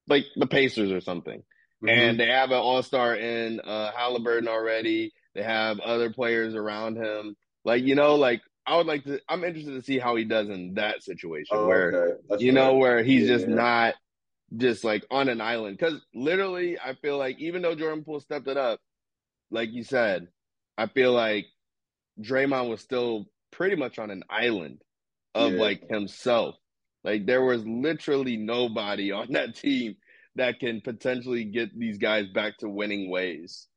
like 0.07 0.25
the 0.35 0.47
Pacers 0.47 0.91
or 0.91 1.01
something, 1.01 1.43
Mhm. 1.83 1.89
and 1.89 2.19
they 2.19 2.27
have 2.27 2.51
an 2.51 2.57
all 2.57 2.83
star 2.83 3.15
in 3.15 3.59
uh, 3.59 3.91
Halliburton 3.91 4.47
already, 4.47 5.13
they 5.35 5.43
have 5.43 5.79
other 5.79 6.11
players 6.11 6.55
around 6.55 6.97
him. 6.97 7.35
Like, 7.65 7.83
you 7.83 7.95
know, 7.95 8.15
like, 8.15 8.41
I 8.65 8.77
would 8.77 8.87
like 8.87 9.03
to, 9.05 9.19
I'm 9.27 9.43
interested 9.43 9.73
to 9.73 9.81
see 9.81 9.99
how 9.99 10.15
he 10.15 10.23
does 10.25 10.49
in 10.49 10.75
that 10.75 11.03
situation 11.03 11.57
Oh, 11.57 11.67
where, 11.67 12.17
okay. 12.31 12.45
You 12.45 12.51
know, 12.53 12.75
where 12.75 13.03
he's 13.03 13.27
Yeah, 13.27 13.35
just 13.35 13.47
yeah. 13.47 13.55
not 13.55 13.95
just 14.55 14.83
like 14.83 15.05
on 15.11 15.29
an 15.29 15.41
island. 15.41 15.77
Because 15.77 16.01
literally, 16.13 16.77
I 16.79 16.93
feel 16.95 17.17
like 17.17 17.39
even 17.39 17.61
though 17.61 17.75
Jordan 17.75 18.03
Poole 18.03 18.19
stepped 18.19 18.47
it 18.47 18.57
up, 18.57 18.79
like 19.51 19.71
you 19.71 19.83
said, 19.83 20.27
I 20.77 20.87
feel 20.87 21.11
like 21.13 21.45
Draymond 22.19 22.69
was 22.69 22.81
still 22.81 23.25
pretty 23.51 23.75
much 23.75 23.99
on 23.99 24.11
an 24.11 24.23
island 24.29 24.81
of 25.35 25.53
Yeah. 25.53 25.59
like 25.59 25.89
himself. 25.89 26.55
Like 27.03 27.25
there 27.25 27.43
was 27.43 27.65
literally 27.65 28.37
nobody 28.37 29.11
on 29.11 29.33
that 29.33 29.55
team 29.55 29.97
that 30.35 30.59
can 30.59 30.81
potentially 30.81 31.43
get 31.43 31.77
these 31.77 31.97
guys 31.97 32.27
back 32.33 32.57
to 32.59 32.69
winning 32.69 33.09
ways. 33.09 33.67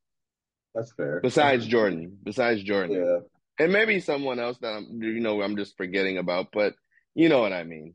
That's 0.75 0.93
fair. 0.93 1.21
Besides 1.23 1.67
Jordan, 1.67 2.19
besides 2.23 2.63
Jordan. 2.63 2.97
Yeah. 2.97 3.19
And 3.59 3.73
maybe 3.73 4.01
someone 4.01 4.39
else 4.39 4.59
that 4.59 4.75
I'm 4.75 5.03
you 5.03 5.21
know 5.21 5.43
I'm 5.43 5.57
just 5.57 5.77
forgetting 5.77 6.19
about, 6.19 6.49
but 6.53 6.75
you 7.15 7.29
know 7.29 7.41
what 7.41 7.53
I 7.53 7.65
mean. 7.65 7.95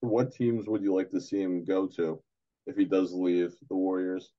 What 0.00 0.32
teams 0.32 0.66
would 0.66 0.82
you 0.82 0.94
like 0.94 1.10
to 1.12 1.20
see 1.20 1.40
him 1.40 1.64
go 1.64 1.86
to 1.96 2.20
if 2.66 2.76
he 2.76 2.84
does 2.84 3.12
leave 3.12 3.54
the 3.68 3.76
Warriors? 3.76 4.30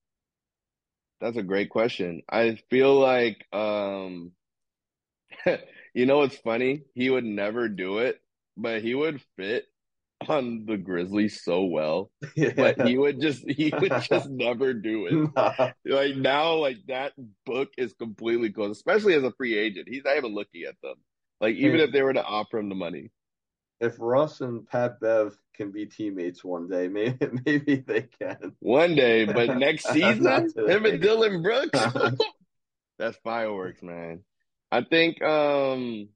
That's 1.22 1.38
a 1.38 1.44
great 1.44 1.70
question. 1.70 2.22
I 2.30 2.60
feel 2.70 3.00
like 3.00 3.46
um 3.54 4.34
you 5.94 6.06
know 6.06 6.18
what's 6.18 6.38
funny? 6.38 6.84
He 6.94 7.10
would 7.10 7.24
never 7.24 7.70
do 7.70 8.00
it, 8.00 8.20
but 8.58 8.82
he 8.82 8.94
would 8.94 9.22
fit 9.38 9.66
on 10.30 10.66
the 10.66 10.78
Grizzlies 10.78 11.44
so 11.44 11.64
well. 11.66 12.12
But 12.56 12.88
he 12.88 12.98
would 12.98 13.22
just 13.22 13.50
he 13.50 13.74
would 13.78 13.94
just 14.02 14.30
never 14.30 14.74
do 14.74 15.08
it. 15.08 15.36
Nah. 15.36 15.72
Like 15.86 16.16
now, 16.16 16.56
like 16.56 16.78
that 16.88 17.14
book 17.46 17.70
is 17.78 17.94
completely 17.94 18.52
closed, 18.52 18.78
especially 18.78 19.14
as 19.16 19.24
a 19.24 19.32
free 19.32 19.58
agent. 19.58 19.88
He's 19.90 20.04
not 20.04 20.18
even 20.18 20.34
looking 20.34 20.64
at 20.64 20.76
them. 20.82 20.96
Like 21.42 21.56
even 21.56 21.80
if 21.80 21.92
they 21.92 22.02
were 22.02 22.14
to 22.14 22.24
offer 22.24 22.58
him 22.58 22.70
the 22.70 22.76
money. 22.76 23.12
If 23.80 23.96
Russ 24.00 24.40
and 24.40 24.66
Pat 24.66 25.02
Bev 25.02 25.36
can 25.56 25.72
be 25.72 25.86
teammates 25.86 26.44
one 26.44 26.70
day, 26.70 26.88
maybe 26.88 27.18
maybe 27.46 27.76
they 27.76 28.04
can. 28.04 28.56
One 28.60 28.96
day, 28.96 29.26
but 29.26 29.58
next 29.58 29.88
season, 29.90 30.52
him 30.56 30.86
and 30.86 31.02
Dillon 31.02 31.42
Brooks. 31.42 31.80
That's 32.98 33.18
fireworks, 33.24 33.82
man. 33.82 34.24
I 34.72 34.82
think 34.84 35.22
um 35.22 36.10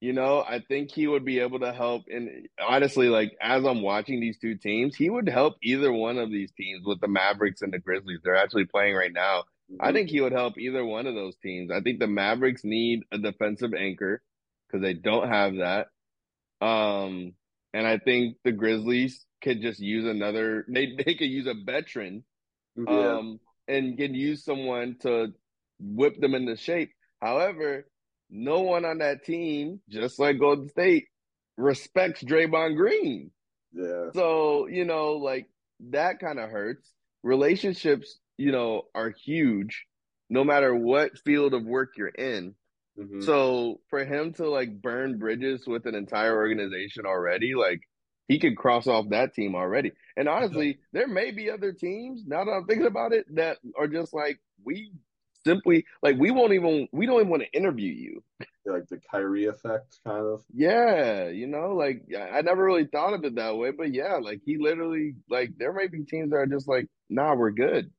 you 0.00 0.14
know, 0.14 0.40
I 0.40 0.60
think 0.66 0.90
he 0.90 1.06
would 1.06 1.24
be 1.24 1.40
able 1.40 1.60
to 1.60 1.72
help 1.72 2.04
and 2.08 2.48
honestly, 2.58 3.08
like 3.08 3.36
as 3.40 3.64
I'm 3.64 3.82
watching 3.82 4.20
these 4.20 4.38
two 4.38 4.56
teams, 4.56 4.96
he 4.96 5.10
would 5.10 5.28
help 5.28 5.56
either 5.62 5.92
one 5.92 6.18
of 6.18 6.30
these 6.30 6.50
teams 6.56 6.84
with 6.86 7.00
the 7.00 7.08
Mavericks 7.08 7.62
and 7.62 7.72
the 7.72 7.78
Grizzlies. 7.78 8.20
They're 8.24 8.34
actually 8.36 8.64
playing 8.64 8.94
right 8.94 9.12
now. 9.12 9.44
I 9.78 9.92
think 9.92 10.10
he 10.10 10.20
would 10.20 10.32
help 10.32 10.58
either 10.58 10.84
one 10.84 11.06
of 11.06 11.14
those 11.14 11.36
teams. 11.36 11.70
I 11.70 11.80
think 11.80 12.00
the 12.00 12.06
Mavericks 12.08 12.62
need 12.64 13.02
a 13.12 13.18
defensive 13.18 13.72
anchor 13.74 14.20
because 14.66 14.82
they 14.82 14.94
don't 14.94 15.28
have 15.28 15.56
that. 15.56 15.86
Um, 16.64 17.34
and 17.72 17.86
I 17.86 17.98
think 17.98 18.36
the 18.42 18.52
Grizzlies 18.52 19.24
could 19.42 19.60
just 19.62 19.80
use 19.80 20.06
another. 20.06 20.64
They 20.68 20.96
they 21.04 21.14
could 21.14 21.28
use 21.28 21.46
a 21.46 21.54
veteran, 21.54 22.24
yeah. 22.76 23.16
um, 23.16 23.40
and 23.68 23.96
can 23.96 24.14
use 24.14 24.44
someone 24.44 24.96
to 25.02 25.28
whip 25.78 26.20
them 26.20 26.34
into 26.34 26.56
shape. 26.56 26.90
However, 27.20 27.86
no 28.30 28.60
one 28.60 28.84
on 28.84 28.98
that 28.98 29.24
team, 29.24 29.80
just 29.88 30.18
like 30.18 30.38
Golden 30.38 30.68
State, 30.68 31.06
respects 31.56 32.22
Draymond 32.22 32.76
Green. 32.76 33.30
yeah. 33.72 34.10
So, 34.14 34.66
you 34.66 34.84
know, 34.84 35.12
like 35.14 35.46
that 35.90 36.18
kind 36.20 36.38
of 36.38 36.50
hurts. 36.50 36.90
Relationships, 37.22 38.18
you 38.38 38.52
know, 38.52 38.82
are 38.94 39.10
huge 39.24 39.86
no 40.30 40.44
matter 40.44 40.74
what 40.74 41.18
field 41.24 41.52
of 41.54 41.64
work 41.64 41.90
you're 41.96 42.08
in. 42.08 42.54
Mhm. 42.98 43.22
So 43.24 43.80
for 43.90 44.04
him 44.04 44.32
to 44.34 44.48
like 44.48 44.80
burn 44.80 45.18
bridges 45.18 45.66
with 45.66 45.86
an 45.86 45.94
entire 45.94 46.34
organization 46.34 47.04
already, 47.04 47.54
like 47.54 47.80
he 48.28 48.38
could 48.38 48.56
cross 48.56 48.86
off 48.86 49.08
that 49.10 49.34
team 49.34 49.54
already. 49.56 49.90
And 50.16 50.28
honestly, 50.28 50.78
there 50.92 51.08
may 51.08 51.32
be 51.32 51.50
other 51.50 51.72
teams, 51.72 52.22
now 52.26 52.44
that 52.44 52.52
I'm 52.52 52.66
thinking 52.66 52.86
about 52.86 53.12
it, 53.12 53.26
that 53.34 53.58
are 53.76 53.88
just 53.88 54.14
like, 54.14 54.38
we 54.64 54.92
simply 55.44 55.86
like 56.02 56.16
we 56.18 56.30
won't 56.30 56.52
even 56.52 56.88
we 56.92 57.06
don't 57.06 57.20
even 57.20 57.28
want 57.28 57.42
to 57.42 57.52
interview 57.52 57.92
you. 57.92 58.22
Like 58.66 58.88
the 58.88 59.00
Kyrie 59.10 59.46
effect, 59.46 59.98
kind 60.06 60.26
of. 60.26 60.44
Yeah, 60.54 61.28
you 61.28 61.46
know, 61.46 61.74
like 61.74 62.04
I 62.16 62.42
never 62.42 62.64
really 62.64 62.86
thought 62.86 63.14
of 63.14 63.24
it 63.24 63.36
that 63.36 63.56
way, 63.56 63.70
but 63.70 63.92
yeah, 63.92 64.18
like 64.22 64.42
he 64.44 64.58
literally 64.58 65.14
like 65.28 65.50
there 65.58 65.72
might 65.72 65.90
be 65.90 66.04
teams 66.04 66.30
that 66.30 66.36
are 66.36 66.46
just 66.46 66.68
like, 66.68 66.86
nah, 67.08 67.34
we're 67.34 67.50
good. 67.50 67.90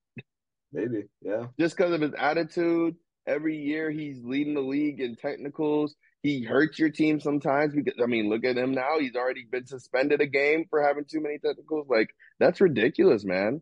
Maybe, 0.72 1.06
yeah. 1.22 1.48
Just 1.60 1.76
because 1.76 1.94
of 1.94 2.02
his 2.02 2.14
attitude. 2.18 2.96
Every 3.28 3.58
year 3.58 3.92
he's 3.92 4.24
leading 4.24 4.56
the 4.56 4.62
league 4.62 5.00
in 5.00 5.16
technicals. 5.16 5.96
He 6.24 6.44
hurts 6.44 6.80
your 6.80 6.90
team 6.90 7.20
sometimes 7.20 7.74
because 7.76 7.94
I 8.02 8.08
mean, 8.08 8.30
look 8.30 8.44
at 8.44 8.58
him 8.58 8.72
now. 8.72 9.00
He's 9.00 9.16
already 9.16 9.46
been 9.50 9.68
suspended 9.68 10.22
a 10.22 10.26
game 10.26 10.66
for 10.72 10.82
having 10.82 11.06
too 11.06 11.22
many 11.22 11.38
technicals. 11.38 11.88
Like 11.88 12.10
that's 12.40 12.62
ridiculous, 12.62 13.24
man. 13.24 13.62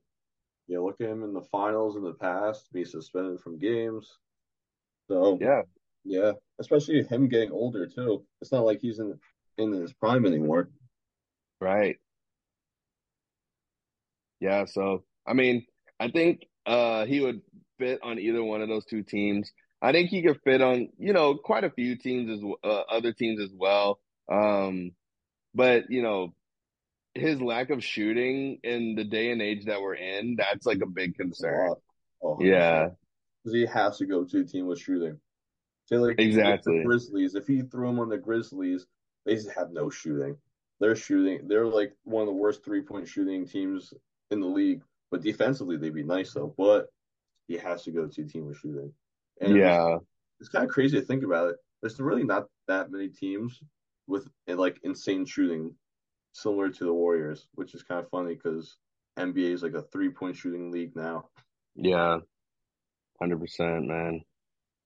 Yeah, 0.69 0.79
look 0.79 1.01
at 1.01 1.09
him 1.09 1.23
in 1.23 1.33
the 1.33 1.41
finals 1.41 1.95
in 1.95 2.03
the 2.03 2.13
past, 2.13 2.71
be 2.71 2.85
suspended 2.85 3.39
from 3.41 3.57
games. 3.57 4.19
So 5.07 5.39
yeah, 5.41 5.63
yeah, 6.05 6.33
especially 6.59 7.01
him 7.01 7.27
getting 7.27 7.51
older 7.51 7.87
too. 7.87 8.23
It's 8.39 8.51
not 8.51 8.65
like 8.65 8.79
he's 8.79 8.99
in 8.99 9.19
in 9.57 9.73
his 9.73 9.93
prime 9.93 10.27
anymore. 10.27 10.69
Right. 11.59 11.97
Yeah, 14.39 14.65
so 14.65 15.03
I 15.27 15.33
mean, 15.33 15.65
I 15.99 16.11
think 16.11 16.45
uh 16.67 17.07
he 17.07 17.19
would 17.19 17.41
fit 17.79 17.99
on 18.03 18.19
either 18.19 18.43
one 18.43 18.61
of 18.61 18.69
those 18.69 18.85
two 18.85 19.01
teams. 19.01 19.51
I 19.81 19.91
think 19.91 20.11
he 20.11 20.21
could 20.21 20.39
fit 20.43 20.61
on, 20.61 20.89
you 20.99 21.13
know, 21.13 21.33
quite 21.35 21.63
a 21.63 21.71
few 21.71 21.97
teams 21.97 22.29
as 22.29 22.43
uh, 22.63 22.81
other 22.91 23.11
teams 23.11 23.41
as 23.41 23.49
well. 23.55 23.99
Um, 24.31 24.91
but 25.55 25.89
you 25.89 26.03
know, 26.03 26.35
his 27.19 27.41
lack 27.41 27.69
of 27.69 27.83
shooting 27.83 28.59
in 28.63 28.95
the 28.95 29.03
day 29.03 29.31
and 29.31 29.41
age 29.41 29.65
that 29.65 29.81
we're 29.81 29.95
in, 29.95 30.35
that's 30.37 30.65
like 30.65 30.81
a 30.81 30.87
big 30.87 31.15
concern. 31.15 31.75
Oh, 32.21 32.37
oh 32.37 32.37
yeah, 32.41 32.89
because 33.43 33.53
he 33.53 33.65
has 33.65 33.97
to 33.97 34.05
go 34.05 34.23
to 34.23 34.39
a 34.41 34.43
team 34.43 34.67
with 34.67 34.79
shooting. 34.79 35.19
Say 35.85 35.97
like 35.97 36.19
exactly 36.19 36.79
the 36.79 36.85
Grizzlies. 36.85 37.35
If 37.35 37.47
he 37.47 37.61
threw 37.61 37.89
him 37.89 37.99
on 37.99 38.09
the 38.09 38.17
Grizzlies, 38.17 38.85
they 39.25 39.35
just 39.35 39.51
have 39.51 39.71
no 39.71 39.89
shooting. 39.89 40.37
They're 40.79 40.95
shooting. 40.95 41.47
They're 41.47 41.65
like 41.65 41.93
one 42.03 42.21
of 42.21 42.27
the 42.27 42.33
worst 42.33 42.63
three 42.63 42.81
point 42.81 43.07
shooting 43.07 43.47
teams 43.47 43.93
in 44.31 44.39
the 44.39 44.47
league. 44.47 44.81
But 45.11 45.23
defensively, 45.23 45.77
they'd 45.77 45.93
be 45.93 46.03
nice 46.03 46.33
though. 46.33 46.53
But 46.57 46.87
he 47.47 47.57
has 47.57 47.83
to 47.83 47.91
go 47.91 48.05
to 48.05 48.21
a 48.21 48.25
team 48.25 48.45
with 48.45 48.57
shooting. 48.57 48.93
And 49.41 49.55
yeah, 49.55 49.95
it's, 49.95 50.05
it's 50.41 50.49
kind 50.49 50.63
of 50.63 50.69
crazy 50.69 50.99
to 50.99 51.05
think 51.05 51.23
about 51.23 51.49
it. 51.49 51.55
There's 51.81 51.99
really 51.99 52.23
not 52.23 52.45
that 52.67 52.91
many 52.91 53.07
teams 53.07 53.59
with 54.07 54.27
like 54.47 54.79
insane 54.83 55.25
shooting, 55.25 55.75
similar 56.33 56.69
to 56.69 56.83
the 56.85 56.93
Warriors, 56.93 57.47
which 57.55 57.73
is 57.75 57.83
kind 57.83 58.03
of 58.03 58.09
funny 58.09 58.35
because 58.35 58.77
NBA 59.17 59.53
is 59.53 59.63
like 59.63 59.73
a 59.73 59.83
three 59.83 60.09
point 60.09 60.35
shooting 60.35 60.71
league 60.71 60.95
now. 60.95 61.29
Yeah, 61.75 62.19
hundred 63.19 63.39
percent, 63.39 63.87
man. 63.87 64.21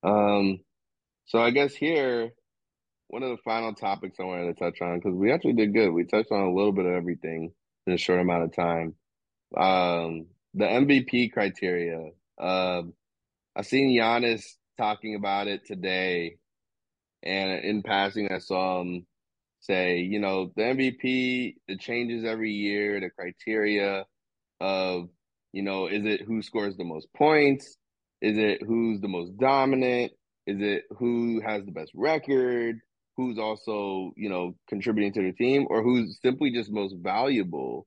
Um, 0.04 0.60
so 1.26 1.39
I 1.39 1.52
guess 1.52 1.74
here, 1.74 2.32
one 3.08 3.24
of 3.24 3.30
the 3.30 3.41
final 3.44 3.74
topics 3.74 4.18
I 4.20 4.24
wanted 4.24 4.54
to 4.56 4.64
touch 4.64 4.82
on 4.82 5.00
because 5.00 5.16
we 5.16 5.32
actually 5.32 5.54
did 5.54 5.74
good. 5.74 5.91
We 5.91 6.06
touched 6.06 6.32
on 6.32 6.41
a 6.41 6.54
little 6.54 6.72
bit 6.72 6.86
of 6.86 6.94
everything 6.94 7.54
in 7.86 7.94
a 7.94 7.98
short 7.98 8.20
amount 8.20 8.44
of 8.44 8.56
time. 8.56 8.96
Um, 9.56 10.28
the 10.54 10.66
MVP 10.66 11.32
criteria. 11.32 12.10
Um, 12.39 12.94
I 13.56 13.62
seen 13.62 13.98
Giannis 13.98 14.44
talking 14.78 15.16
about 15.16 15.48
it 15.48 15.66
today, 15.66 16.38
and 17.22 17.64
in 17.64 17.84
passing, 17.84 18.30
I 18.32 18.39
saw 18.39 18.82
him 18.82 19.06
say, 19.64 19.99
you 19.99 20.20
know, 20.20 20.51
the 20.55 20.61
MVP 20.61 21.55
it 21.68 21.80
changes 21.80 22.26
every 22.26 22.51
year. 22.51 22.99
The 22.99 23.09
criteria 23.09 24.05
of, 24.59 25.09
you 25.51 25.64
know, 25.64 25.88
is 25.88 26.05
it 26.05 26.22
who 26.22 26.41
scores 26.41 26.78
the 26.78 26.84
most 26.84 27.07
points? 27.16 27.78
Is 28.22 28.38
it 28.38 28.61
who's 28.61 29.01
the 29.01 29.07
most 29.07 29.38
dominant? 29.38 30.14
Is 30.45 30.57
it 30.59 30.84
who 30.97 31.41
has 31.41 31.66
the 31.66 31.72
best 31.72 31.91
record? 31.95 32.80
Who's 33.16 33.38
also, 33.38 34.11
you 34.18 34.30
know, 34.30 34.55
contributing 34.68 35.14
to 35.14 35.22
the 35.22 35.34
team 35.34 35.68
or 35.70 35.84
who's 35.84 36.20
simply 36.22 36.51
just 36.51 36.72
most 36.72 36.95
valuable? 36.97 37.86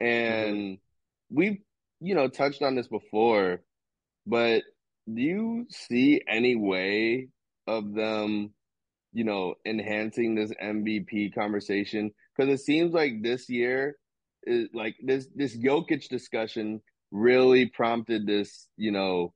And 0.00 0.56
mm-hmm. 0.56 1.36
we've, 1.36 1.58
you 2.00 2.14
know, 2.14 2.28
touched 2.28 2.62
on 2.62 2.76
this 2.76 2.88
before, 2.88 3.60
but 4.26 4.62
do 5.12 5.20
you 5.20 5.66
see 5.70 6.22
any 6.28 6.56
way 6.56 7.28
of 7.66 7.94
them, 7.94 8.52
you 9.12 9.24
know, 9.24 9.54
enhancing 9.66 10.34
this 10.34 10.52
MVP 10.62 11.34
conversation? 11.34 12.12
Because 12.36 12.52
it 12.52 12.62
seems 12.62 12.92
like 12.92 13.22
this 13.22 13.48
year 13.48 13.96
is 14.44 14.68
like 14.72 14.96
this 15.02 15.28
this 15.34 15.56
Jokic 15.56 16.08
discussion 16.08 16.80
really 17.10 17.66
prompted 17.66 18.26
this, 18.26 18.68
you 18.76 18.92
know, 18.92 19.34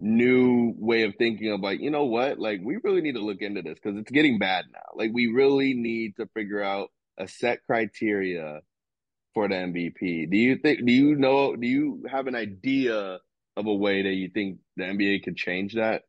new 0.00 0.74
way 0.78 1.04
of 1.04 1.14
thinking 1.16 1.52
of 1.52 1.60
like, 1.60 1.80
you 1.80 1.90
know 1.90 2.04
what? 2.04 2.38
Like 2.38 2.60
we 2.62 2.78
really 2.82 3.02
need 3.02 3.14
to 3.14 3.24
look 3.24 3.40
into 3.40 3.62
this 3.62 3.78
because 3.82 3.98
it's 3.98 4.10
getting 4.10 4.38
bad 4.38 4.66
now. 4.72 4.80
Like 4.94 5.12
we 5.12 5.28
really 5.28 5.74
need 5.74 6.16
to 6.16 6.26
figure 6.34 6.62
out 6.62 6.90
a 7.18 7.28
set 7.28 7.64
criteria 7.64 8.60
for 9.34 9.48
the 9.48 9.54
MVP. 9.54 10.30
Do 10.30 10.36
you 10.36 10.56
think 10.56 10.84
do 10.84 10.92
you 10.92 11.14
know 11.14 11.56
do 11.56 11.66
you 11.66 12.04
have 12.10 12.26
an 12.26 12.34
idea 12.34 13.18
of 13.56 13.66
a 13.66 13.74
way 13.74 14.02
that 14.02 14.14
you 14.14 14.28
think 14.28 14.58
the 14.76 14.84
NBA 14.84 15.22
could 15.24 15.36
change 15.36 15.74
that? 15.74 16.02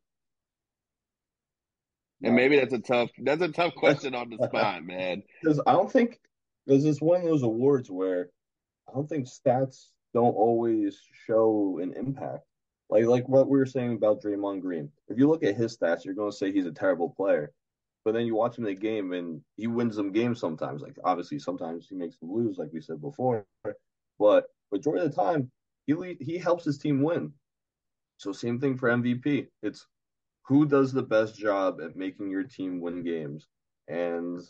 And 2.22 2.34
maybe 2.34 2.56
that's 2.56 2.72
a 2.72 2.78
tough 2.78 3.10
that's 3.18 3.42
a 3.42 3.48
tough 3.48 3.74
question 3.74 4.14
on 4.14 4.30
the 4.30 4.36
spot, 4.48 4.84
man. 4.84 5.22
Because 5.42 5.60
I 5.66 5.72
don't 5.72 5.90
think 5.90 6.20
because 6.66 6.84
it's 6.84 7.00
one 7.00 7.20
of 7.20 7.26
those 7.26 7.42
awards 7.42 7.90
where 7.90 8.30
I 8.88 8.92
don't 8.94 9.08
think 9.08 9.26
stats 9.26 9.86
don't 10.12 10.34
always 10.34 11.00
show 11.26 11.80
an 11.82 11.92
impact. 11.94 12.44
Like 12.88 13.06
like 13.06 13.28
what 13.28 13.48
we 13.48 13.58
were 13.58 13.66
saying 13.66 13.94
about 13.94 14.22
Draymond 14.22 14.62
Green. 14.62 14.90
If 15.08 15.18
you 15.18 15.28
look 15.28 15.42
at 15.42 15.56
his 15.56 15.76
stats, 15.76 16.04
you're 16.04 16.14
going 16.14 16.30
to 16.30 16.36
say 16.36 16.52
he's 16.52 16.66
a 16.66 16.72
terrible 16.72 17.10
player. 17.10 17.52
But 18.04 18.12
then 18.12 18.26
you 18.26 18.34
watch 18.34 18.58
him 18.58 18.66
in 18.66 18.74
the 18.74 18.78
game, 18.80 19.14
and 19.14 19.40
he 19.56 19.66
wins 19.66 19.96
some 19.96 20.12
games 20.12 20.38
sometimes. 20.38 20.82
Like 20.82 20.98
obviously, 21.04 21.38
sometimes 21.38 21.86
he 21.88 21.96
makes 21.96 22.18
them 22.18 22.32
lose, 22.32 22.58
like 22.58 22.68
we 22.72 22.82
said 22.82 23.00
before. 23.00 23.46
But 24.18 24.44
majority 24.70 25.06
of 25.06 25.14
the 25.14 25.22
time, 25.22 25.50
he 25.86 26.16
he 26.20 26.38
helps 26.38 26.64
his 26.64 26.78
team 26.78 27.02
win. 27.02 27.32
So 28.18 28.32
same 28.32 28.60
thing 28.60 28.76
for 28.76 28.90
MVP. 28.90 29.48
It's 29.62 29.86
who 30.44 30.66
does 30.66 30.92
the 30.92 31.02
best 31.02 31.36
job 31.36 31.80
at 31.82 31.96
making 31.96 32.30
your 32.30 32.44
team 32.44 32.80
win 32.80 33.02
games, 33.02 33.48
and 33.88 34.40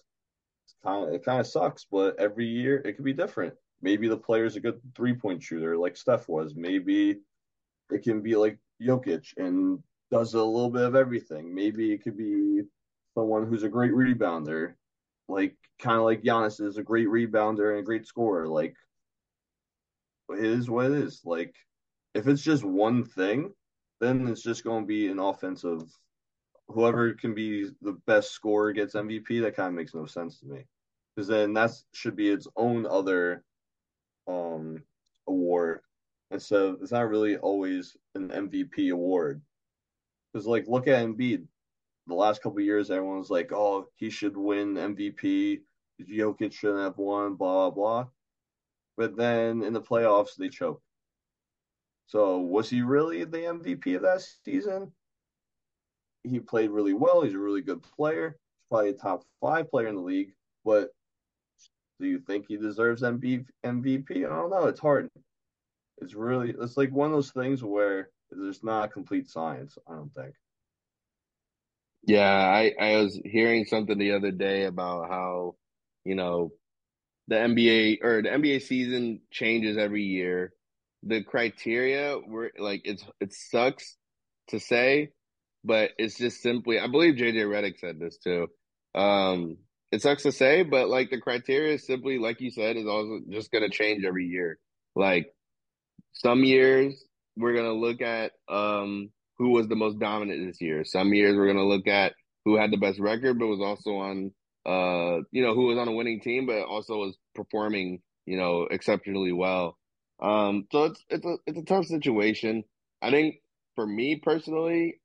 kind 0.82 1.08
of 1.08 1.14
it 1.14 1.24
kind 1.24 1.40
of 1.40 1.46
sucks. 1.46 1.86
But 1.90 2.18
every 2.18 2.46
year 2.46 2.82
it 2.84 2.94
could 2.94 3.04
be 3.04 3.12
different. 3.12 3.54
Maybe 3.82 4.08
the 4.08 4.16
player's 4.16 4.56
a 4.56 4.60
good 4.60 4.80
three 4.94 5.14
point 5.14 5.42
shooter, 5.42 5.76
like 5.76 5.96
Steph 5.96 6.28
was. 6.28 6.54
Maybe 6.54 7.20
it 7.90 8.02
can 8.02 8.22
be 8.22 8.36
like 8.36 8.58
Jokic 8.82 9.36
and 9.36 9.82
does 10.10 10.34
a 10.34 10.42
little 10.42 10.70
bit 10.70 10.82
of 10.84 10.94
everything. 10.94 11.54
Maybe 11.54 11.92
it 11.92 12.02
could 12.02 12.16
be 12.16 12.62
someone 13.14 13.46
who's 13.46 13.62
a 13.62 13.68
great 13.68 13.92
rebounder, 13.92 14.74
like 15.28 15.56
kind 15.78 15.98
of 15.98 16.04
like 16.04 16.22
Giannis 16.22 16.60
is 16.60 16.76
a 16.76 16.82
great 16.82 17.08
rebounder 17.08 17.70
and 17.70 17.80
a 17.80 17.84
great 17.84 18.06
scorer. 18.06 18.48
Like 18.48 18.74
it 20.30 20.44
is 20.44 20.68
what 20.68 20.86
it 20.86 20.92
is. 20.92 21.20
Like 21.24 21.54
if 22.14 22.26
it's 22.26 22.42
just 22.42 22.64
one 22.64 23.04
thing, 23.04 23.52
then 24.04 24.28
it's 24.28 24.42
just 24.42 24.64
going 24.64 24.82
to 24.82 24.86
be 24.86 25.08
an 25.08 25.18
offensive. 25.18 25.82
Whoever 26.68 27.14
can 27.14 27.34
be 27.34 27.70
the 27.82 27.92
best 28.06 28.32
scorer 28.32 28.72
gets 28.72 28.94
MVP. 28.94 29.42
That 29.42 29.56
kind 29.56 29.68
of 29.68 29.74
makes 29.74 29.94
no 29.94 30.06
sense 30.06 30.40
to 30.40 30.46
me, 30.46 30.64
because 31.14 31.28
then 31.28 31.52
that 31.54 31.72
should 31.92 32.16
be 32.16 32.30
its 32.30 32.46
own 32.56 32.86
other 32.86 33.44
um 34.26 34.82
award 35.28 35.80
and 36.34 36.42
so 36.42 36.76
it's 36.82 36.90
not 36.90 37.08
really 37.08 37.36
always 37.36 37.96
an 38.16 38.30
MVP 38.30 38.92
award. 38.92 39.40
Because 40.32 40.48
like 40.48 40.66
look 40.66 40.88
at 40.88 41.04
Embiid. 41.04 41.46
The 42.08 42.14
last 42.14 42.42
couple 42.42 42.60
years 42.60 42.90
everyone's 42.90 43.30
like, 43.30 43.52
oh, 43.52 43.86
he 43.94 44.10
should 44.10 44.36
win 44.36 44.74
MVP. 44.74 45.60
Jokic 46.02 46.52
shouldn't 46.52 46.80
have 46.80 46.98
won, 46.98 47.36
blah 47.36 47.70
blah 47.70 48.02
blah. 48.02 48.06
But 48.96 49.16
then 49.16 49.62
in 49.62 49.72
the 49.72 49.80
playoffs 49.80 50.34
they 50.36 50.48
choke. 50.48 50.82
So 52.06 52.38
was 52.38 52.68
he 52.68 52.82
really 52.82 53.24
the 53.24 53.38
MVP 53.38 53.96
of 53.96 54.02
that 54.02 54.26
season? 54.44 54.92
He 56.22 56.40
played 56.40 56.70
really 56.70 56.94
well. 56.94 57.22
He's 57.22 57.34
a 57.34 57.38
really 57.38 57.62
good 57.62 57.82
player. 57.82 58.30
He's 58.30 58.68
probably 58.68 58.90
a 58.90 58.94
top 58.94 59.24
five 59.40 59.70
player 59.70 59.88
in 59.88 59.96
the 59.96 60.00
league. 60.00 60.34
But 60.64 60.90
do 62.00 62.06
you 62.06 62.18
think 62.18 62.46
he 62.48 62.56
deserves 62.56 63.02
MVP? 63.02 63.44
I 63.64 64.28
don't 64.28 64.50
know. 64.50 64.66
It's 64.66 64.80
hard. 64.80 65.08
It's 65.98 66.14
really 66.14 66.54
it's 66.58 66.76
like 66.76 66.90
one 66.90 67.10
of 67.10 67.16
those 67.16 67.30
things 67.30 67.62
where 67.62 68.10
there's 68.30 68.64
not 68.64 68.92
complete 68.92 69.28
science. 69.28 69.78
I 69.88 69.94
don't 69.94 70.12
think. 70.12 70.34
Yeah, 72.06 72.30
I 72.30 72.74
I 72.78 72.96
was 72.96 73.18
hearing 73.24 73.64
something 73.64 73.96
the 73.96 74.12
other 74.12 74.30
day 74.30 74.64
about 74.64 75.08
how 75.08 75.54
you 76.04 76.14
know 76.14 76.52
the 77.28 77.36
NBA 77.36 78.02
or 78.02 78.22
the 78.22 78.28
NBA 78.28 78.62
season 78.62 79.20
changes 79.30 79.78
every 79.78 80.02
year. 80.02 80.52
The 81.06 81.22
criteria 81.22 82.18
were 82.26 82.50
like 82.58 82.82
it's 82.84 83.04
it 83.20 83.32
sucks 83.32 83.96
to 84.48 84.60
say, 84.60 85.10
but 85.64 85.90
it's 85.98 86.16
just 86.16 86.42
simply 86.42 86.78
I 86.78 86.86
believe 86.86 87.14
JJ 87.14 87.44
Redick 87.46 87.78
said 87.78 87.98
this 87.98 88.18
too. 88.18 88.48
Um, 88.94 89.58
it 89.92 90.02
sucks 90.02 90.22
to 90.24 90.32
say, 90.32 90.62
but 90.62 90.88
like 90.88 91.10
the 91.10 91.20
criteria 91.20 91.74
is 91.74 91.86
simply 91.86 92.18
like 92.18 92.40
you 92.40 92.50
said 92.50 92.76
is 92.76 92.86
also 92.86 93.20
just 93.30 93.52
gonna 93.52 93.68
change 93.70 94.04
every 94.04 94.26
year. 94.26 94.58
Like 94.96 95.26
some 96.12 96.44
years 96.44 97.04
we're 97.36 97.54
gonna 97.54 97.72
look 97.72 98.00
at 98.00 98.32
um 98.48 99.10
who 99.38 99.50
was 99.50 99.68
the 99.68 99.76
most 99.76 99.98
dominant 99.98 100.46
this 100.46 100.60
year. 100.60 100.84
Some 100.84 101.12
years 101.12 101.36
we're 101.36 101.46
gonna 101.46 101.64
look 101.64 101.86
at 101.86 102.14
who 102.44 102.56
had 102.56 102.70
the 102.70 102.76
best 102.76 102.98
record, 102.98 103.38
but 103.38 103.46
was 103.46 103.60
also 103.60 103.96
on 103.96 104.32
uh 104.66 105.22
you 105.30 105.42
know 105.42 105.54
who 105.54 105.66
was 105.66 105.78
on 105.78 105.88
a 105.88 105.92
winning 105.92 106.20
team, 106.20 106.46
but 106.46 106.62
also 106.62 106.96
was 106.98 107.16
performing 107.34 108.00
you 108.26 108.36
know 108.36 108.66
exceptionally 108.70 109.32
well. 109.32 109.76
Um, 110.20 110.66
so 110.72 110.84
it's 110.84 111.04
it's 111.10 111.26
a 111.26 111.36
it's 111.46 111.58
a 111.58 111.64
tough 111.64 111.86
situation. 111.86 112.64
I 113.02 113.10
think 113.10 113.36
for 113.74 113.86
me 113.86 114.16
personally, 114.16 115.00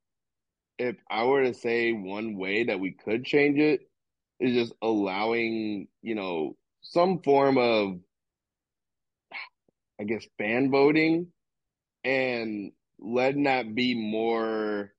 if 0.78 0.98
I 1.10 1.26
were 1.26 1.44
to 1.44 1.54
say 1.54 1.92
one 1.94 2.38
way 2.38 2.64
that 2.66 2.80
we 2.80 2.92
could 2.92 3.26
change 3.26 3.60
it 3.60 3.82
is 4.40 4.54
just 4.54 4.74
allowing, 4.82 5.88
you 6.02 6.16
know, 6.16 6.56
some 6.82 7.22
form 7.22 7.58
of 7.58 8.00
I 10.00 10.04
guess 10.04 10.28
fan 10.38 10.72
voting 10.72 11.32
and 12.04 12.72
letting 13.00 13.44
that 13.44 13.76
be 13.76 13.96
more 13.96 14.94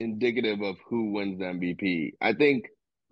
indicative 0.00 0.60
of 0.62 0.76
who 0.88 1.12
wins 1.12 1.38
the 1.38 1.46
MVP. 1.46 2.14
I 2.20 2.32
think 2.32 2.68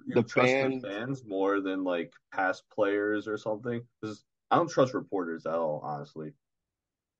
You 0.06 0.14
the 0.14 0.22
trust 0.22 0.58
fans 0.58 0.82
the 0.82 0.88
fans 0.88 1.24
more 1.24 1.60
than 1.60 1.84
like 1.84 2.12
past 2.32 2.64
players 2.70 3.26
or 3.28 3.36
something? 3.36 3.86
Because 4.00 4.24
I 4.50 4.56
don't 4.56 4.70
trust 4.70 4.94
reporters 4.94 5.46
at 5.46 5.54
all, 5.54 5.80
honestly. 5.82 6.32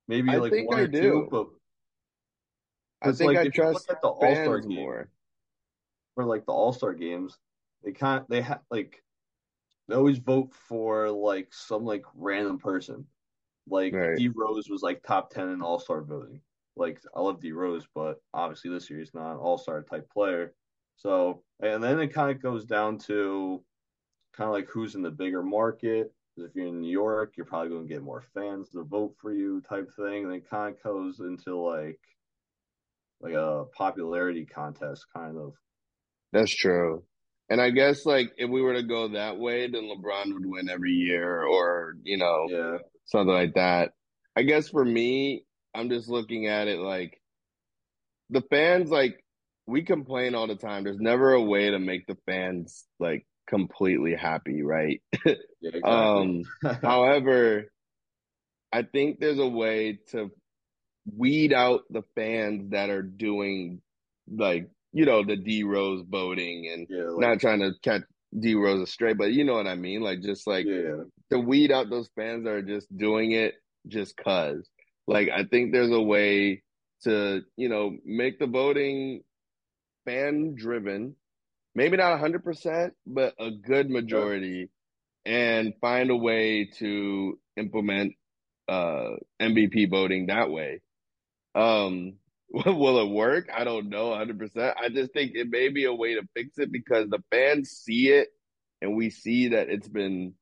Maybe 0.07 0.29
I 0.29 0.37
like 0.37 0.53
one 0.65 0.79
I 0.79 0.81
or 0.83 0.87
two, 0.87 1.27
but 1.31 1.47
I 3.01 3.11
think 3.11 3.29
like 3.29 3.37
I 3.37 3.47
if 3.47 3.57
you 3.57 3.63
look 3.63 3.73
trust 3.73 3.89
at 3.89 4.01
the 4.01 4.07
All 4.07 4.35
Star 4.35 4.59
game 4.59 4.75
more. 4.75 5.09
or 6.15 6.25
like 6.25 6.45
the 6.45 6.51
All 6.53 6.73
Star 6.73 6.93
games, 6.93 7.37
they 7.83 7.91
can't 7.91 8.27
they 8.29 8.41
have 8.41 8.61
like 8.69 9.03
they 9.87 9.95
always 9.95 10.17
vote 10.17 10.53
for 10.53 11.09
like 11.09 11.53
some 11.53 11.85
like 11.85 12.03
random 12.15 12.57
person. 12.57 13.05
Like 13.67 13.93
Right. 13.93 14.17
D 14.17 14.29
Rose 14.33 14.69
was 14.69 14.81
like 14.81 15.03
top 15.03 15.31
ten 15.31 15.49
in 15.49 15.61
All 15.61 15.79
Star 15.79 16.01
voting. 16.01 16.41
Like 16.75 16.99
I 17.15 17.21
love 17.21 17.41
D 17.41 17.51
Rose, 17.51 17.87
but 17.93 18.21
obviously 18.33 18.69
this 18.69 18.89
year 18.89 18.99
he's 18.99 19.13
not 19.13 19.33
an 19.33 19.37
All 19.37 19.57
Star 19.57 19.81
type 19.81 20.09
player. 20.11 20.53
So 20.97 21.43
and 21.61 21.83
then 21.83 21.99
it 21.99 22.13
kind 22.13 22.31
of 22.31 22.41
goes 22.41 22.65
down 22.65 22.99
to 22.99 23.63
kind 24.33 24.47
of 24.47 24.53
like 24.53 24.69
who's 24.69 24.95
in 24.95 25.01
the 25.01 25.11
bigger 25.11 25.43
market. 25.43 26.13
If 26.37 26.55
you're 26.55 26.67
in 26.67 26.81
New 26.81 26.91
York, 26.91 27.33
you're 27.37 27.45
probably 27.45 27.69
going 27.69 27.87
to 27.87 27.93
get 27.93 28.03
more 28.03 28.23
fans 28.33 28.69
to 28.71 28.83
vote 28.83 29.15
for 29.21 29.31
you, 29.33 29.61
type 29.61 29.89
thing. 29.95 30.23
And 30.23 30.31
then 30.31 30.39
it 30.39 30.49
kind 30.49 30.75
of 30.75 30.83
goes 30.83 31.19
into 31.19 31.55
like 31.57 31.99
like 33.21 33.33
a 33.33 33.65
popularity 33.77 34.45
contest, 34.45 35.05
kind 35.15 35.37
of. 35.37 35.53
That's 36.33 36.53
true. 36.53 37.03
And 37.49 37.61
I 37.61 37.69
guess 37.69 38.05
like 38.05 38.31
if 38.37 38.49
we 38.49 38.61
were 38.61 38.73
to 38.73 38.83
go 38.83 39.09
that 39.09 39.37
way, 39.37 39.67
then 39.69 39.83
LeBron 39.83 40.33
would 40.33 40.45
win 40.45 40.69
every 40.69 40.91
year 40.91 41.43
or, 41.43 41.95
you 42.03 42.17
know, 42.17 42.45
Yeah, 42.49 42.77
something 43.05 43.33
like 43.33 43.53
that. 43.53 43.91
I 44.35 44.43
guess 44.43 44.69
for 44.69 44.83
me, 44.83 45.45
I'm 45.73 45.89
just 45.89 46.09
looking 46.09 46.47
at 46.47 46.67
it 46.67 46.79
like 46.79 47.21
the 48.29 48.41
fans 48.41 48.89
like 48.89 49.23
we 49.67 49.83
complain 49.83 50.35
all 50.35 50.47
the 50.47 50.55
time. 50.55 50.83
There's 50.83 50.99
never 50.99 51.33
a 51.33 51.41
way 51.41 51.69
to 51.69 51.79
make 51.79 52.07
the 52.07 52.17
fans 52.25 52.85
like 52.99 53.25
completely 53.47 54.15
happy, 54.15 54.63
right? 54.63 55.01
yeah, 55.25 55.33
exactly. 55.63 55.81
Um, 55.83 56.43
however, 56.81 57.71
I 58.71 58.83
think 58.83 59.19
there's 59.19 59.39
a 59.39 59.47
way 59.47 59.99
to 60.11 60.31
weed 61.15 61.53
out 61.53 61.81
the 61.89 62.03
fans 62.15 62.71
that 62.71 62.89
are 62.89 63.01
doing 63.01 63.81
like, 64.31 64.69
you 64.91 65.05
know, 65.05 65.23
the 65.23 65.35
D 65.35 65.63
Rose 65.63 66.03
voting 66.07 66.69
and 66.71 66.87
yeah, 66.89 67.09
like 67.09 67.19
not 67.19 67.39
trying 67.39 67.59
to 67.59 67.73
catch 67.83 68.03
D 68.37 68.55
Rose 68.55 68.81
astray, 68.81 69.13
but 69.13 69.31
you 69.31 69.43
know 69.43 69.53
what 69.53 69.67
I 69.67 69.75
mean? 69.75 70.01
Like 70.01 70.21
just 70.21 70.47
like 70.47 70.65
yeah, 70.65 71.03
to 71.31 71.39
weed 71.39 71.71
out 71.71 71.89
those 71.89 72.09
fans 72.15 72.45
that 72.45 72.51
are 72.51 72.61
just 72.61 72.95
doing 72.95 73.31
it 73.31 73.55
just 73.87 74.17
cause. 74.17 74.67
Like 75.07 75.29
I 75.29 75.43
think 75.43 75.71
there's 75.71 75.91
a 75.91 76.01
way 76.01 76.63
to, 77.03 77.41
you 77.55 77.69
know, 77.69 77.97
make 78.03 78.39
the 78.39 78.47
voting 78.47 79.21
fan 80.05 80.55
driven. 80.55 81.15
Maybe 81.75 81.97
not 81.97 82.19
100%, 82.19 82.91
but 83.05 83.33
a 83.39 83.51
good 83.51 83.89
majority 83.89 84.69
and 85.25 85.73
find 85.81 86.09
a 86.09 86.15
way 86.15 86.69
to 86.77 87.39
implement 87.57 88.13
uh 88.67 89.09
MVP 89.41 89.89
voting 89.89 90.27
that 90.27 90.49
way. 90.49 90.81
Um 91.53 92.13
will 92.51 92.99
it 92.99 93.13
work? 93.13 93.49
I 93.53 93.63
don't 93.63 93.89
know 93.89 94.11
100%. 94.11 94.73
I 94.81 94.89
just 94.89 95.13
think 95.13 95.33
it 95.35 95.49
may 95.49 95.69
be 95.69 95.85
a 95.85 95.93
way 95.93 96.15
to 96.15 96.21
fix 96.35 96.57
it 96.57 96.71
because 96.71 97.09
the 97.09 97.23
fans 97.31 97.71
see 97.71 98.09
it 98.09 98.29
and 98.81 98.95
we 98.95 99.09
see 99.09 99.49
that 99.49 99.69
it's 99.69 99.87
been 99.87 100.33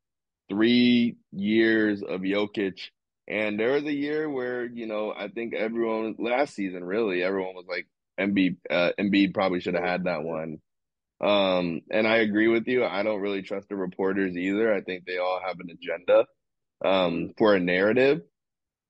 three 0.49 1.17
years 1.31 2.03
of 2.03 2.21
Jokic. 2.21 2.79
And 3.27 3.59
there 3.59 3.71
was 3.71 3.85
a 3.85 3.93
year 3.93 4.29
where, 4.29 4.65
you 4.65 4.85
know, 4.85 5.13
I 5.17 5.29
think 5.29 5.53
everyone 5.55 6.15
last 6.19 6.53
season, 6.55 6.83
really, 6.83 7.23
everyone 7.23 7.55
was 7.55 7.65
like, 7.69 7.87
Embiid, 8.19 8.57
uh, 8.69 8.91
Embiid 8.99 9.33
probably 9.33 9.61
should 9.61 9.75
have 9.75 9.83
had 9.83 10.03
that 10.03 10.23
one. 10.23 10.59
Um, 11.23 11.81
and 11.91 12.07
I 12.07 12.17
agree 12.17 12.47
with 12.49 12.67
you. 12.67 12.83
I 12.83 13.03
don't 13.03 13.21
really 13.21 13.41
trust 13.43 13.69
the 13.69 13.75
reporters 13.75 14.35
either. 14.35 14.73
I 14.73 14.81
think 14.81 15.05
they 15.05 15.17
all 15.19 15.39
have 15.45 15.59
an 15.59 15.69
agenda, 15.71 16.25
um, 16.83 17.33
for 17.37 17.55
a 17.55 17.59
narrative. 17.59 18.23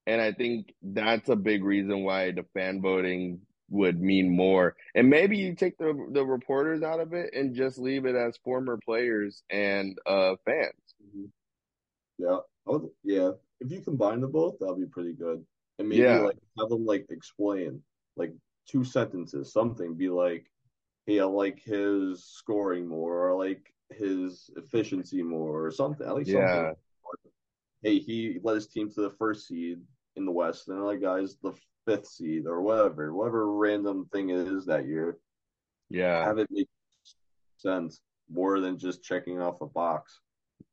And 0.06 0.20
I 0.20 0.32
think 0.32 0.74
that's 0.82 1.28
a 1.28 1.36
big 1.36 1.64
reason 1.64 2.02
why 2.04 2.32
the 2.32 2.44
fan 2.54 2.82
voting 2.82 3.40
would 3.70 4.00
mean 4.00 4.30
more. 4.36 4.76
And 4.94 5.08
maybe 5.08 5.38
you 5.38 5.54
take 5.54 5.78
the 5.78 6.08
the 6.12 6.24
reporters 6.24 6.82
out 6.82 7.00
of 7.00 7.14
it 7.14 7.32
and 7.34 7.54
just 7.54 7.78
leave 7.78 8.04
it 8.04 8.14
as 8.14 8.36
former 8.44 8.78
players 8.84 9.42
and 9.50 9.98
uh 10.06 10.34
fans. 10.44 10.74
Mhm. 11.16 11.30
yeah. 12.18 12.38
Would, 12.66 12.90
yeah. 13.02 13.30
If 13.60 13.70
you 13.70 13.80
combine 13.80 14.20
the 14.20 14.26
both, 14.28 14.58
that'd 14.58 14.76
be 14.76 14.86
pretty 14.86 15.12
good. 15.14 15.44
And 15.78 15.88
maybe 15.88 16.02
Yeah. 16.02 16.20
like 16.20 16.36
have 16.58 16.68
them 16.68 16.84
like 16.84 17.06
explain 17.10 17.82
like 18.16 18.32
two 18.68 18.84
sentences, 18.84 19.52
something. 19.52 19.94
Be 19.94 20.08
like, 20.10 20.46
hey, 21.06 21.20
I 21.20 21.24
like 21.24 21.62
his 21.62 22.24
scoring 22.24 22.86
more, 22.86 23.26
or 23.26 23.32
I 23.32 23.48
like 23.48 23.72
his 23.90 24.50
efficiency 24.56 25.22
more, 25.22 25.64
or 25.66 25.70
something. 25.70 26.06
At 26.06 26.14
least 26.14 26.30
something. 26.30 26.46
Yeah. 26.46 26.72
hey, 27.82 27.98
he 27.98 28.38
led 28.42 28.54
his 28.54 28.68
team 28.68 28.90
to 28.92 29.02
the 29.02 29.14
first 29.18 29.46
seed 29.46 29.80
in 30.16 30.24
the 30.24 30.32
West, 30.32 30.68
and 30.68 30.78
the 30.78 30.84
other 30.84 30.98
guy's 30.98 31.36
the 31.42 31.52
fifth 31.86 32.06
seed 32.06 32.46
or 32.46 32.62
whatever, 32.62 33.14
whatever 33.14 33.52
random 33.52 34.08
thing 34.12 34.30
it 34.30 34.48
is 34.48 34.66
that 34.66 34.86
year. 34.86 35.18
Yeah. 35.90 36.24
Have 36.24 36.38
it 36.38 36.48
make 36.50 36.68
sense 37.58 38.00
more 38.30 38.60
than 38.60 38.78
just 38.78 39.02
checking 39.02 39.40
off 39.40 39.60
a 39.60 39.66
box. 39.66 40.20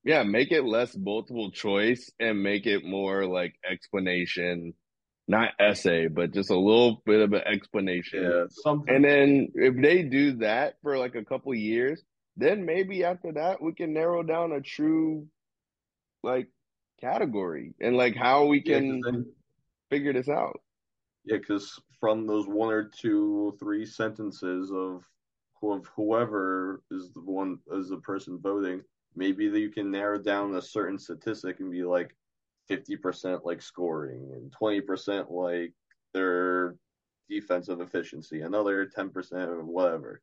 Yeah, 0.04 0.24
make 0.24 0.52
it 0.52 0.64
less 0.64 0.96
multiple 0.96 1.52
choice 1.52 2.10
and 2.20 2.42
make 2.42 2.66
it 2.66 2.84
more 2.84 3.26
like 3.26 3.56
explanation, 3.70 4.74
not 5.28 5.52
essay, 5.60 6.08
but 6.08 6.34
just 6.34 6.50
a 6.50 6.60
little 6.60 7.02
bit 7.06 7.22
of 7.22 7.34
an 7.34 7.44
explanation. 7.46 8.24
Yeah, 8.24 8.44
something. 8.50 8.94
And 8.94 9.04
then 9.04 9.50
if 9.56 9.82
they 9.82 10.04
do 10.04 10.38
that 10.38 10.76
for 10.82 10.98
like 10.98 11.16
a 11.16 11.24
couple 11.24 11.54
years, 11.54 12.04
then 12.38 12.66
maybe 12.66 13.04
after 13.04 13.32
that 13.34 13.62
we 13.62 13.74
can 13.74 13.94
narrow 13.94 14.24
down 14.24 14.52
a 14.52 14.62
true 14.62 15.28
like 16.24 16.48
category 17.00 17.74
and 17.80 17.98
like 17.98 18.16
how 18.16 18.46
we 18.46 18.62
yeah, 18.66 18.80
then, 18.80 19.26
figure 19.90 20.14
this 20.14 20.30
out. 20.30 20.60
yeah, 21.26 21.38
because 21.38 21.80
from 22.00 22.26
those 22.28 22.48
one 22.48 22.74
or 22.74 22.84
two, 22.84 23.56
three 23.60 23.86
sentences 23.86 24.72
of 24.72 25.04
of 25.64 25.86
whoever 25.96 26.82
is 26.90 27.12
the 27.14 27.22
one 27.22 27.60
is 27.72 27.90
the 27.90 27.98
person 27.98 28.40
voting, 28.42 28.82
maybe 29.16 29.46
you 29.46 29.70
can 29.70 29.92
narrow 29.92 30.18
down 30.18 30.56
a 30.56 30.62
certain 30.62 30.98
statistic 30.98 31.60
and 31.60 31.72
be 31.72 31.84
like 31.84 32.16
fifty 32.68 32.96
percent 32.98 33.46
like 33.46 33.62
scoring 33.62 34.30
and 34.34 34.52
twenty 34.52 34.82
percent 34.82 35.32
like 35.32 35.74
their 36.14 36.76
defensive 37.30 37.82
efficiency, 37.82 38.42
another 38.42 38.86
ten 38.86 39.10
percent 39.10 39.52
of 39.52 39.66
whatever. 39.66 40.22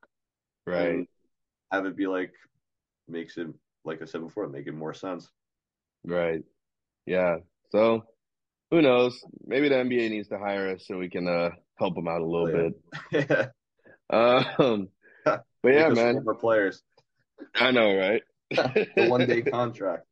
Right. 0.66 0.89
and 0.91 1.07
have 1.72 1.86
it 1.86 1.97
be 1.97 2.07
like 2.07 2.32
makes 3.09 3.36
it 3.39 3.49
like 3.84 4.03
I 4.03 4.05
said 4.05 4.20
before, 4.22 4.49
make 4.49 4.66
it 4.66 4.74
more 4.74 4.93
sense. 4.95 5.28
Right. 6.05 6.43
Yeah. 7.07 7.36
So 7.70 8.05
who 8.70 8.82
knows? 8.82 9.22
Maybe 9.47 9.68
the 9.70 9.76
NBA 9.76 10.11
needs 10.11 10.28
to 10.28 10.39
hire 10.39 10.74
us 10.74 10.84
so 10.86 10.99
we 10.99 11.09
can 11.09 11.26
uh 11.26 11.51
help 11.78 11.95
them 11.95 12.09
out 12.09 12.20
a 12.20 12.24
little 12.26 12.49
Oh, 12.49 12.70
yeah. 13.12 13.26
bit. 13.30 13.51
Um, 14.11 14.89
but 15.26 15.43
yeah, 15.64 15.89
man. 15.91 16.14
former 16.14 16.34
players. 16.34 16.82
I 17.55 17.70
know, 17.72 17.95
right? 17.95 18.22
the 18.51 19.07
one 19.09 19.26
day 19.26 19.43
contract. 19.43 20.05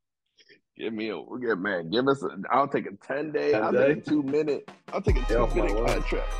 Give 0.77 0.93
me 0.93 1.09
a 1.09 1.19
we'll 1.19 1.39
get 1.39 1.57
man. 1.57 1.89
Give 1.89 2.07
us. 2.07 2.21
A, 2.21 2.29
I'll 2.51 2.67
take 2.67 2.85
a 2.85 2.91
ten 3.05 3.31
day. 3.31 3.51
10 3.51 3.63
I'll 3.63 3.71
day? 3.71 3.95
take 3.95 4.05
a 4.05 4.09
two 4.09 4.21
minute. 4.23 4.69
I'll 4.93 5.01
take 5.01 5.17
a 5.17 5.25
two 5.25 5.37
off 5.39 5.55
minute 5.55 5.75
contract. 5.75 6.33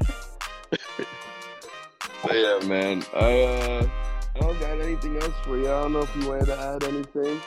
but 2.22 2.34
yeah, 2.34 2.58
man. 2.66 3.04
I 3.14 3.42
uh, 3.42 3.88
I 4.34 4.38
don't 4.40 4.58
got 4.60 4.80
anything 4.80 5.16
else 5.18 5.34
for 5.44 5.56
you. 5.56 5.66
I 5.66 5.82
don't 5.82 5.92
know 5.92 6.00
if 6.00 6.16
you 6.16 6.28
wanted 6.28 6.46
to 6.46 6.58
add 6.58 6.82
anything, 6.84 7.40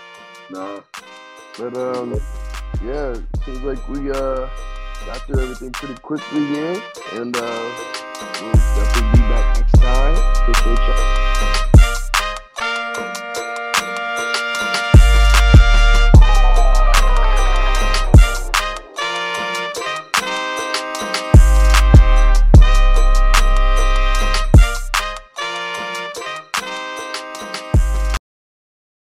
No. 0.49 0.81
but 1.57 1.75
um, 1.75 2.19
yeah, 2.85 3.15
seems 3.45 3.61
like 3.63 3.85
we 3.89 4.09
uh 4.11 4.47
got 5.05 5.17
through 5.27 5.41
everything 5.43 5.71
pretty 5.71 5.95
quickly 5.95 6.45
here, 6.47 6.81
and 7.13 7.35
uh, 7.35 7.71
we'll 8.41 8.51
definitely 8.53 9.11
be 9.11 9.27
back 9.27 9.57
next 9.59 9.73
time. 9.73 10.15
Appreciate 10.49 10.77
y'all. 10.87 11.62